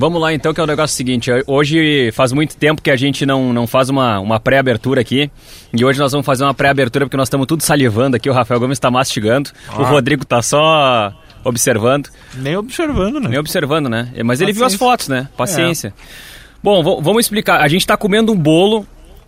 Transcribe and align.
Vamos 0.00 0.18
lá 0.18 0.32
então, 0.32 0.54
que 0.54 0.58
é 0.58 0.64
o 0.64 0.66
negócio 0.66 0.96
seguinte. 0.96 1.30
Hoje 1.46 2.10
faz 2.12 2.32
muito 2.32 2.56
tempo 2.56 2.80
que 2.80 2.90
a 2.90 2.96
gente 2.96 3.26
não, 3.26 3.52
não 3.52 3.66
faz 3.66 3.90
uma, 3.90 4.18
uma 4.18 4.40
pré-abertura 4.40 5.02
aqui. 5.02 5.30
E 5.74 5.84
hoje 5.84 5.98
nós 5.98 6.10
vamos 6.10 6.24
fazer 6.24 6.42
uma 6.42 6.54
pré-abertura 6.54 7.04
porque 7.04 7.18
nós 7.18 7.28
estamos 7.28 7.46
tudo 7.46 7.62
salivando 7.62 8.16
aqui. 8.16 8.30
O 8.30 8.32
Rafael 8.32 8.58
Gomes 8.58 8.76
está 8.76 8.90
mastigando. 8.90 9.50
Ah. 9.68 9.82
O 9.82 9.84
Rodrigo 9.84 10.22
está 10.22 10.40
só 10.40 11.12
observando. 11.44 12.08
Nem 12.34 12.56
observando, 12.56 13.20
né? 13.20 13.28
Nem 13.28 13.38
observando, 13.38 13.90
né? 13.90 14.08
Mas 14.24 14.38
Paciência. 14.38 14.44
ele 14.44 14.52
viu 14.54 14.64
as 14.64 14.74
fotos, 14.74 15.06
né? 15.08 15.28
Paciência. 15.36 15.88
É. 15.88 15.92
Bom, 16.62 16.82
vamos 17.02 17.26
explicar. 17.26 17.60
A 17.60 17.68
gente 17.68 17.82
está 17.82 17.94
comendo 17.94 18.32
um 18.32 18.38
bolo 18.38 18.86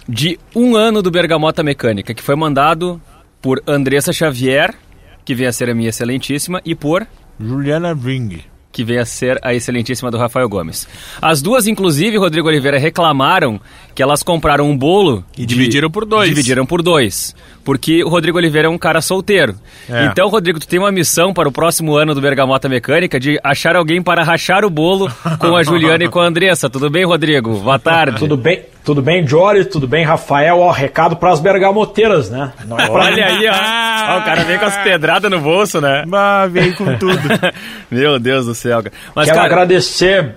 de 0.08 0.38
um 0.56 0.74
ano 0.74 1.02
do 1.02 1.10
Bergamota 1.10 1.62
Mecânica, 1.62 2.14
que 2.14 2.22
foi 2.22 2.34
mandado 2.34 2.98
por 3.42 3.62
Andressa 3.66 4.10
Xavier, 4.10 4.74
que 5.22 5.34
vem 5.34 5.46
a 5.46 5.52
ser 5.52 5.68
a 5.68 5.74
minha 5.74 5.90
excelentíssima, 5.90 6.62
e 6.64 6.74
por... 6.74 7.06
Juliana 7.38 7.92
Ring 7.92 8.51
que 8.72 8.82
veio 8.82 9.02
a 9.02 9.04
ser 9.04 9.38
a 9.42 9.54
excelentíssima 9.54 10.10
do 10.10 10.16
Rafael 10.16 10.48
Gomes. 10.48 10.88
As 11.20 11.42
duas, 11.42 11.66
inclusive, 11.66 12.16
Rodrigo 12.16 12.48
Oliveira, 12.48 12.78
reclamaram 12.78 13.60
que 13.94 14.02
elas 14.02 14.22
compraram 14.22 14.68
um 14.68 14.76
bolo 14.76 15.24
e 15.36 15.44
de... 15.44 15.54
dividiram 15.54 15.90
por 15.90 16.06
dois. 16.06 16.30
Dividiram 16.30 16.64
por 16.64 16.82
dois. 16.82 17.36
Porque 17.64 18.02
o 18.02 18.08
Rodrigo 18.08 18.38
Oliveira 18.38 18.68
é 18.68 18.70
um 18.70 18.78
cara 18.78 19.00
solteiro. 19.00 19.54
É. 19.88 20.06
Então, 20.06 20.28
Rodrigo, 20.28 20.58
tu 20.58 20.66
tem 20.66 20.78
uma 20.78 20.90
missão 20.90 21.32
para 21.32 21.48
o 21.48 21.52
próximo 21.52 21.94
ano 21.94 22.14
do 22.14 22.20
Bergamota 22.20 22.68
Mecânica 22.68 23.20
de 23.20 23.38
achar 23.42 23.76
alguém 23.76 24.02
para 24.02 24.22
rachar 24.22 24.64
o 24.64 24.70
bolo 24.70 25.10
com 25.38 25.56
a 25.56 25.62
Juliana 25.64 26.04
e 26.04 26.08
com 26.08 26.20
a 26.20 26.26
Andressa. 26.26 26.68
Tudo 26.68 26.90
bem, 26.90 27.04
Rodrigo? 27.04 27.54
Boa 27.58 27.78
tarde. 27.78 28.18
Tudo 28.18 28.36
bem. 28.36 28.62
Tudo 28.84 29.00
bem, 29.00 29.26
Jory? 29.26 29.64
Tudo 29.64 29.86
bem, 29.86 30.04
Rafael? 30.04 30.58
Ó, 30.58 30.70
recado 30.72 31.14
para 31.14 31.30
as 31.30 31.38
bergamoteiras, 31.38 32.28
né? 32.30 32.52
Não 32.66 32.76
é 32.78 32.86
pra... 32.86 32.94
Olha 32.94 33.26
aí, 33.26 33.46
ó. 33.46 34.16
ó. 34.16 34.18
O 34.18 34.24
cara 34.24 34.42
vem 34.42 34.58
com 34.58 34.64
as 34.64 34.76
pedradas 34.78 35.30
no 35.30 35.40
bolso, 35.40 35.80
né? 35.80 36.04
Bah, 36.06 36.48
vem 36.48 36.72
com 36.72 36.96
tudo. 36.98 37.20
Meu 37.88 38.18
Deus 38.18 38.46
do 38.46 38.54
céu. 38.56 38.82
Mas, 39.14 39.26
Quero 39.26 39.38
cara... 39.38 39.52
agradecer 39.52 40.34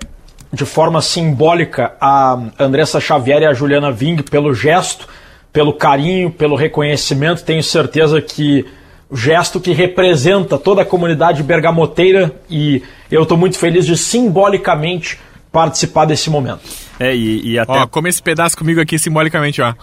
de 0.53 0.65
forma 0.65 1.01
simbólica 1.01 1.93
a 1.99 2.39
Andressa 2.57 2.99
Xavier 2.99 3.41
e 3.41 3.45
a 3.45 3.53
Juliana 3.53 3.91
Ving 3.91 4.21
pelo 4.21 4.53
gesto, 4.53 5.07
pelo 5.55 5.71
carinho, 5.71 6.29
pelo 6.29 6.53
reconhecimento. 6.53 7.45
Tenho 7.45 7.63
certeza 7.63 8.21
que 8.21 8.65
o 9.09 9.15
gesto 9.15 9.57
que 9.61 9.71
representa 9.71 10.57
toda 10.57 10.81
a 10.81 10.85
comunidade 10.85 11.41
bergamoteira 11.41 12.35
e 12.49 12.83
eu 13.09 13.23
estou 13.23 13.37
muito 13.37 13.57
feliz 13.57 13.85
de 13.85 13.95
simbolicamente 13.95 15.17
participar 15.53 16.03
desse 16.03 16.29
momento. 16.29 16.59
É, 16.99 17.15
e, 17.15 17.51
e 17.51 17.57
até. 17.57 17.71
Ó, 17.71 17.87
come 17.87 18.09
esse 18.09 18.21
pedaço 18.21 18.57
comigo 18.57 18.81
aqui 18.81 18.99
simbolicamente, 18.99 19.61
ó. 19.61 19.73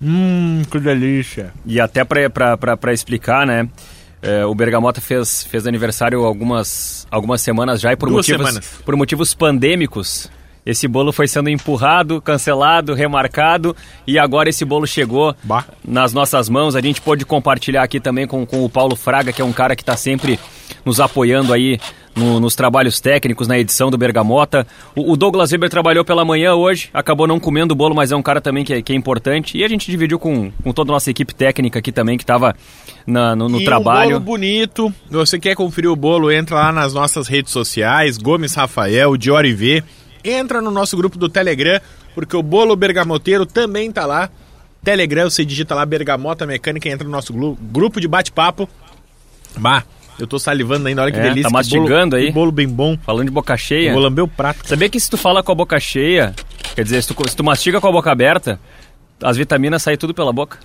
Hum, 0.00 0.62
que 0.70 0.80
delícia. 0.80 1.52
E 1.66 1.78
até 1.78 2.02
para 2.04 2.94
explicar, 2.94 3.46
né? 3.46 3.68
É, 4.22 4.46
o 4.46 4.54
Bergamota 4.54 4.98
fez, 4.98 5.44
fez 5.44 5.66
aniversário 5.66 6.24
algumas, 6.24 7.06
algumas 7.10 7.42
semanas 7.42 7.82
já 7.82 7.92
e 7.92 7.96
por 7.96 8.08
motivos, 8.08 8.46
semanas. 8.46 8.80
por 8.82 8.96
motivos 8.96 9.34
pandêmicos. 9.34 10.30
Esse 10.68 10.86
bolo 10.86 11.12
foi 11.12 11.26
sendo 11.26 11.48
empurrado, 11.48 12.20
cancelado, 12.20 12.92
remarcado 12.92 13.74
e 14.06 14.18
agora 14.18 14.50
esse 14.50 14.66
bolo 14.66 14.86
chegou 14.86 15.34
bah. 15.42 15.64
nas 15.82 16.12
nossas 16.12 16.50
mãos. 16.50 16.76
A 16.76 16.82
gente 16.82 17.00
pôde 17.00 17.24
compartilhar 17.24 17.82
aqui 17.82 17.98
também 17.98 18.26
com, 18.26 18.44
com 18.44 18.62
o 18.62 18.68
Paulo 18.68 18.94
Fraga, 18.94 19.32
que 19.32 19.40
é 19.40 19.44
um 19.44 19.52
cara 19.52 19.74
que 19.74 19.80
está 19.80 19.96
sempre 19.96 20.38
nos 20.84 21.00
apoiando 21.00 21.54
aí 21.54 21.80
no, 22.14 22.38
nos 22.38 22.54
trabalhos 22.54 23.00
técnicos, 23.00 23.48
na 23.48 23.58
edição 23.58 23.90
do 23.90 23.96
Bergamota. 23.96 24.66
O, 24.94 25.12
o, 25.12 25.16
Douglas 25.16 25.52
Weber 25.52 25.70
trabalhou 25.70 26.04
pela 26.04 26.22
manhã 26.22 26.52
hoje, 26.52 26.90
acabou 26.92 27.26
não 27.26 27.40
comendo 27.40 27.72
o 27.72 27.74
bolo, 27.74 27.94
mas 27.94 28.12
é 28.12 28.16
um 28.16 28.22
cara 28.22 28.38
também 28.38 28.62
que 28.62 28.74
é, 28.74 28.82
que 28.82 28.92
é 28.92 28.96
importante. 28.96 29.56
E 29.56 29.64
a 29.64 29.68
gente 29.68 29.90
dividiu 29.90 30.18
com, 30.18 30.50
com 30.62 30.70
toda 30.70 30.92
a 30.92 30.94
nossa 30.94 31.10
equipe 31.10 31.34
técnica 31.34 31.78
aqui 31.78 31.90
também, 31.90 32.18
que 32.18 32.24
estava 32.24 32.54
no, 33.06 33.34
no 33.36 33.58
e 33.58 33.64
trabalho. 33.64 34.16
Um 34.16 34.20
bolo 34.20 34.24
bonito. 34.36 34.92
Você 35.10 35.38
quer 35.38 35.54
conferir 35.54 35.90
o 35.90 35.96
bolo, 35.96 36.30
entra 36.30 36.56
lá 36.56 36.72
nas 36.72 36.92
nossas 36.92 37.26
redes 37.26 37.52
sociais, 37.52 38.18
Gomes 38.18 38.52
Rafael, 38.54 39.16
Diori 39.16 39.54
V. 39.54 39.82
Entra 40.28 40.60
no 40.60 40.70
nosso 40.70 40.96
grupo 40.96 41.16
do 41.16 41.28
Telegram, 41.28 41.80
porque 42.14 42.36
o 42.36 42.42
bolo 42.42 42.76
bergamoteiro 42.76 43.46
também 43.46 43.90
tá 43.90 44.04
lá. 44.04 44.30
Telegram, 44.84 45.28
você 45.28 45.44
digita 45.44 45.74
lá 45.74 45.84
Bergamota 45.86 46.46
Mecânica, 46.46 46.88
entra 46.88 47.04
no 47.04 47.10
nosso 47.10 47.32
grupo 47.32 48.00
de 48.00 48.06
bate-papo. 48.06 48.68
Bah, 49.56 49.84
eu 50.18 50.26
tô 50.26 50.38
salivando 50.38 50.86
ainda, 50.88 51.02
olha 51.02 51.12
que 51.12 51.18
é, 51.18 51.22
delícia. 51.22 51.44
Tá 51.44 51.50
mastigando 51.50 52.16
bolo, 52.16 52.22
aí. 52.22 52.32
bolo 52.32 52.52
bem 52.52 52.68
bom. 52.68 52.98
Falando 52.98 53.26
de 53.26 53.32
boca 53.32 53.56
cheia. 53.56 53.92
vou 53.92 54.02
lamber 54.02 54.24
o 54.24 54.28
prato. 54.28 54.66
Sabia 54.68 54.88
que 54.88 55.00
se 55.00 55.08
tu 55.08 55.16
fala 55.16 55.42
com 55.42 55.52
a 55.52 55.54
boca 55.54 55.80
cheia, 55.80 56.34
quer 56.74 56.82
dizer, 56.82 57.02
se 57.02 57.14
tu, 57.14 57.28
se 57.28 57.36
tu 57.36 57.42
mastiga 57.42 57.80
com 57.80 57.88
a 57.88 57.92
boca 57.92 58.10
aberta, 58.10 58.60
as 59.22 59.36
vitaminas 59.36 59.82
saem 59.82 59.96
tudo 59.96 60.12
pela 60.12 60.32
boca. 60.32 60.58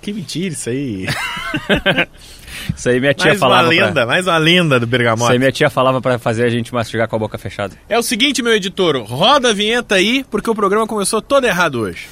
Que 0.00 0.12
mentira 0.12 0.54
isso 0.54 0.70
aí. 0.70 1.06
isso 2.76 2.88
aí 2.88 3.00
minha 3.00 3.14
tia 3.14 3.28
mais 3.28 3.38
falava. 3.38 3.62
Mais 3.66 3.78
uma 3.78 3.84
lenda, 3.84 3.92
pra... 3.92 4.06
mais 4.06 4.26
uma 4.26 4.38
lenda 4.38 4.80
do 4.80 4.86
bergamota. 4.86 5.24
Isso 5.24 5.32
aí 5.32 5.38
minha 5.38 5.52
tia 5.52 5.70
falava 5.70 6.00
para 6.00 6.18
fazer 6.18 6.44
a 6.44 6.50
gente 6.50 6.72
mastigar 6.72 7.08
com 7.08 7.16
a 7.16 7.18
boca 7.18 7.38
fechada. 7.38 7.74
É 7.88 7.98
o 7.98 8.02
seguinte, 8.02 8.42
meu 8.42 8.54
editor, 8.54 9.02
roda 9.02 9.50
a 9.50 9.52
vinheta 9.52 9.96
aí, 9.96 10.24
porque 10.30 10.50
o 10.50 10.54
programa 10.54 10.86
começou 10.86 11.20
todo 11.20 11.46
errado 11.46 11.80
hoje. 11.80 12.08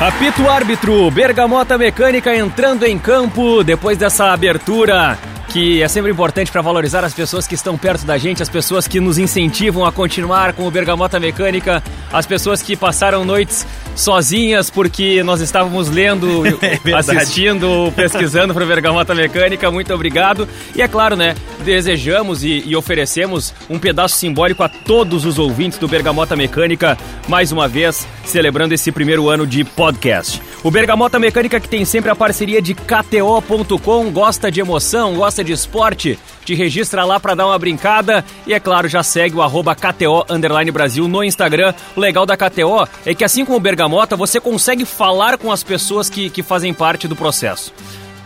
Apito 0.00 0.48
árbitro, 0.48 1.10
Bergamota 1.10 1.76
Mecânica 1.76 2.34
entrando 2.34 2.86
em 2.86 2.98
campo 2.98 3.62
depois 3.62 3.98
dessa 3.98 4.32
abertura 4.32 5.18
que 5.50 5.82
é 5.82 5.88
sempre 5.88 6.12
importante 6.12 6.50
para 6.50 6.62
valorizar 6.62 7.04
as 7.04 7.12
pessoas 7.12 7.46
que 7.46 7.56
estão 7.56 7.76
perto 7.76 8.06
da 8.06 8.16
gente, 8.16 8.40
as 8.40 8.48
pessoas 8.48 8.86
que 8.86 9.00
nos 9.00 9.18
incentivam 9.18 9.84
a 9.84 9.90
continuar 9.90 10.52
com 10.52 10.64
o 10.64 10.70
Bergamota 10.70 11.18
Mecânica, 11.18 11.82
as 12.12 12.24
pessoas 12.24 12.62
que 12.62 12.76
passaram 12.76 13.24
noites 13.24 13.66
sozinhas 13.94 14.70
porque 14.70 15.22
nós 15.22 15.40
estávamos 15.40 15.88
lendo, 15.90 16.42
é 16.62 16.94
assistindo, 16.94 17.92
pesquisando 17.94 18.54
para 18.54 18.64
o 18.64 18.66
Bergamota 18.66 19.14
Mecânica. 19.14 19.70
Muito 19.70 19.92
obrigado. 19.92 20.48
E 20.74 20.82
é 20.82 20.88
claro, 20.88 21.16
né, 21.16 21.34
desejamos 21.64 22.42
e, 22.42 22.62
e 22.66 22.76
oferecemos 22.76 23.54
um 23.68 23.78
pedaço 23.78 24.16
simbólico 24.16 24.62
a 24.62 24.68
todos 24.68 25.24
os 25.24 25.38
ouvintes 25.38 25.78
do 25.78 25.88
Bergamota 25.88 26.36
Mecânica, 26.36 26.96
mais 27.28 27.52
uma 27.52 27.68
vez 27.68 28.06
celebrando 28.24 28.74
esse 28.74 28.90
primeiro 28.92 29.28
ano 29.28 29.46
de 29.46 29.64
podcast. 29.64 30.40
O 30.62 30.70
Bergamota 30.70 31.18
Mecânica 31.18 31.58
que 31.58 31.68
tem 31.68 31.84
sempre 31.84 32.10
a 32.10 32.16
parceria 32.16 32.60
de 32.60 32.74
KTO.com, 32.74 34.10
gosta 34.10 34.50
de 34.50 34.60
emoção, 34.60 35.14
gosta 35.14 35.42
de 35.42 35.52
esporte, 35.52 36.18
te 36.50 36.54
registra 36.54 37.04
lá 37.04 37.20
para 37.20 37.36
dar 37.36 37.46
uma 37.46 37.58
brincada 37.58 38.24
e, 38.44 38.52
é 38.52 38.58
claro, 38.58 38.88
já 38.88 39.04
segue 39.04 39.36
o 39.36 39.42
arroba 39.42 39.72
KTO 39.72 40.26
Brasil 40.72 41.06
no 41.06 41.22
Instagram. 41.22 41.72
O 41.94 42.00
legal 42.00 42.26
da 42.26 42.36
KTO 42.36 42.88
é 43.06 43.14
que, 43.14 43.22
assim 43.22 43.44
como 43.44 43.56
o 43.56 43.60
Bergamota, 43.60 44.16
você 44.16 44.40
consegue 44.40 44.84
falar 44.84 45.38
com 45.38 45.52
as 45.52 45.62
pessoas 45.62 46.10
que, 46.10 46.28
que 46.28 46.42
fazem 46.42 46.74
parte 46.74 47.06
do 47.06 47.14
processo. 47.14 47.72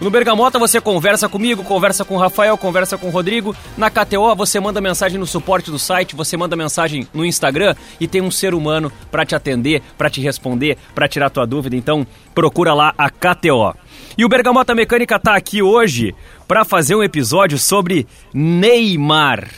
No 0.01 0.11
Bergamota 0.11 0.59
você 0.59 0.81
conversa 0.81 1.29
comigo, 1.29 1.63
conversa 1.63 2.05
com 2.05 2.15
o 2.15 2.19
Rafael, 2.19 2.57
conversa 2.57 2.97
com 2.97 3.09
o 3.09 3.11
Rodrigo. 3.11 3.55
Na 3.77 3.91
KTO 3.91 4.35
você 4.35 4.59
manda 4.59 4.81
mensagem 4.81 5.19
no 5.19 5.27
suporte 5.27 5.71
do 5.71 5.79
site, 5.79 6.17
você 6.17 6.37
manda 6.37 6.57
mensagem 6.57 7.07
no 7.13 7.25
Instagram 7.25 7.75
e 8.01 8.09
tem 8.09 8.21
um 8.21 8.31
ser 8.31 8.55
humano 8.55 8.91
para 9.11 9.25
te 9.25 9.35
atender, 9.35 9.83
para 9.97 10.11
te 10.11 10.21
responder, 10.21 10.79
para 10.95 11.09
tirar 11.09 11.31
tua 11.31 11.47
dúvida. 11.47 11.77
Então 11.77 12.07
procura 12.35 12.75
lá 12.75 12.93
a 12.99 13.09
KTO. 13.09 13.75
E 14.17 14.25
o 14.25 14.29
Bergamota 14.29 14.77
Mecânica 14.77 15.19
tá 15.19 15.35
aqui 15.35 15.61
hoje 15.61 16.15
para 16.47 16.65
fazer 16.65 16.95
um 16.95 17.03
episódio 17.03 17.59
sobre 17.59 18.07
Neymar. 18.33 19.51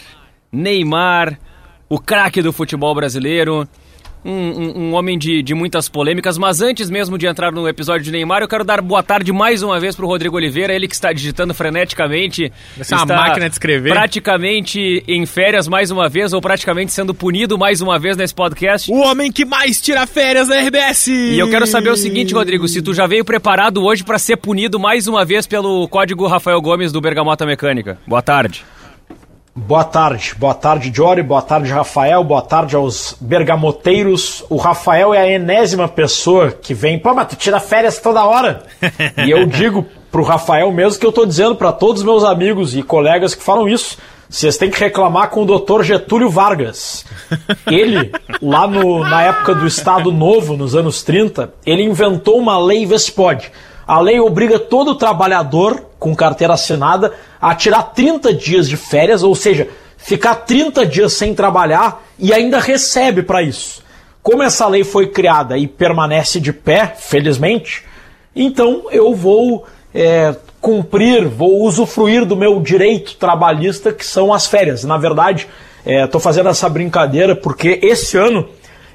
Neymar, 0.51 1.39
o 1.91 1.99
craque 1.99 2.41
do 2.41 2.55
futebol 2.55 2.95
brasileiro 2.95 3.69
um, 4.27 4.33
um, 4.33 4.79
um 4.79 4.95
homem 4.95 5.17
de, 5.17 5.43
de 5.43 5.55
muitas 5.55 5.89
polêmicas, 5.89 6.37
mas 6.37 6.61
antes 6.61 6.91
mesmo 6.91 7.17
de 7.17 7.27
entrar 7.27 7.53
no 7.53 7.69
episódio 7.69 8.03
de 8.03 8.11
Neymar, 8.11 8.43
eu 8.43 8.49
quero 8.49 8.65
dar 8.65 8.83
boa 8.83 9.03
tarde 9.03 9.33
mais 9.33 9.63
uma 9.63 9.79
vez 9.79 9.95
para 9.95 10.05
o 10.05 10.09
Rodrigo 10.09 10.37
Oliveira, 10.37 10.75
ele 10.75 10.89
que 10.89 10.95
está 10.95 11.13
digitando 11.13 11.55
freneticamente. 11.55 12.53
Essa 12.79 12.97
uma 12.97 13.07
máquina 13.07 13.49
de 13.49 13.55
escrever. 13.55 13.91
Praticamente 13.91 15.05
em 15.07 15.25
férias 15.25 15.69
mais 15.69 15.91
uma 15.91 16.09
vez, 16.09 16.33
ou 16.33 16.41
praticamente 16.41 16.93
sendo 16.93 17.15
punido 17.15 17.57
mais 17.57 17.81
uma 17.81 17.99
vez 17.99 18.17
nesse 18.17 18.35
podcast. 18.35 18.91
O 18.91 18.97
homem 18.97 19.31
que 19.31 19.45
mais 19.45 19.81
tira 19.81 20.07
férias 20.07 20.49
da 20.49 20.61
RBS! 20.61 21.07
E 21.09 21.39
eu 21.39 21.49
quero 21.49 21.67
saber 21.67 21.91
o 21.91 21.97
seguinte, 21.97 22.35
Rodrigo, 22.35 22.67
se 22.67 22.83
tu 22.83 22.93
já 22.93 23.07
veio 23.07 23.25
preparado 23.25 23.85
hoje 23.85 24.03
para 24.03 24.19
ser 24.19 24.37
punido 24.37 24.81
mais 24.81 25.07
uma 25.07 25.25
vez 25.25 25.47
pelo 25.47 25.87
código 25.89 26.27
Rafael 26.27 26.61
Gomes 26.61 26.91
do 26.91 27.01
Bergamota 27.01 27.47
Mecânica. 27.47 27.99
Boa 28.07 28.23
tarde. 28.23 28.65
Boa 29.59 29.85
tarde, 29.85 30.35
boa 30.37 30.53
tarde, 30.53 30.93
Jory, 30.95 31.23
boa 31.23 31.41
tarde, 31.41 31.73
Rafael, 31.73 32.23
boa 32.23 32.43
tarde 32.43 32.77
aos 32.77 33.17
bergamoteiros. 33.19 34.45
O 34.51 34.57
Rafael 34.57 35.15
é 35.15 35.19
a 35.19 35.31
enésima 35.31 35.89
pessoa 35.89 36.51
que 36.51 36.75
vem, 36.75 36.99
pô, 36.99 37.15
mas 37.15 37.29
tu 37.29 37.37
tira 37.37 37.59
férias 37.59 37.99
toda 37.99 38.23
hora. 38.23 38.65
e 39.27 39.31
eu 39.31 39.47
digo 39.47 39.87
pro 40.13 40.23
Rafael 40.23 40.71
mesmo 40.71 41.01
que 41.01 41.07
eu 41.07 41.11
tô 41.11 41.25
dizendo 41.25 41.57
para 41.57 41.73
todos 41.73 42.03
os 42.03 42.07
meus 42.07 42.23
amigos 42.23 42.77
e 42.77 42.83
colegas 42.83 43.35
que 43.35 43.43
falam 43.43 43.67
isso. 43.67 43.97
Vocês 44.29 44.59
têm 44.59 44.71
que 44.71 44.79
reclamar 44.79 45.31
com 45.31 45.43
o 45.43 45.47
doutor 45.47 45.83
Getúlio 45.83 46.29
Vargas. 46.29 47.07
Ele, 47.67 48.13
lá 48.43 48.67
no, 48.67 48.99
na 49.05 49.23
época 49.23 49.55
do 49.55 49.67
Estado 49.67 50.13
Novo, 50.13 50.55
nos 50.55 50.75
anos 50.75 51.03
30, 51.03 51.55
ele 51.65 51.83
inventou 51.83 52.39
uma 52.39 52.59
lei 52.59 52.85
Vespod. 52.85 53.51
A 53.87 54.01
lei 54.01 54.19
obriga 54.19 54.59
todo 54.59 54.97
trabalhador 54.97 55.87
com 55.99 56.15
carteira 56.15 56.55
assinada 56.55 57.13
a 57.41 57.55
tirar 57.55 57.83
30 57.83 58.35
dias 58.35 58.69
de 58.69 58.77
férias, 58.77 59.23
ou 59.23 59.35
seja, 59.35 59.69
ficar 59.97 60.35
30 60.35 60.85
dias 60.85 61.13
sem 61.13 61.35
trabalhar 61.35 62.03
e 62.19 62.33
ainda 62.33 62.59
recebe 62.59 63.23
para 63.23 63.43
isso. 63.43 63.83
Como 64.23 64.43
essa 64.43 64.67
lei 64.67 64.83
foi 64.83 65.07
criada 65.09 65.57
e 65.57 65.69
permanece 65.69 66.41
de 66.41 66.53
pé, 66.53 66.95
felizmente, 66.99 67.85
então 68.35 68.87
eu 68.91 69.15
vou 69.15 69.65
é, 69.95 70.35
cumprir, 70.61 71.27
vou 71.29 71.63
usufruir 71.63 72.25
do 72.25 72.37
meu 72.37 72.61
direito 72.61 73.15
trabalhista, 73.15 73.93
que 73.93 74.05
são 74.05 74.35
as 74.35 74.47
férias. 74.47 74.83
Na 74.83 74.99
verdade, 74.99 75.47
estou 75.85 76.21
é, 76.21 76.23
fazendo 76.23 76.49
essa 76.49 76.69
brincadeira 76.69 77.37
porque 77.37 77.79
esse 77.85 78.19
ano 78.19 78.49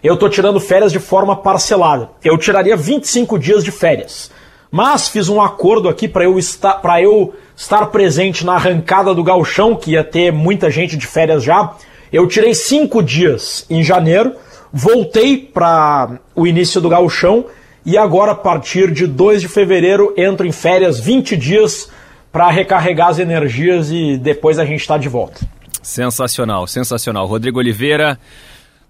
eu 0.03 0.15
estou 0.15 0.29
tirando 0.29 0.59
férias 0.59 0.91
de 0.91 0.99
forma 0.99 1.35
parcelada. 1.35 2.09
Eu 2.21 2.37
tiraria 2.37 2.75
25 2.75 3.39
dias 3.39 3.63
de 3.63 3.71
férias. 3.71 4.29
Mas 4.71 5.09
fiz 5.09 5.27
um 5.27 5.41
acordo 5.41 5.89
aqui 5.89 6.07
para 6.07 6.23
eu, 6.23 6.39
estar, 6.39 6.81
eu 7.01 7.33
estar 7.55 7.87
presente 7.87 8.45
na 8.45 8.53
arrancada 8.53 9.13
do 9.13 9.21
galchão, 9.21 9.75
que 9.75 9.91
ia 9.91 10.03
ter 10.03 10.31
muita 10.31 10.71
gente 10.71 10.95
de 10.95 11.05
férias 11.05 11.43
já. 11.43 11.75
Eu 12.11 12.25
tirei 12.25 12.55
cinco 12.55 13.03
dias 13.03 13.65
em 13.69 13.83
janeiro, 13.83 14.33
voltei 14.71 15.37
para 15.37 16.19
o 16.33 16.47
início 16.47 16.79
do 16.79 16.87
galchão 16.87 17.45
e 17.85 17.97
agora, 17.97 18.31
a 18.31 18.35
partir 18.35 18.91
de 18.91 19.05
2 19.05 19.41
de 19.41 19.47
fevereiro, 19.47 20.13
entro 20.15 20.47
em 20.47 20.51
férias 20.51 20.99
20 20.99 21.35
dias 21.35 21.89
para 22.31 22.49
recarregar 22.49 23.09
as 23.09 23.19
energias 23.19 23.91
e 23.91 24.17
depois 24.17 24.57
a 24.57 24.63
gente 24.63 24.81
está 24.81 24.97
de 24.97 25.09
volta. 25.09 25.41
Sensacional, 25.81 26.67
sensacional. 26.67 27.25
Rodrigo 27.25 27.59
Oliveira, 27.59 28.17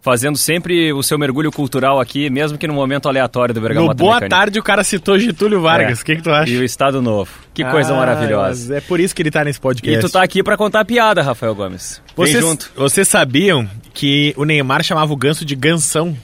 fazendo 0.01 0.38
sempre 0.38 0.92
o 0.92 1.03
seu 1.03 1.18
mergulho 1.18 1.51
cultural 1.51 2.00
aqui, 2.00 2.30
mesmo 2.30 2.57
que 2.57 2.68
no 2.68 2.74
momento 2.74 3.07
aleatório 3.07 3.53
do 3.53 3.62
Bergamota 3.62 3.94
No 3.94 3.98
Boa 3.98 4.15
Mecânica. 4.15 4.36
Tarde 4.36 4.59
o 4.59 4.63
cara 4.63 4.83
citou 4.83 5.18
Getúlio 5.18 5.62
Vargas, 5.62 6.00
é. 6.00 6.01
o 6.01 6.01
é. 6.01 6.06
que, 6.06 6.15
que 6.15 6.21
tu 6.24 6.31
acha? 6.31 6.51
E 6.51 6.57
o 6.57 6.63
Estado 6.63 7.01
Novo. 7.01 7.31
Que 7.53 7.63
coisa 7.63 7.94
ah, 7.94 7.98
maravilhosa. 7.98 8.77
É 8.77 8.81
por 8.81 9.00
isso 9.00 9.15
que 9.15 9.21
ele 9.21 9.31
tá 9.31 9.44
nesse 9.44 9.59
podcast. 9.59 10.00
E 10.00 10.01
tu 10.01 10.12
tá 10.12 10.24
aqui 10.24 10.44
para 10.44 10.57
contar 10.57 10.83
piada, 10.83 11.21
Rafael 11.21 11.53
Gomes. 11.53 12.01
Vem 12.18 12.25
vocês, 12.25 12.44
junto. 12.44 12.71
Vocês 12.75 13.07
sabiam 13.07 13.69
que 13.94 14.33
o 14.36 14.44
Neymar 14.44 14.83
chamava 14.83 15.13
o 15.13 15.15
Ganso 15.15 15.45
de 15.45 15.56
Gansão? 15.56 16.18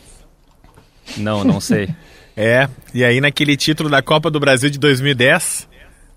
Não, 1.16 1.44
não 1.44 1.62
sei. 1.62 1.90
é, 2.36 2.68
e 2.94 3.06
aí 3.06 3.22
naquele 3.22 3.56
título 3.56 3.90
da 3.90 4.02
Copa 4.02 4.32
do 4.32 4.40
Brasil 4.40 4.70
de 4.70 4.80
2010, 4.80 5.68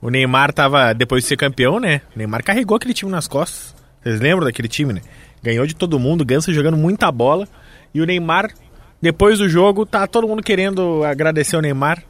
o 0.01 0.09
Neymar 0.09 0.53
tava, 0.53 0.95
depois 0.95 1.25
de 1.25 1.29
ser 1.29 1.37
campeão, 1.37 1.79
né? 1.79 2.01
O 2.15 2.19
Neymar 2.19 2.43
carregou 2.43 2.77
aquele 2.77 2.95
time 2.95 3.11
nas 3.11 3.29
costas. 3.29 3.75
Vocês 4.03 4.21
lembram 4.21 4.47
daquele 4.47 4.69
time, 4.69 4.93
né? 4.93 5.01
Ganhou 5.43 5.67
de 5.67 5.75
todo 5.75 5.99
mundo, 5.99 6.25
Ganso 6.25 6.53
jogando 6.53 6.77
muita 6.77 7.11
bola. 7.11 7.47
E 7.95 8.01
o 8.01 8.07
Neymar, 8.07 8.53
depois 9.01 9.39
do 9.39 9.49
jogo, 9.49 9.85
tá 9.85 10.07
todo 10.07 10.29
mundo 10.29 10.43
querendo 10.43 11.05
agradecer 11.05 11.57
o 11.57 11.61
Neymar. 11.61 12.03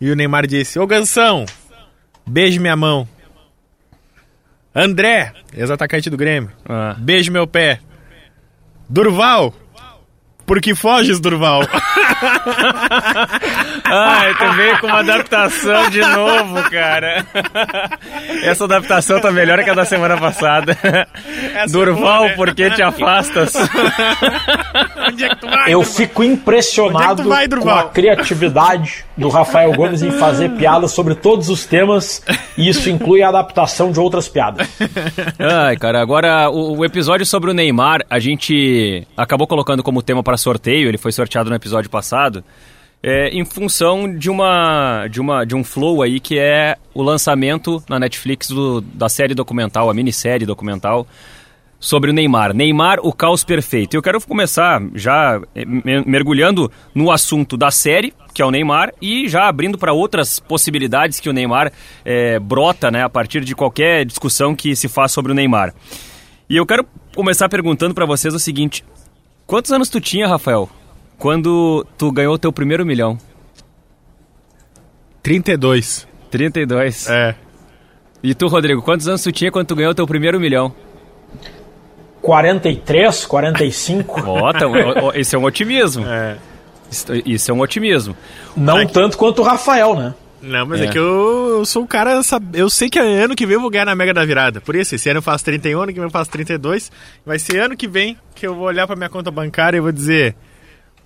E 0.00 0.10
o 0.10 0.16
Neymar 0.16 0.46
disse: 0.46 0.78
Ô 0.78 0.86
Gansão, 0.86 1.44
beije 2.26 2.58
minha 2.58 2.76
mão. 2.76 3.06
André, 4.74 5.32
ex-atacante 5.52 6.08
do 6.08 6.16
Grêmio, 6.16 6.52
ah. 6.68 6.94
beijo 6.98 7.32
meu 7.32 7.46
pé. 7.46 7.80
Durval, 8.88 9.52
porque 10.48 10.74
foges, 10.74 11.20
Durval. 11.20 11.60
Ai, 13.84 14.34
tu 14.34 14.52
veio 14.54 14.78
com 14.80 14.86
uma 14.86 15.00
adaptação 15.00 15.90
de 15.90 16.00
novo, 16.00 16.62
cara. 16.70 17.24
Essa 18.42 18.64
adaptação 18.64 19.20
tá 19.20 19.30
melhor 19.30 19.62
que 19.62 19.70
a 19.70 19.74
da 19.74 19.84
semana 19.84 20.16
passada. 20.16 20.76
Essa 21.54 21.72
Durval, 21.72 22.24
é 22.24 22.28
né? 22.30 22.34
por 22.34 22.54
que 22.54 22.70
te 22.70 22.82
afastas? 22.82 23.54
Onde 25.06 25.24
é 25.24 25.28
que 25.28 25.36
tu 25.36 25.46
vai, 25.46 25.72
Eu 25.72 25.80
Durval? 25.80 25.94
fico 25.94 26.24
impressionado 26.24 27.22
é 27.22 27.26
vai, 27.26 27.48
com 27.48 27.70
a 27.70 27.84
criatividade 27.84 29.04
do 29.16 29.28
Rafael 29.28 29.72
Gomes 29.74 30.02
em 30.02 30.12
fazer 30.12 30.50
piadas 30.52 30.92
sobre 30.92 31.14
todos 31.14 31.50
os 31.50 31.66
temas, 31.66 32.24
e 32.56 32.68
isso 32.68 32.88
inclui 32.88 33.22
a 33.22 33.28
adaptação 33.28 33.92
de 33.92 34.00
outras 34.00 34.28
piadas. 34.28 34.66
Ai, 35.38 35.76
cara, 35.76 36.00
agora 36.00 36.48
o, 36.48 36.78
o 36.78 36.84
episódio 36.84 37.26
sobre 37.26 37.50
o 37.50 37.54
Neymar, 37.54 38.00
a 38.08 38.18
gente 38.18 39.06
acabou 39.14 39.46
colocando 39.46 39.82
como 39.82 40.02
tema 40.02 40.22
para 40.22 40.37
sorteio, 40.38 40.88
ele 40.88 40.98
foi 40.98 41.12
sorteado 41.12 41.50
no 41.50 41.56
episódio 41.56 41.90
passado 41.90 42.44
é, 43.02 43.28
em 43.28 43.44
função 43.44 44.12
de 44.12 44.28
uma, 44.28 45.06
de 45.08 45.20
uma 45.20 45.44
de 45.44 45.54
um 45.54 45.62
flow 45.62 46.02
aí 46.02 46.18
que 46.18 46.38
é 46.38 46.76
o 46.92 47.02
lançamento 47.02 47.82
na 47.88 47.98
Netflix 47.98 48.48
do, 48.48 48.80
da 48.80 49.08
série 49.08 49.34
documental, 49.34 49.88
a 49.88 49.94
minissérie 49.94 50.46
documental 50.46 51.06
sobre 51.80 52.10
o 52.10 52.12
Neymar. 52.12 52.52
Neymar, 52.52 52.98
o 53.02 53.12
caos 53.12 53.44
perfeito. 53.44 53.94
Eu 53.94 54.02
quero 54.02 54.20
começar 54.20 54.82
já 54.94 55.40
é, 55.54 55.64
mergulhando 56.04 56.70
no 56.92 57.08
assunto 57.08 57.56
da 57.56 57.70
série, 57.70 58.12
que 58.34 58.42
é 58.42 58.44
o 58.44 58.50
Neymar, 58.50 58.92
e 59.00 59.28
já 59.28 59.46
abrindo 59.46 59.78
para 59.78 59.92
outras 59.92 60.40
possibilidades 60.40 61.20
que 61.20 61.28
o 61.28 61.32
Neymar 61.32 61.72
é, 62.04 62.40
brota 62.40 62.90
né, 62.90 63.04
a 63.04 63.08
partir 63.08 63.44
de 63.44 63.54
qualquer 63.54 64.04
discussão 64.04 64.56
que 64.56 64.74
se 64.74 64.88
faz 64.88 65.12
sobre 65.12 65.30
o 65.30 65.34
Neymar. 65.36 65.72
E 66.50 66.56
eu 66.56 66.66
quero 66.66 66.84
começar 67.14 67.48
perguntando 67.48 67.94
para 67.94 68.06
vocês 68.06 68.34
o 68.34 68.40
seguinte: 68.40 68.84
quantos 69.48 69.72
anos 69.72 69.88
tu 69.88 70.00
tinha, 70.00 70.28
Rafael, 70.28 70.68
quando 71.18 71.84
tu 71.96 72.12
ganhou 72.12 72.34
o 72.34 72.38
teu 72.38 72.52
primeiro 72.52 72.86
milhão? 72.86 73.18
32. 75.22 76.06
32? 76.30 77.08
É. 77.08 77.34
E 78.22 78.34
tu, 78.34 78.46
Rodrigo, 78.46 78.82
quantos 78.82 79.08
anos 79.08 79.22
tu 79.22 79.32
tinha 79.32 79.50
quando 79.50 79.66
tu 79.66 79.74
ganhou 79.74 79.92
o 79.92 79.94
teu 79.94 80.06
primeiro 80.06 80.38
milhão? 80.38 80.72
43, 82.20 83.26
45. 83.26 84.22
Ó, 84.28 84.52
oh, 85.02 85.12
esse 85.14 85.34
é 85.34 85.38
um 85.38 85.44
otimismo. 85.44 86.04
É. 86.06 86.36
Isso 87.24 87.50
é 87.50 87.54
um 87.54 87.60
otimismo. 87.60 88.16
Não 88.56 88.86
tanto 88.86 89.16
quanto 89.16 89.40
o 89.40 89.44
Rafael, 89.44 89.94
né? 89.94 90.14
Não, 90.40 90.66
mas 90.66 90.80
é, 90.80 90.84
é 90.84 90.88
que 90.88 90.98
eu, 90.98 91.58
eu, 91.58 91.64
sou 91.64 91.82
um 91.82 91.86
cara. 91.86 92.20
Eu 92.52 92.70
sei 92.70 92.88
que 92.88 92.98
ano 92.98 93.34
que 93.34 93.46
vem 93.46 93.54
eu 93.54 93.60
vou 93.60 93.70
ganhar 93.70 93.84
na 93.84 93.94
Mega 93.94 94.14
da 94.14 94.24
Virada. 94.24 94.60
Por 94.60 94.76
isso, 94.76 94.94
esse 94.94 95.08
ano 95.08 95.18
eu 95.18 95.22
faço 95.22 95.44
31, 95.44 95.80
ano 95.80 95.92
que 95.92 95.98
vem 95.98 96.04
eu 96.04 96.10
faço 96.10 96.30
32. 96.30 96.90
Vai 97.24 97.38
ser 97.38 97.60
ano 97.60 97.76
que 97.76 97.88
vem 97.88 98.16
que 98.34 98.46
eu 98.46 98.54
vou 98.54 98.66
olhar 98.66 98.86
pra 98.86 98.96
minha 98.96 99.08
conta 99.08 99.30
bancária 99.30 99.76
e 99.76 99.80
vou 99.80 99.92
dizer: 99.92 100.36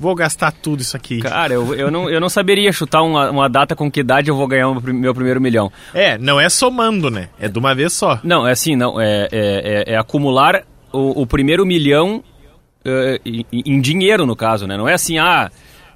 Vou 0.02 0.16
gastar 0.16 0.50
tudo 0.50 0.80
isso 0.80 0.96
aqui. 0.96 1.20
Cara, 1.20 1.54
eu, 1.54 1.74
eu, 1.76 1.88
não, 1.88 2.10
eu 2.10 2.20
não 2.20 2.28
saberia 2.28 2.72
chutar 2.72 3.02
uma, 3.02 3.30
uma 3.30 3.48
data 3.48 3.76
com 3.76 3.88
que 3.88 4.00
idade 4.00 4.28
eu 4.28 4.36
vou 4.36 4.48
ganhar 4.48 4.68
o 4.68 4.80
meu 4.80 5.14
primeiro 5.14 5.40
milhão. 5.40 5.70
É, 5.94 6.18
não 6.18 6.40
é 6.40 6.48
somando, 6.48 7.08
né? 7.08 7.28
É 7.38 7.46
de 7.46 7.56
uma 7.56 7.72
vez 7.72 7.92
só. 7.92 8.18
Não, 8.24 8.44
é 8.44 8.50
assim, 8.50 8.74
não. 8.74 9.00
É, 9.00 9.28
é, 9.30 9.84
é, 9.86 9.92
é 9.92 9.96
acumular 9.96 10.64
o, 10.92 11.22
o, 11.22 11.26
primeiro 11.26 11.64
milhão 11.64 12.16
uh, 12.84 13.20
em, 13.24 13.46
em, 13.52 13.80
dinheiro, 13.80 14.26
no 14.26 14.34
caso, 14.34 14.66
né? 14.66 14.76
Não 14.76 14.88
é 14.88 14.94
assim, 14.94 15.18
ah. 15.18 15.50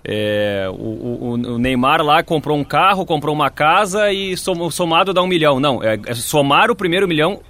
É, 0.09 0.69
o, 0.71 1.33
o, 1.33 1.59
Neymar 1.59 2.01
lá 2.01 2.23
comprou 2.23 2.57
um 2.57 2.63
carro, 2.63 3.05
comprou 3.05 3.35
uma 3.35 3.51
casa 3.51 4.13
e 4.13 4.37
somado 4.37 5.13
dá 5.13 5.21
um 5.21 5.27
milhão. 5.27 5.59
Não, 5.59 5.83
é, 5.83 5.99
é 6.07 6.15
somar 6.15 6.71
o 6.71 6.77
primeiro 6.77 7.09
milhão 7.09 7.41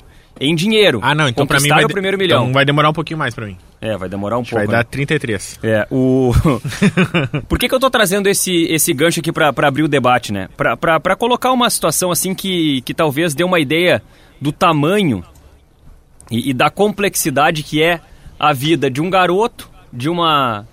em 0.41 0.55
dinheiro. 0.55 1.01
Ah, 1.03 1.15
não, 1.15 1.29
então 1.29 1.47
pra 1.47 1.61
mim 1.61 1.69
vai, 1.69 1.85
o 1.85 1.89
primeiro 1.89 2.17
milhão. 2.17 2.45
Então 2.45 2.55
vai 2.55 2.65
demorar 2.65 2.89
um 2.89 2.95
pouquinho 2.95 3.19
mais 3.19 3.35
para 3.35 3.45
mim. 3.45 3.59
É, 3.79 3.95
vai 3.99 4.09
demorar 4.09 4.39
um 4.39 4.43
pouco. 4.43 4.57
Vai 4.57 4.67
dar 4.67 4.79
né? 4.79 4.85
33. 4.85 5.61
É, 5.63 5.87
o... 5.91 6.33
Por 7.47 7.59
que, 7.59 7.69
que 7.69 7.75
eu 7.75 7.81
tô 7.81 7.91
trazendo 7.91 8.27
esse, 8.27 8.65
esse 8.65 8.91
gancho 8.95 9.21
aqui 9.21 9.31
para 9.31 9.49
abrir 9.49 9.83
o 9.83 9.89
debate, 9.89 10.33
né? 10.33 10.49
Para 10.57 11.15
colocar 11.15 11.53
uma 11.53 11.69
situação 11.69 12.11
assim 12.11 12.35
que, 12.35 12.81
que 12.83 12.95
talvez 12.95 13.35
dê 13.35 13.45
uma 13.45 13.61
ideia 13.61 14.03
do 14.41 14.51
tamanho 14.51 15.23
e, 16.31 16.51
e 16.51 16.55
da 16.55 16.71
complexidade 16.71 17.63
que 17.63 17.83
é 17.83 18.01
a 18.39 18.55
vida 18.55 18.91
de 18.91 19.03
um 19.03 19.11
garoto, 19.11 19.69
de 19.93 20.09
uma 20.09 20.67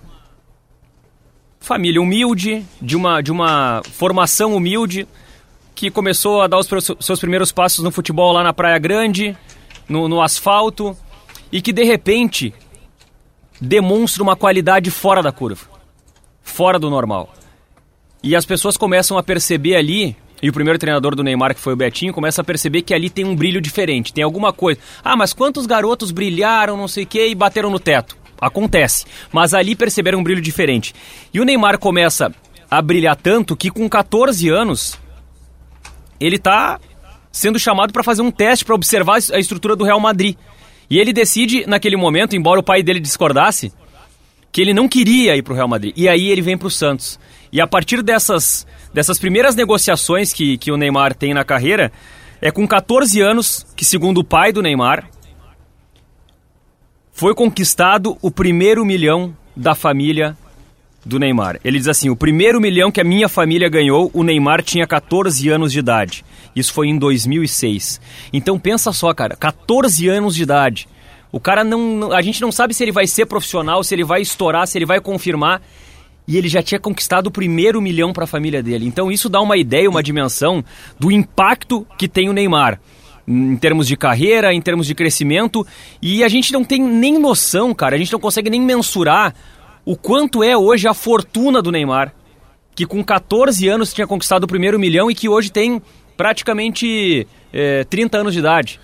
família 1.64 2.00
humilde, 2.00 2.62
de 2.80 2.94
uma, 2.94 3.22
de 3.22 3.32
uma 3.32 3.80
formação 3.90 4.54
humilde, 4.54 5.08
que 5.74 5.90
começou 5.90 6.42
a 6.42 6.46
dar 6.46 6.58
os 6.58 6.68
seus 7.00 7.18
primeiros 7.18 7.50
passos 7.50 7.82
no 7.82 7.90
futebol 7.90 8.32
lá 8.32 8.44
na 8.44 8.52
Praia 8.52 8.78
Grande, 8.78 9.34
no, 9.88 10.06
no 10.06 10.20
asfalto, 10.20 10.94
e 11.50 11.62
que 11.62 11.72
de 11.72 11.82
repente 11.82 12.52
demonstra 13.58 14.22
uma 14.22 14.36
qualidade 14.36 14.90
fora 14.90 15.22
da 15.22 15.32
curva, 15.32 15.66
fora 16.42 16.78
do 16.78 16.90
normal. 16.90 17.32
E 18.22 18.36
as 18.36 18.44
pessoas 18.44 18.76
começam 18.76 19.16
a 19.16 19.22
perceber 19.22 19.76
ali, 19.76 20.14
e 20.42 20.50
o 20.50 20.52
primeiro 20.52 20.78
treinador 20.78 21.16
do 21.16 21.24
Neymar, 21.24 21.54
que 21.54 21.60
foi 21.62 21.72
o 21.72 21.76
Betinho, 21.76 22.12
começa 22.12 22.42
a 22.42 22.44
perceber 22.44 22.82
que 22.82 22.92
ali 22.92 23.08
tem 23.08 23.24
um 23.24 23.34
brilho 23.34 23.60
diferente, 23.62 24.12
tem 24.12 24.22
alguma 24.22 24.52
coisa. 24.52 24.78
Ah, 25.02 25.16
mas 25.16 25.32
quantos 25.32 25.64
garotos 25.64 26.10
brilharam, 26.10 26.76
não 26.76 26.88
sei 26.88 27.04
o 27.04 27.06
quê, 27.06 27.28
e 27.28 27.34
bateram 27.34 27.70
no 27.70 27.80
teto? 27.80 28.23
Acontece. 28.40 29.04
Mas 29.32 29.54
ali 29.54 29.74
perceberam 29.74 30.18
um 30.18 30.22
brilho 30.22 30.40
diferente. 30.40 30.94
E 31.32 31.40
o 31.40 31.44
Neymar 31.44 31.78
começa 31.78 32.32
a 32.70 32.82
brilhar 32.82 33.16
tanto 33.16 33.56
que 33.56 33.70
com 33.70 33.88
14 33.88 34.48
anos 34.48 34.98
ele 36.20 36.36
está 36.36 36.80
sendo 37.30 37.58
chamado 37.58 37.92
para 37.92 38.02
fazer 38.02 38.22
um 38.22 38.30
teste 38.30 38.64
para 38.64 38.74
observar 38.74 39.18
a 39.32 39.38
estrutura 39.38 39.74
do 39.74 39.84
Real 39.84 40.00
Madrid. 40.00 40.36
E 40.88 40.98
ele 40.98 41.12
decide, 41.12 41.66
naquele 41.66 41.96
momento, 41.96 42.36
embora 42.36 42.60
o 42.60 42.62
pai 42.62 42.82
dele 42.82 43.00
discordasse, 43.00 43.72
que 44.52 44.60
ele 44.60 44.72
não 44.72 44.88
queria 44.88 45.36
ir 45.36 45.42
para 45.42 45.52
o 45.52 45.56
Real 45.56 45.66
Madrid. 45.66 45.92
E 45.96 46.08
aí 46.08 46.28
ele 46.28 46.40
vem 46.40 46.56
para 46.56 46.68
o 46.68 46.70
Santos. 46.70 47.18
E 47.50 47.60
a 47.60 47.66
partir 47.66 48.02
dessas, 48.02 48.66
dessas 48.92 49.18
primeiras 49.18 49.56
negociações 49.56 50.32
que, 50.32 50.56
que 50.58 50.70
o 50.70 50.76
Neymar 50.76 51.14
tem 51.14 51.34
na 51.34 51.44
carreira, 51.44 51.90
é 52.40 52.50
com 52.50 52.66
14 52.66 53.20
anos 53.20 53.66
que, 53.74 53.84
segundo 53.84 54.18
o 54.18 54.24
pai 54.24 54.52
do 54.52 54.62
Neymar, 54.62 55.08
foi 57.14 57.32
conquistado 57.32 58.18
o 58.20 58.28
primeiro 58.28 58.84
milhão 58.84 59.34
da 59.56 59.72
família 59.76 60.36
do 61.06 61.16
Neymar. 61.16 61.60
Ele 61.64 61.78
diz 61.78 61.86
assim: 61.86 62.10
o 62.10 62.16
primeiro 62.16 62.60
milhão 62.60 62.90
que 62.90 63.00
a 63.00 63.04
minha 63.04 63.28
família 63.28 63.68
ganhou, 63.68 64.10
o 64.12 64.24
Neymar 64.24 64.62
tinha 64.62 64.84
14 64.84 65.48
anos 65.48 65.72
de 65.72 65.78
idade. 65.78 66.24
Isso 66.56 66.72
foi 66.72 66.88
em 66.88 66.98
2006. 66.98 68.00
Então 68.32 68.58
pensa 68.58 68.92
só, 68.92 69.14
cara, 69.14 69.36
14 69.36 70.08
anos 70.08 70.34
de 70.34 70.42
idade. 70.42 70.88
O 71.30 71.38
cara 71.38 71.62
não. 71.62 72.12
A 72.12 72.20
gente 72.20 72.42
não 72.42 72.50
sabe 72.50 72.74
se 72.74 72.82
ele 72.82 72.92
vai 72.92 73.06
ser 73.06 73.26
profissional, 73.26 73.84
se 73.84 73.94
ele 73.94 74.04
vai 74.04 74.20
estourar, 74.20 74.66
se 74.66 74.76
ele 74.76 74.86
vai 74.86 75.00
confirmar. 75.00 75.62
e 76.26 76.36
ele 76.36 76.48
já 76.48 76.62
tinha 76.62 76.80
conquistado 76.80 77.28
o 77.28 77.30
primeiro 77.30 77.80
milhão 77.80 78.12
para 78.12 78.24
a 78.24 78.26
família 78.26 78.60
dele. 78.60 78.86
Então 78.86 79.12
isso 79.12 79.28
dá 79.28 79.40
uma 79.40 79.56
ideia, 79.56 79.88
uma 79.88 80.02
dimensão 80.02 80.64
do 80.98 81.12
impacto 81.12 81.86
que 81.96 82.08
tem 82.08 82.28
o 82.28 82.32
Neymar 82.32 82.80
em 83.26 83.56
termos 83.56 83.86
de 83.86 83.96
carreira, 83.96 84.52
em 84.52 84.60
termos 84.60 84.86
de 84.86 84.94
crescimento, 84.94 85.66
e 86.00 86.22
a 86.22 86.28
gente 86.28 86.52
não 86.52 86.64
tem 86.64 86.82
nem 86.82 87.18
noção, 87.18 87.74
cara, 87.74 87.96
a 87.96 87.98
gente 87.98 88.12
não 88.12 88.20
consegue 88.20 88.50
nem 88.50 88.60
mensurar 88.60 89.34
o 89.84 89.96
quanto 89.96 90.42
é 90.42 90.56
hoje 90.56 90.88
a 90.88 90.94
fortuna 90.94 91.60
do 91.60 91.70
Neymar, 91.70 92.14
que 92.74 92.86
com 92.86 93.02
14 93.04 93.68
anos 93.68 93.92
tinha 93.92 94.06
conquistado 94.06 94.44
o 94.44 94.48
primeiro 94.48 94.78
milhão 94.78 95.10
e 95.10 95.14
que 95.14 95.28
hoje 95.28 95.50
tem 95.50 95.80
praticamente 96.16 97.26
é, 97.52 97.84
30 97.84 98.18
anos 98.18 98.32
de 98.32 98.38
idade. 98.38 98.80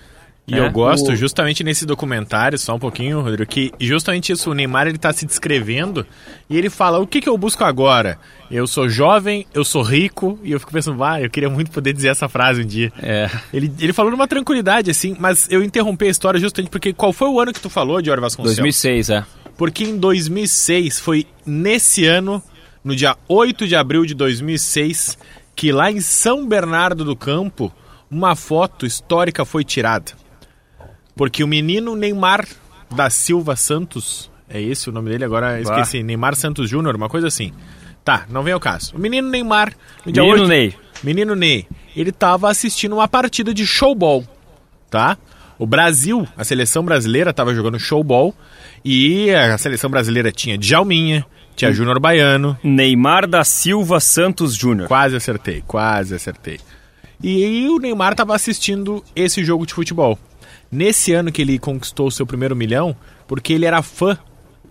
E 0.47 0.55
é. 0.55 0.59
eu 0.59 0.71
gosto 0.71 1.11
o... 1.11 1.15
justamente 1.15 1.63
nesse 1.63 1.85
documentário, 1.85 2.57
só 2.57 2.75
um 2.75 2.79
pouquinho, 2.79 3.21
Rodrigo, 3.21 3.49
que 3.49 3.71
justamente 3.79 4.31
isso, 4.31 4.49
o 4.49 4.53
Neymar 4.53 4.87
ele 4.87 4.97
tá 4.97 5.13
se 5.13 5.25
descrevendo 5.25 6.05
e 6.49 6.57
ele 6.57 6.69
fala, 6.69 6.99
o 6.99 7.07
que, 7.07 7.21
que 7.21 7.29
eu 7.29 7.37
busco 7.37 7.63
agora? 7.63 8.17
Eu 8.49 8.67
sou 8.67 8.89
jovem, 8.89 9.45
eu 9.53 9.63
sou 9.63 9.81
rico, 9.81 10.37
e 10.43 10.51
eu 10.51 10.59
fico 10.59 10.71
pensando, 10.71 11.01
ah, 11.03 11.21
eu 11.21 11.29
queria 11.29 11.49
muito 11.49 11.71
poder 11.71 11.93
dizer 11.93 12.09
essa 12.09 12.27
frase 12.27 12.61
um 12.61 12.65
dia. 12.65 12.91
É. 13.01 13.29
Ele, 13.53 13.71
ele 13.79 13.93
falou 13.93 14.11
numa 14.11 14.27
tranquilidade, 14.27 14.91
assim, 14.91 15.15
mas 15.17 15.47
eu 15.49 15.63
interrompi 15.63 16.05
a 16.07 16.09
história 16.09 16.39
justamente 16.39 16.69
porque 16.69 16.91
qual 16.91 17.13
foi 17.13 17.29
o 17.29 17.39
ano 17.39 17.53
que 17.53 17.59
tu 17.61 17.69
falou, 17.69 18.01
Dior 18.01 18.19
Vasconcelos? 18.19 18.57
2006, 18.57 19.09
é. 19.09 19.25
Porque 19.57 19.83
em 19.83 19.97
2006, 19.97 20.99
foi 20.99 21.25
nesse 21.45 22.05
ano, 22.05 22.43
no 22.83 22.95
dia 22.95 23.15
8 23.29 23.67
de 23.67 23.75
abril 23.75 24.05
de 24.05 24.15
2006, 24.15 25.17
que 25.55 25.71
lá 25.71 25.91
em 25.91 26.01
São 26.01 26.47
Bernardo 26.47 27.05
do 27.05 27.15
Campo, 27.15 27.71
uma 28.09 28.35
foto 28.35 28.85
histórica 28.85 29.45
foi 29.45 29.63
tirada. 29.63 30.20
Porque 31.15 31.43
o 31.43 31.47
menino 31.47 31.95
Neymar 31.95 32.47
da 32.95 33.09
Silva 33.09 33.55
Santos, 33.55 34.29
é 34.49 34.61
esse 34.61 34.89
o 34.89 34.93
nome 34.93 35.09
dele 35.09 35.25
agora? 35.25 35.59
Esqueci, 35.61 36.03
Neymar 36.03 36.35
Santos 36.35 36.69
Júnior, 36.69 36.95
uma 36.95 37.09
coisa 37.09 37.27
assim. 37.27 37.53
Tá, 38.03 38.25
não 38.29 38.43
vem 38.43 38.53
ao 38.53 38.59
caso. 38.59 38.95
O 38.95 38.99
menino 38.99 39.29
Neymar, 39.29 39.73
no 40.05 40.11
dia 40.11 40.23
menino 40.23 40.41
8, 40.43 40.49
Ney. 40.49 40.75
Menino 41.03 41.35
Ney, 41.35 41.67
ele 41.95 42.11
tava 42.11 42.49
assistindo 42.49 42.93
uma 42.93 43.07
partida 43.07 43.53
de 43.53 43.65
showball, 43.65 44.25
tá? 44.89 45.17
O 45.57 45.67
Brasil, 45.67 46.27
a 46.35 46.43
seleção 46.43 46.83
brasileira 46.83 47.31
tava 47.31 47.53
jogando 47.53 47.79
showball 47.79 48.33
e 48.83 49.31
a 49.31 49.57
seleção 49.57 49.89
brasileira 49.89 50.31
tinha 50.31 50.57
Djalminha, 50.57 51.23
tinha 51.55 51.69
hum. 51.69 51.73
Júnior 51.73 51.99
Baiano. 51.99 52.57
Neymar 52.63 53.27
da 53.27 53.43
Silva 53.43 53.99
Santos 53.99 54.55
Júnior. 54.55 54.87
Quase 54.87 55.15
acertei, 55.15 55.63
quase 55.67 56.15
acertei. 56.15 56.59
E 57.23 57.67
o 57.69 57.77
Neymar 57.77 58.15
tava 58.15 58.35
assistindo 58.35 59.03
esse 59.15 59.43
jogo 59.45 59.67
de 59.67 59.75
futebol 59.75 60.17
nesse 60.71 61.13
ano 61.13 61.31
que 61.31 61.41
ele 61.41 61.59
conquistou 61.59 62.07
o 62.07 62.11
seu 62.11 62.25
primeiro 62.25 62.55
milhão, 62.55 62.95
porque 63.27 63.53
ele 63.53 63.65
era 63.65 63.81
fã 63.81 64.17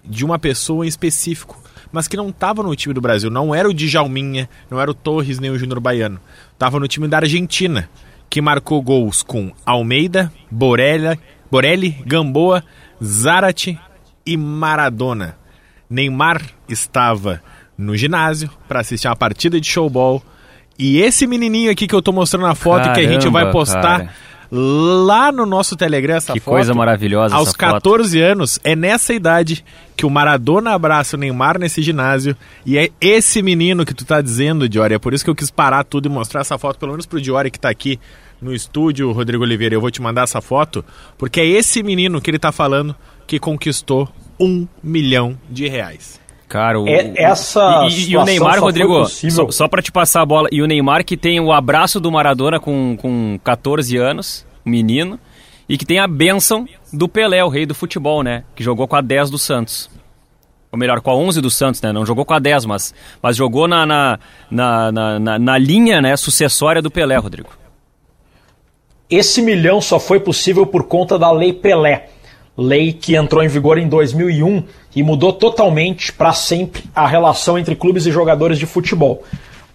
de 0.05 0.25
uma 0.25 0.39
pessoa 0.39 0.85
em 0.85 0.89
específico, 0.89 1.61
mas 1.93 2.09
que 2.09 2.17
não 2.17 2.31
estava 2.31 2.63
no 2.63 2.75
time 2.75 2.95
do 2.95 3.01
Brasil. 3.01 3.31
Não 3.31 3.55
era 3.55 3.69
o 3.69 3.75
Djalminha, 3.75 4.49
não 4.71 4.81
era 4.81 4.91
o 4.91 4.95
Torres 4.95 5.39
nem 5.39 5.51
o 5.51 5.59
Júnior 5.59 5.81
Baiano. 5.81 6.21
Estava 6.53 6.81
no 6.81 6.89
time 6.89 7.07
da 7.07 7.19
Argentina, 7.19 7.89
que 8.31 8.41
marcou 8.41 8.81
gols 8.81 9.23
com 9.23 9.53
Almeida, 9.67 10.33
Borelli, 10.51 11.19
Borelli 11.51 11.91
Gamboa, 12.07 12.65
Zarate 13.03 13.79
e 14.25 14.37
Maradona. 14.37 15.37
Neymar 15.89 16.41
estava 16.69 17.43
no 17.77 17.97
ginásio 17.97 18.49
para 18.69 18.81
assistir 18.81 19.09
uma 19.09 19.17
partida 19.17 19.61
de 19.61 19.67
showball. 19.67 20.23
E 20.79 20.99
esse 20.99 21.27
menininho 21.27 21.71
aqui 21.71 21.87
que 21.87 21.95
eu 21.95 22.01
tô 22.01 22.13
mostrando 22.13 22.47
na 22.47 22.55
foto 22.55 22.85
Caramba, 22.85 23.01
que 23.01 23.07
a 23.07 23.13
gente 23.13 23.29
vai 23.29 23.51
postar 23.51 23.99
cara 23.99 24.11
lá 24.51 25.31
no 25.31 25.47
nosso 25.47 25.77
Telegram 25.77 26.17
essa 26.17 26.33
que 26.33 26.41
foto. 26.41 26.55
coisa 26.55 26.75
maravilhosa 26.75 27.37
Aos 27.37 27.53
14 27.53 28.19
foto. 28.19 28.25
anos, 28.33 28.59
é 28.65 28.75
nessa 28.75 29.15
idade 29.15 29.65
que 29.97 30.05
o 30.05 30.11
Maradona 30.11 30.73
abraça 30.73 31.17
o 31.17 31.21
Neymar 31.21 31.59
nesse 31.59 31.83
ginásio 31.83 32.37
e 32.67 32.77
é 32.77 32.91
esse 33.01 33.43
menino 33.43 33.85
que 33.85 33.95
tu 33.95 34.05
tá 34.05 34.21
dizendo, 34.21 34.69
Diori. 34.69 34.95
É 34.95 34.99
por 34.99 35.15
isso 35.15 35.23
que 35.25 35.31
eu 35.31 35.35
quis 35.35 35.51
parar 35.51 35.85
tudo 35.85 36.07
e 36.07 36.09
mostrar 36.09 36.41
essa 36.41 36.59
foto, 36.59 36.79
pelo 36.79 36.93
menos 36.93 37.07
pro 37.07 37.21
Diori 37.21 37.51
que 37.51 37.61
tá 37.61 37.71
aqui 37.71 38.01
no 38.41 38.55
estúdio, 38.55 39.13
Rodrigo 39.13 39.45
Oliveira. 39.45 39.75
Eu 39.75 39.81
vou 39.81 39.91
te 39.91 40.03
mandar 40.03 40.23
essa 40.23 40.41
foto, 40.41 40.85
porque 41.19 41.41
é 41.41 41.47
esse 41.47 41.83
menino 41.83 42.21
que 42.21 42.31
ele 42.31 42.39
tá 42.39 42.51
falando 42.51 42.97
que 43.27 43.39
conquistou 43.39 44.09
um 44.39 44.67
milhão 44.83 45.39
de 45.49 45.69
reais. 45.69 46.19
Cara, 46.51 46.81
o, 46.81 46.89
é, 46.89 47.13
essa 47.15 47.87
e, 47.89 48.11
e 48.11 48.17
o 48.17 48.25
Neymar, 48.25 48.59
Rodrigo, 48.59 49.07
só, 49.07 49.49
só 49.53 49.69
para 49.69 49.81
te 49.81 49.93
passar 49.93 50.23
a 50.23 50.27
bola, 50.27 50.49
e 50.51 50.61
o 50.61 50.67
Neymar 50.67 51.05
que 51.05 51.17
tem 51.17 51.39
o 51.39 51.53
abraço 51.53 52.01
do 52.01 52.11
Maradona 52.11 52.59
com, 52.59 52.97
com 53.01 53.39
14 53.45 53.97
anos, 53.97 54.45
menino, 54.65 55.17
e 55.69 55.79
que 55.79 55.87
tem 55.87 56.01
a 56.01 56.09
benção 56.09 56.67
do 56.93 57.09
Pelé, 57.09 57.45
o 57.45 57.49
rei 57.49 57.65
do 57.67 57.73
futebol, 57.73 58.25
né? 58.25 58.43
Que 58.57 58.65
jogou 58.65 58.89
com 58.89 58.97
a 58.97 59.01
10 59.01 59.31
do 59.31 59.39
Santos. 59.39 59.89
Ou 60.73 60.77
melhor, 60.79 61.01
com 61.01 61.13
a 61.13 61.15
11 61.15 61.41
do 61.41 61.51
Santos, 61.51 61.81
né? 61.83 61.93
Não 61.93 62.05
jogou 62.05 62.25
com 62.25 62.35
a 62.35 62.41
10, 62.41 62.65
mas, 62.65 62.93
mas 63.23 63.37
jogou 63.37 63.69
na, 63.69 63.87
na, 63.87 64.19
na, 64.51 64.91
na, 64.91 65.39
na 65.39 65.59
linha 65.59 66.03
né, 66.03 66.17
sucessória 66.17 66.83
do 66.83 66.91
Pelé, 66.91 67.17
Rodrigo. 67.17 67.51
Esse 69.09 69.41
milhão 69.41 69.81
só 69.81 70.01
foi 70.01 70.19
possível 70.19 70.67
por 70.67 70.89
conta 70.89 71.17
da 71.17 71.31
Lei 71.31 71.53
Pelé 71.53 72.09
lei 72.57 72.93
que 72.93 73.17
entrou 73.17 73.43
em 73.43 73.49
vigor 73.49 73.79
em 73.79 73.89
2001 73.89 74.65
e 74.95 75.03
mudou 75.03 75.33
totalmente 75.33 76.13
para 76.13 76.33
sempre 76.33 76.85
a 76.95 77.07
relação 77.07 77.59
entre 77.59 77.75
clubes 77.75 78.07
e 78.07 78.13
jogadores 78.13 78.59
de 78.59 78.67
futebol. 78.67 79.23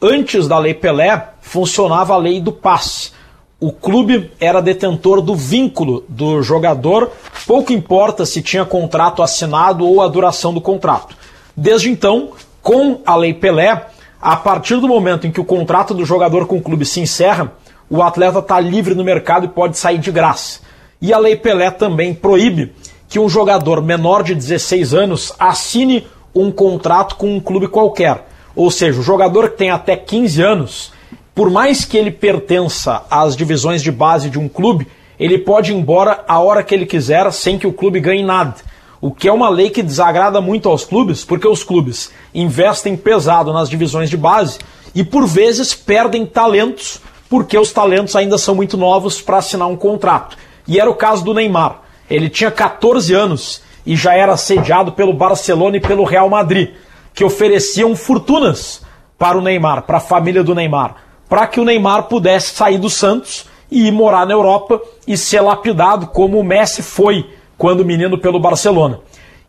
Antes 0.02 0.48
da 0.48 0.60
Lei 0.60 0.74
Pelé, 0.74 1.30
funcionava 1.42 2.14
a 2.14 2.18
lei 2.18 2.42
do 2.42 2.52
passe. 2.52 3.12
O 3.60 3.72
clube 3.72 4.30
era 4.40 4.62
detentor 4.62 5.22
do 5.22 5.34
vínculo 5.34 6.04
do 6.10 6.44
jogador, 6.44 7.10
pouco 7.48 7.72
importa 7.72 8.26
se 8.26 8.42
tinha 8.42 8.66
contrato 8.66 9.24
assinado 9.24 9.88
ou 9.88 10.02
a 10.02 10.08
duração 10.08 10.54
do 10.54 10.60
contrato. 10.60 11.16
Desde 11.56 11.90
então, 11.90 12.32
com 12.62 13.00
a 13.06 13.16
Lei 13.16 13.34
Pelé, 13.34 13.88
a 14.22 14.36
partir 14.36 14.80
do 14.80 14.88
momento 14.88 15.26
em 15.26 15.32
que 15.32 15.40
o 15.40 15.46
contrato 15.46 15.94
do 15.94 16.06
jogador 16.06 16.46
com 16.48 16.58
o 16.58 16.62
clube 16.62 16.86
se 16.86 17.00
encerra, 17.00 17.54
o 17.90 18.04
atleta 18.04 18.40
está 18.40 18.60
livre 18.60 18.94
no 18.94 19.04
mercado 19.04 19.46
e 19.46 19.50
pode 19.50 19.78
sair 19.78 20.00
de 20.00 20.12
graça. 20.12 20.60
E 21.02 21.14
a 21.14 21.18
Lei 21.18 21.36
Pelé 21.36 21.72
também 21.72 22.14
proíbe 22.14 22.74
que 23.08 23.20
um 23.20 23.30
jogador 23.30 23.82
menor 23.82 24.24
de 24.24 24.34
16 24.34 24.94
anos 24.94 25.34
assine 25.40 26.08
um 26.34 26.52
contrato 26.52 27.16
com 27.16 27.36
um 27.36 27.40
clube 27.40 27.68
qualquer. 27.68 28.28
Ou 28.56 28.72
seja, 28.72 29.00
o 29.00 29.04
jogador 29.04 29.50
que 29.50 29.58
tem 29.58 29.70
até 29.70 29.96
15 29.96 30.42
anos, 30.42 30.92
por 31.34 31.50
mais 31.50 31.86
que 31.86 31.98
ele 31.98 32.12
pertença 32.12 33.04
às 33.10 33.36
divisões 33.36 33.82
de 33.82 33.92
base 33.92 34.30
de 34.30 34.40
um 34.40 34.48
clube, 34.48 34.88
ele 35.20 35.38
pode 35.38 35.72
ir 35.72 35.76
embora 35.76 36.24
a 36.28 36.40
hora 36.40 36.64
que 36.64 36.74
ele 36.74 36.86
quiser 36.86 37.32
sem 37.32 37.58
que 37.58 37.68
o 37.68 37.74
clube 37.74 38.00
ganhe 38.00 38.24
nada. 38.24 38.56
O 39.02 39.12
que 39.12 39.28
é 39.28 39.32
uma 39.32 39.50
lei 39.50 39.70
que 39.70 39.84
desagrada 39.84 40.42
muito 40.42 40.68
aos 40.68 40.84
clubes, 40.84 41.24
porque 41.24 41.48
os 41.48 41.64
clubes 41.64 42.12
investem 42.34 42.98
pesado 42.98 43.54
nas 43.54 43.70
divisões 43.70 44.10
de 44.10 44.18
base 44.18 44.58
e 44.94 45.04
por 45.04 45.28
vezes 45.28 45.76
perdem 45.76 46.26
talentos, 46.26 47.00
porque 47.30 47.58
os 47.58 47.72
talentos 47.72 48.16
ainda 48.16 48.38
são 48.38 48.56
muito 48.56 48.78
novos 48.78 49.22
para 49.22 49.38
assinar 49.38 49.68
um 49.68 49.76
contrato. 49.76 50.38
E 50.68 50.80
era 50.80 50.90
o 50.90 50.96
caso 50.96 51.24
do 51.24 51.34
Neymar. 51.34 51.82
Ele 52.10 52.30
tinha 52.30 52.52
14 52.52 53.14
anos 53.14 53.62
e 53.86 53.96
já 53.96 54.16
era 54.16 54.34
assediado 54.34 54.92
pelo 54.92 55.14
Barcelona 55.14 55.78
e 55.78 55.82
pelo 55.82 56.04
Real 56.04 56.30
Madrid, 56.30 56.72
que 57.14 57.24
ofereciam 57.24 57.96
fortunas 57.96 58.82
para 59.18 59.38
o 59.38 59.42
Neymar, 59.42 59.84
para 59.84 59.98
a 59.98 60.02
família 60.02 60.44
do 60.44 60.56
Neymar, 60.56 60.96
para 61.30 61.48
que 61.48 61.60
o 61.60 61.66
Neymar 61.66 62.04
pudesse 62.04 62.54
sair 62.54 62.78
do 62.78 62.90
Santos 62.90 63.46
e 63.72 63.88
ir 63.88 63.92
morar 63.92 64.26
na 64.26 64.34
Europa 64.34 64.82
e 65.08 65.18
ser 65.18 65.42
lapidado 65.42 66.08
como 66.08 66.40
o 66.40 66.44
Messi 66.44 66.82
foi 66.82 67.30
quando 67.58 67.86
menino 67.86 68.18
pelo 68.18 68.40
Barcelona. 68.40 69.00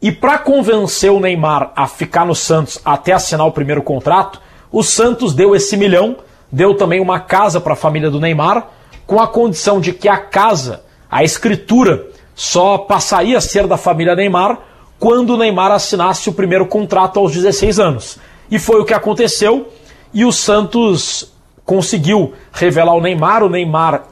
E 0.00 0.12
para 0.12 0.38
convencer 0.38 1.10
o 1.10 1.20
Neymar 1.20 1.72
a 1.74 1.86
ficar 1.86 2.24
no 2.24 2.34
Santos 2.34 2.78
até 2.84 3.12
assinar 3.12 3.46
o 3.46 3.52
primeiro 3.52 3.82
contrato, 3.82 4.40
o 4.70 4.82
Santos 4.82 5.34
deu 5.34 5.56
esse 5.56 5.76
milhão, 5.76 6.16
deu 6.52 6.76
também 6.76 7.00
uma 7.00 7.18
casa 7.18 7.60
para 7.60 7.72
a 7.72 7.76
família 7.76 8.10
do 8.10 8.20
Neymar, 8.20 8.68
com 9.06 9.20
a 9.20 9.26
condição 9.26 9.80
de 9.80 9.92
que 9.92 10.08
a 10.08 10.18
casa 10.18 10.84
a 11.10 11.22
escritura 11.24 12.06
só 12.34 12.78
passaria 12.78 13.38
a 13.38 13.40
ser 13.40 13.66
da 13.66 13.76
família 13.76 14.14
Neymar 14.14 14.58
quando 14.98 15.30
o 15.30 15.36
Neymar 15.36 15.72
assinasse 15.72 16.28
o 16.28 16.32
primeiro 16.32 16.66
contrato 16.66 17.18
aos 17.18 17.32
16 17.32 17.78
anos. 17.78 18.18
E 18.50 18.58
foi 18.58 18.80
o 18.80 18.84
que 18.84 18.94
aconteceu 18.94 19.68
e 20.12 20.24
o 20.24 20.32
Santos 20.32 21.32
conseguiu 21.64 22.32
revelar 22.52 22.94
o 22.94 23.00
Neymar. 23.00 23.42
O 23.42 23.48
Neymar 23.48 24.04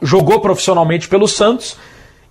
jogou 0.00 0.40
profissionalmente 0.40 1.08
pelo 1.08 1.28
Santos 1.28 1.76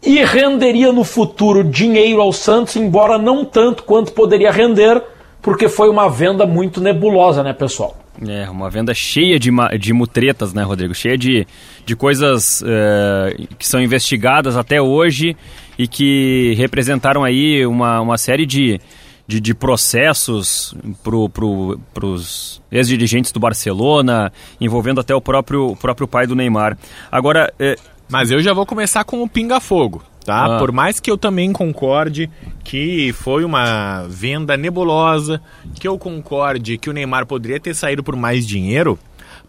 e 0.01 0.23
renderia 0.23 0.91
no 0.91 1.03
futuro 1.03 1.63
dinheiro 1.63 2.21
ao 2.21 2.33
Santos, 2.33 2.75
embora 2.75 3.17
não 3.17 3.45
tanto 3.45 3.83
quanto 3.83 4.11
poderia 4.11 4.51
render, 4.51 5.01
porque 5.41 5.69
foi 5.69 5.89
uma 5.89 6.09
venda 6.09 6.45
muito 6.45 6.81
nebulosa, 6.81 7.41
né, 7.41 7.53
pessoal? 7.53 7.95
É, 8.27 8.49
uma 8.49 8.69
venda 8.69 8.93
cheia 8.93 9.39
de, 9.39 9.49
de 9.79 9.93
mutretas, 9.93 10.53
né, 10.53 10.61
Rodrigo? 10.63 10.93
Cheia 10.93 11.17
de, 11.17 11.47
de 11.85 11.95
coisas 11.95 12.63
é, 12.65 13.35
que 13.57 13.67
são 13.67 13.81
investigadas 13.81 14.55
até 14.55 14.81
hoje 14.81 15.35
e 15.77 15.87
que 15.87 16.53
representaram 16.55 17.23
aí 17.23 17.65
uma, 17.65 17.99
uma 18.01 18.17
série 18.17 18.45
de, 18.45 18.79
de, 19.27 19.39
de 19.39 19.53
processos 19.53 20.75
para 21.03 21.29
pro, 21.29 21.79
os 22.03 22.61
ex-dirigentes 22.71 23.31
do 23.31 23.39
Barcelona, 23.39 24.31
envolvendo 24.61 25.01
até 25.01 25.15
o 25.15 25.21
próprio, 25.21 25.75
próprio 25.75 26.07
pai 26.07 26.27
do 26.27 26.35
Neymar. 26.35 26.77
Agora. 27.11 27.51
É... 27.59 27.75
Mas 28.09 28.29
eu 28.29 28.41
já 28.41 28.53
vou 28.53 28.65
começar 28.65 29.03
com 29.05 29.23
o 29.23 29.29
pinga-fogo. 29.29 30.03
Tá? 30.25 30.55
Ah. 30.55 30.59
Por 30.59 30.71
mais 30.71 30.99
que 30.99 31.09
eu 31.11 31.17
também 31.17 31.51
concorde 31.51 32.29
que 32.63 33.13
foi 33.13 33.43
uma 33.43 34.05
venda 34.09 34.55
nebulosa, 34.57 35.41
que 35.75 35.87
eu 35.87 35.97
concorde 35.97 36.77
que 36.77 36.89
o 36.89 36.93
Neymar 36.93 37.25
poderia 37.25 37.59
ter 37.59 37.73
saído 37.75 38.03
por 38.03 38.15
mais 38.15 38.47
dinheiro, 38.47 38.97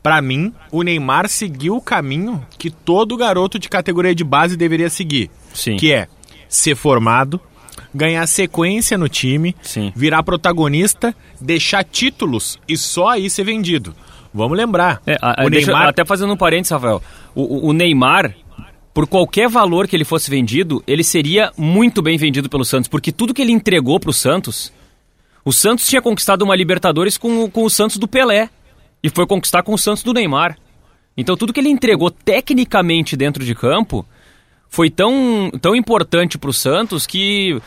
pra 0.02 0.21
mim, 0.21 0.52
o 0.71 0.83
Neymar 0.83 1.28
seguiu 1.28 1.76
o 1.76 1.81
caminho 1.81 2.45
que 2.59 2.71
todo 2.71 3.16
garoto 3.16 3.59
de 3.59 3.69
categoria 3.69 4.14
de 4.14 4.25
base 4.25 4.57
deveria 4.57 4.90
seguir, 4.90 5.31
Sim. 5.52 5.76
que 5.76 5.93
é 5.93 6.09
ser 6.49 6.75
formado, 6.75 7.40
ganhar 7.95 8.26
sequência 8.26 8.99
no 8.99 9.09
time, 9.09 9.54
Sim. 9.62 9.93
virar 9.95 10.23
protagonista, 10.23 11.14
deixar 11.40 11.85
títulos 11.85 12.59
e 12.69 12.76
só 12.76 13.09
aí 13.11 13.31
ser 13.31 13.45
vendido. 13.45 13.95
Vamos 14.37 14.59
lembrar, 14.59 15.00
É, 15.07 15.16
a- 15.23 15.45
o 15.47 15.50
deixa- 15.50 15.69
Neymar 15.69 15.88
até 15.88 16.04
fazendo 16.04 16.33
um 16.33 16.37
parênteses, 16.37 16.73
Rafael. 16.73 17.00
O, 17.37 17.43
o- 17.43 17.69
o 17.69 17.73
Neymar, 17.73 18.35
por 18.94 19.06
qualquer 19.08 19.48
valor 19.48 19.86
que 19.88 19.94
ele 19.96 20.04
fosse 20.04 20.30
vendido, 20.30 20.82
ele 20.86 21.02
seria 21.04 21.52
muito 21.58 22.00
bem 22.00 22.16
vendido 22.16 22.48
pelo 22.48 22.64
Santos, 22.64 22.88
porque 22.88 23.10
tudo 23.12 23.34
que 23.34 23.42
ele 23.42 23.52
entregou 23.52 23.98
pro 24.00 24.12
Santos. 24.12 24.72
O 25.44 25.52
Santos 25.52 25.86
tinha 25.86 26.00
conquistado 26.00 26.42
uma 26.42 26.56
Libertadores 26.56 27.18
com, 27.18 27.44
o- 27.44 27.50
com 27.50 27.64
o 27.64 27.68
Santos 27.70 27.98
do 27.98 28.08
Pelé. 28.08 28.48
E 29.02 29.10
foi 29.10 29.26
conquistar 29.26 29.62
com 29.62 29.74
o 29.74 29.78
Santos 29.78 30.02
do 30.02 30.14
Neymar. 30.14 30.56
Então 31.14 31.36
tudo 31.36 31.52
que 31.52 31.60
ele 31.60 31.68
entregou 31.68 32.10
tecnicamente 32.10 33.16
dentro 33.16 33.44
de 33.44 33.54
campo 33.54 34.06
foi 34.70 34.88
tão, 34.88 35.50
tão 35.60 35.76
importante 35.76 36.38
pro 36.38 36.52
Santos 36.54 37.06
que 37.06 37.60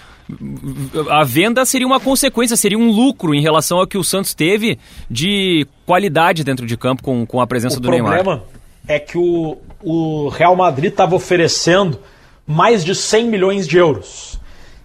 a 1.12 1.24
venda 1.24 1.64
seria 1.64 1.86
uma 1.86 2.00
consequência, 2.00 2.58
seria 2.58 2.78
um 2.80 2.90
lucro 2.92 3.36
em 3.36 3.42
relação 3.42 3.78
ao 3.78 3.86
que 3.86 3.98
o 4.00 4.04
Santos 4.04 4.34
teve 4.34 4.80
de 5.10 5.68
qualidade 5.86 6.44
dentro 6.44 6.66
de 6.66 6.76
campo 6.76 7.04
com, 7.04 7.26
com 7.26 7.40
a 7.40 7.46
presença 7.46 7.78
O 7.78 7.80
do 7.80 7.90
Neymar. 7.92 8.16
problema 8.16 8.44
é 8.88 9.00
que 9.00 9.18
o, 9.18 9.58
o 9.84 10.30
Real 10.30 10.56
Madrid 10.56 10.92
estava 10.92 11.16
oferecendo 11.16 12.00
mais 12.46 12.84
de 12.84 12.96
100 12.96 13.28
milhões 13.28 13.68
de 13.68 13.78
euros. 13.78 14.40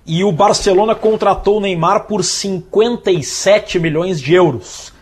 E 0.05 0.25
o 0.25 0.33
Barcelona 0.33 0.95
contratou 0.95 1.59
o 1.59 1.61
Neymar 1.61 2.07
por 2.07 2.25
57 2.25 3.79
milhões 3.79 4.21
de 4.21 4.35
euros. 4.35 4.93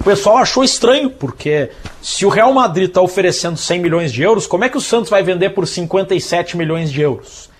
O 0.00 0.04
pessoal 0.04 0.38
achou 0.38 0.64
estranho, 0.64 1.10
porque 1.10 1.70
se 2.00 2.24
o 2.24 2.28
Real 2.28 2.52
Madrid 2.52 2.88
está 2.88 3.00
oferecendo 3.00 3.56
100 3.56 3.80
milhões 3.80 4.12
de 4.12 4.22
euros, 4.22 4.46
como 4.46 4.64
é 4.64 4.68
que 4.68 4.76
o 4.76 4.80
Santos 4.80 5.10
vai 5.10 5.22
vender 5.22 5.50
por 5.50 5.66
57 5.66 6.56
milhões 6.56 6.90
de 6.90 7.00
euros? 7.02 7.50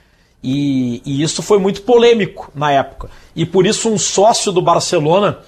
E, 0.42 1.02
e 1.04 1.22
isso 1.22 1.42
foi 1.42 1.58
muito 1.58 1.82
polêmico 1.82 2.50
na 2.54 2.72
época. 2.72 3.10
E 3.34 3.44
por 3.44 3.66
isso 3.66 3.90
um 3.90 3.98
sócio 3.98 4.52
do 4.52 4.62
Barcelona 4.62 5.38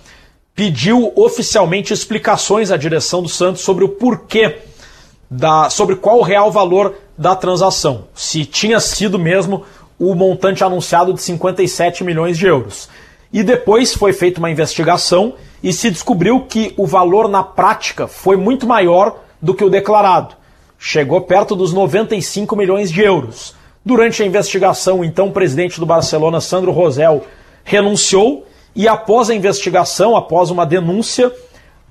pediu 0.54 1.12
oficialmente 1.14 1.92
explicações 1.92 2.71
à 2.71 2.76
direção 2.76 3.23
do 3.23 3.28
Santos 3.28 3.62
sobre 3.62 3.85
o 3.85 3.88
porquê 3.88 4.59
da, 5.31 5.69
sobre 5.69 5.97
qual 5.97 6.19
o 6.19 6.23
real 6.23 6.51
valor 6.51 6.95
da 7.17 7.35
transação. 7.35 8.05
Se 8.15 8.45
tinha 8.45 8.81
sido 8.81 9.19
mesmo 9.19 9.65
o 9.99 10.15
montante 10.15 10.63
anunciado 10.63 11.13
de 11.13 11.21
57 11.21 12.05
milhões 12.05 12.39
de 12.39 12.47
euros. 12.47 12.89
E 13.33 13.43
depois 13.43 13.93
foi 13.93 14.13
feita 14.13 14.39
uma 14.39 14.51
investigação 14.51 15.35
e 15.63 15.73
se 15.73 15.91
descobriu 15.91 16.41
que 16.43 16.73
o 16.77 16.87
valor 16.87 17.29
na 17.29 17.43
prática 17.43 18.07
foi 18.07 18.37
muito 18.37 18.67
maior 18.67 19.19
do 19.43 19.55
que 19.55 19.65
o 19.65 19.71
declarado. 19.71 20.37
Chegou 20.79 21.21
perto 21.23 21.57
dos 21.57 21.73
95 21.73 22.55
milhões 22.55 22.91
de 22.91 23.03
euros. 23.03 23.55
Durante 23.85 24.23
a 24.23 24.27
investigação, 24.27 25.01
o 25.01 25.05
então 25.05 25.31
presidente 25.31 25.81
do 25.81 25.87
Barcelona, 25.87 26.41
Sandro 26.41 26.71
Rosell, 26.71 27.25
renunciou 27.65 28.47
e 28.75 28.87
após 28.87 29.29
a 29.29 29.35
investigação, 29.35 30.17
após 30.17 30.51
uma 30.51 30.65
denúncia, 30.65 31.33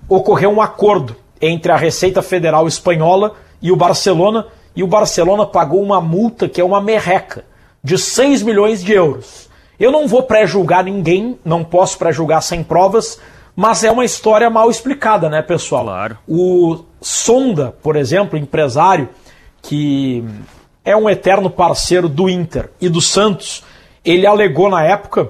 ocorreu 0.08 0.50
um 0.50 0.62
acordo 0.62 1.16
entre 1.42 1.72
a 1.72 1.78
Receita 1.78 2.22
Federal 2.22 2.68
Espanhola 2.68 3.36
e 3.62 3.72
o 3.72 3.76
Barcelona, 3.76 4.48
e 4.76 4.84
o 4.84 4.88
Barcelona 4.88 5.46
pagou 5.46 5.82
uma 5.82 6.00
multa 6.00 6.48
que 6.48 6.62
é 6.62 6.64
uma 6.64 6.82
merreca 6.82 7.46
de 7.84 7.98
6 7.98 8.44
milhões 8.44 8.84
de 8.84 8.94
euros. 8.94 9.50
Eu 9.80 9.92
não 9.92 10.08
vou 10.08 10.24
pré-julgar 10.24 10.84
ninguém, 10.84 11.38
não 11.46 11.64
posso 11.64 11.98
pré-julgar 11.98 12.42
sem 12.42 12.64
provas, 12.64 13.20
mas 13.56 13.84
é 13.84 13.92
uma 13.92 14.06
história 14.06 14.50
mal 14.50 14.70
explicada, 14.70 15.30
né, 15.30 15.42
pessoal? 15.42 15.86
Claro. 15.86 16.18
O 16.28 16.84
Sonda, 17.02 17.76
por 17.82 17.96
exemplo, 17.96 18.38
empresário 18.38 19.10
que 19.62 20.24
é 20.86 20.96
um 20.96 21.10
eterno 21.10 21.50
parceiro 21.50 22.08
do 22.08 22.30
Inter 22.30 22.70
e 22.80 22.88
do 22.88 23.02
Santos, 23.02 23.64
ele 24.06 24.26
alegou 24.26 24.70
na 24.70 24.84
época, 24.84 25.30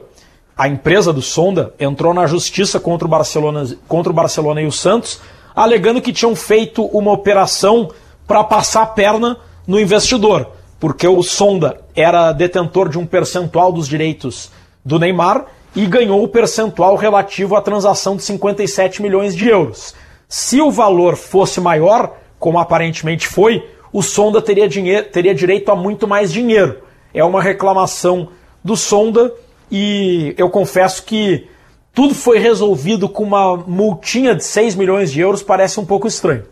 a 0.57 0.67
empresa 0.67 1.11
do 1.11 1.21
Sonda 1.21 1.73
entrou 1.79 2.13
na 2.13 2.27
justiça 2.27 2.79
contra 2.79 3.07
o 3.07 3.09
Barcelona, 3.09 3.65
contra 3.87 4.11
o 4.11 4.15
Barcelona 4.15 4.61
e 4.61 4.67
o 4.67 4.71
Santos, 4.71 5.19
alegando 5.57 6.03
que 6.03 6.13
tinham 6.13 6.35
feito 6.35 6.85
uma 6.85 7.11
operação 7.11 7.89
para 8.27 8.43
passar 8.43 8.83
a 8.83 8.85
perna 8.85 9.37
no 9.65 9.79
investidor, 9.79 10.51
porque 10.79 11.07
o 11.07 11.23
Sonda 11.23 11.81
era 11.95 12.31
detentor 12.31 12.89
de 12.89 12.99
um 12.99 13.07
percentual 13.07 13.71
dos 13.71 13.87
direitos 13.87 14.51
do 14.85 14.99
Neymar 14.99 15.47
e 15.75 15.87
ganhou 15.87 16.23
o 16.23 16.27
percentual 16.27 16.95
relativo 16.95 17.55
à 17.55 17.61
transação 17.61 18.15
de 18.15 18.21
57 18.21 19.01
milhões 19.01 19.35
de 19.35 19.47
euros. 19.47 19.95
Se 20.29 20.61
o 20.61 20.69
valor 20.69 21.15
fosse 21.15 21.59
maior, 21.59 22.15
como 22.37 22.59
aparentemente 22.59 23.27
foi, 23.27 23.67
o 23.91 24.03
Sonda 24.03 24.39
teria, 24.39 24.69
dinheiro, 24.69 25.07
teria 25.09 25.33
direito 25.33 25.71
a 25.71 25.75
muito 25.75 26.07
mais 26.07 26.31
dinheiro. 26.31 26.83
É 27.11 27.23
uma 27.23 27.41
reclamação 27.41 28.29
do 28.63 28.77
Sonda 28.77 29.33
e 29.71 30.35
eu 30.37 30.51
confesso 30.51 31.01
que 31.03 31.47
tudo 31.97 32.13
foi 32.13 32.37
resolvido 32.37 33.09
com 33.09 33.23
uma 33.23 33.57
multinha 33.57 34.35
de 34.35 34.43
6 34.43 34.75
milhões 34.75 35.11
de 35.11 35.19
euros, 35.19 35.41
parece 35.41 35.79
um 35.79 35.85
pouco 35.85 36.07
estranho. 36.07 36.43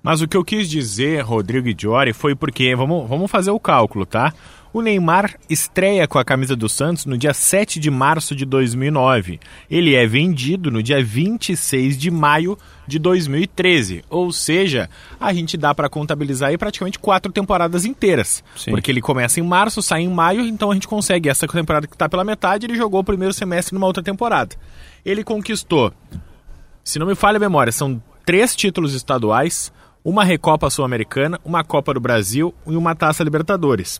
Mas 0.00 0.22
o 0.22 0.28
que 0.28 0.36
eu 0.36 0.44
quis 0.44 0.70
dizer, 0.70 1.22
Rodrigo 1.22 1.66
e 1.66 1.74
Diori, 1.74 2.12
foi 2.12 2.36
porque, 2.36 2.72
vamos, 2.76 3.08
vamos 3.08 3.28
fazer 3.28 3.50
o 3.50 3.58
cálculo, 3.58 4.06
tá? 4.06 4.32
O 4.76 4.82
Neymar 4.82 5.36
estreia 5.48 6.06
com 6.06 6.18
a 6.18 6.24
camisa 6.24 6.54
do 6.54 6.68
Santos 6.68 7.06
no 7.06 7.16
dia 7.16 7.32
7 7.32 7.80
de 7.80 7.90
março 7.90 8.36
de 8.36 8.44
2009. 8.44 9.40
Ele 9.70 9.94
é 9.94 10.06
vendido 10.06 10.70
no 10.70 10.82
dia 10.82 11.02
26 11.02 11.96
de 11.96 12.10
maio 12.10 12.58
de 12.86 12.98
2013. 12.98 14.04
Ou 14.10 14.30
seja, 14.30 14.90
a 15.18 15.32
gente 15.32 15.56
dá 15.56 15.74
para 15.74 15.88
contabilizar 15.88 16.50
aí 16.50 16.58
praticamente 16.58 16.98
quatro 16.98 17.32
temporadas 17.32 17.86
inteiras. 17.86 18.44
Sim. 18.54 18.70
Porque 18.70 18.90
ele 18.90 19.00
começa 19.00 19.40
em 19.40 19.42
março, 19.42 19.80
sai 19.80 20.02
em 20.02 20.10
maio, 20.10 20.42
então 20.42 20.70
a 20.70 20.74
gente 20.74 20.86
consegue. 20.86 21.30
Essa 21.30 21.48
temporada 21.48 21.86
que 21.86 21.94
está 21.94 22.06
pela 22.06 22.22
metade, 22.22 22.66
ele 22.66 22.76
jogou 22.76 23.00
o 23.00 23.04
primeiro 23.04 23.32
semestre 23.32 23.72
numa 23.72 23.86
outra 23.86 24.02
temporada. 24.02 24.54
Ele 25.06 25.24
conquistou, 25.24 25.90
se 26.84 26.98
não 26.98 27.06
me 27.06 27.14
falha 27.14 27.38
a 27.38 27.40
memória, 27.40 27.72
são 27.72 27.98
três 28.26 28.54
títulos 28.54 28.92
estaduais, 28.92 29.72
uma 30.04 30.22
Recopa 30.22 30.68
Sul-Americana, 30.68 31.40
uma 31.42 31.64
Copa 31.64 31.94
do 31.94 32.00
Brasil 32.00 32.54
e 32.66 32.76
uma 32.76 32.94
Taça 32.94 33.24
Libertadores. 33.24 33.98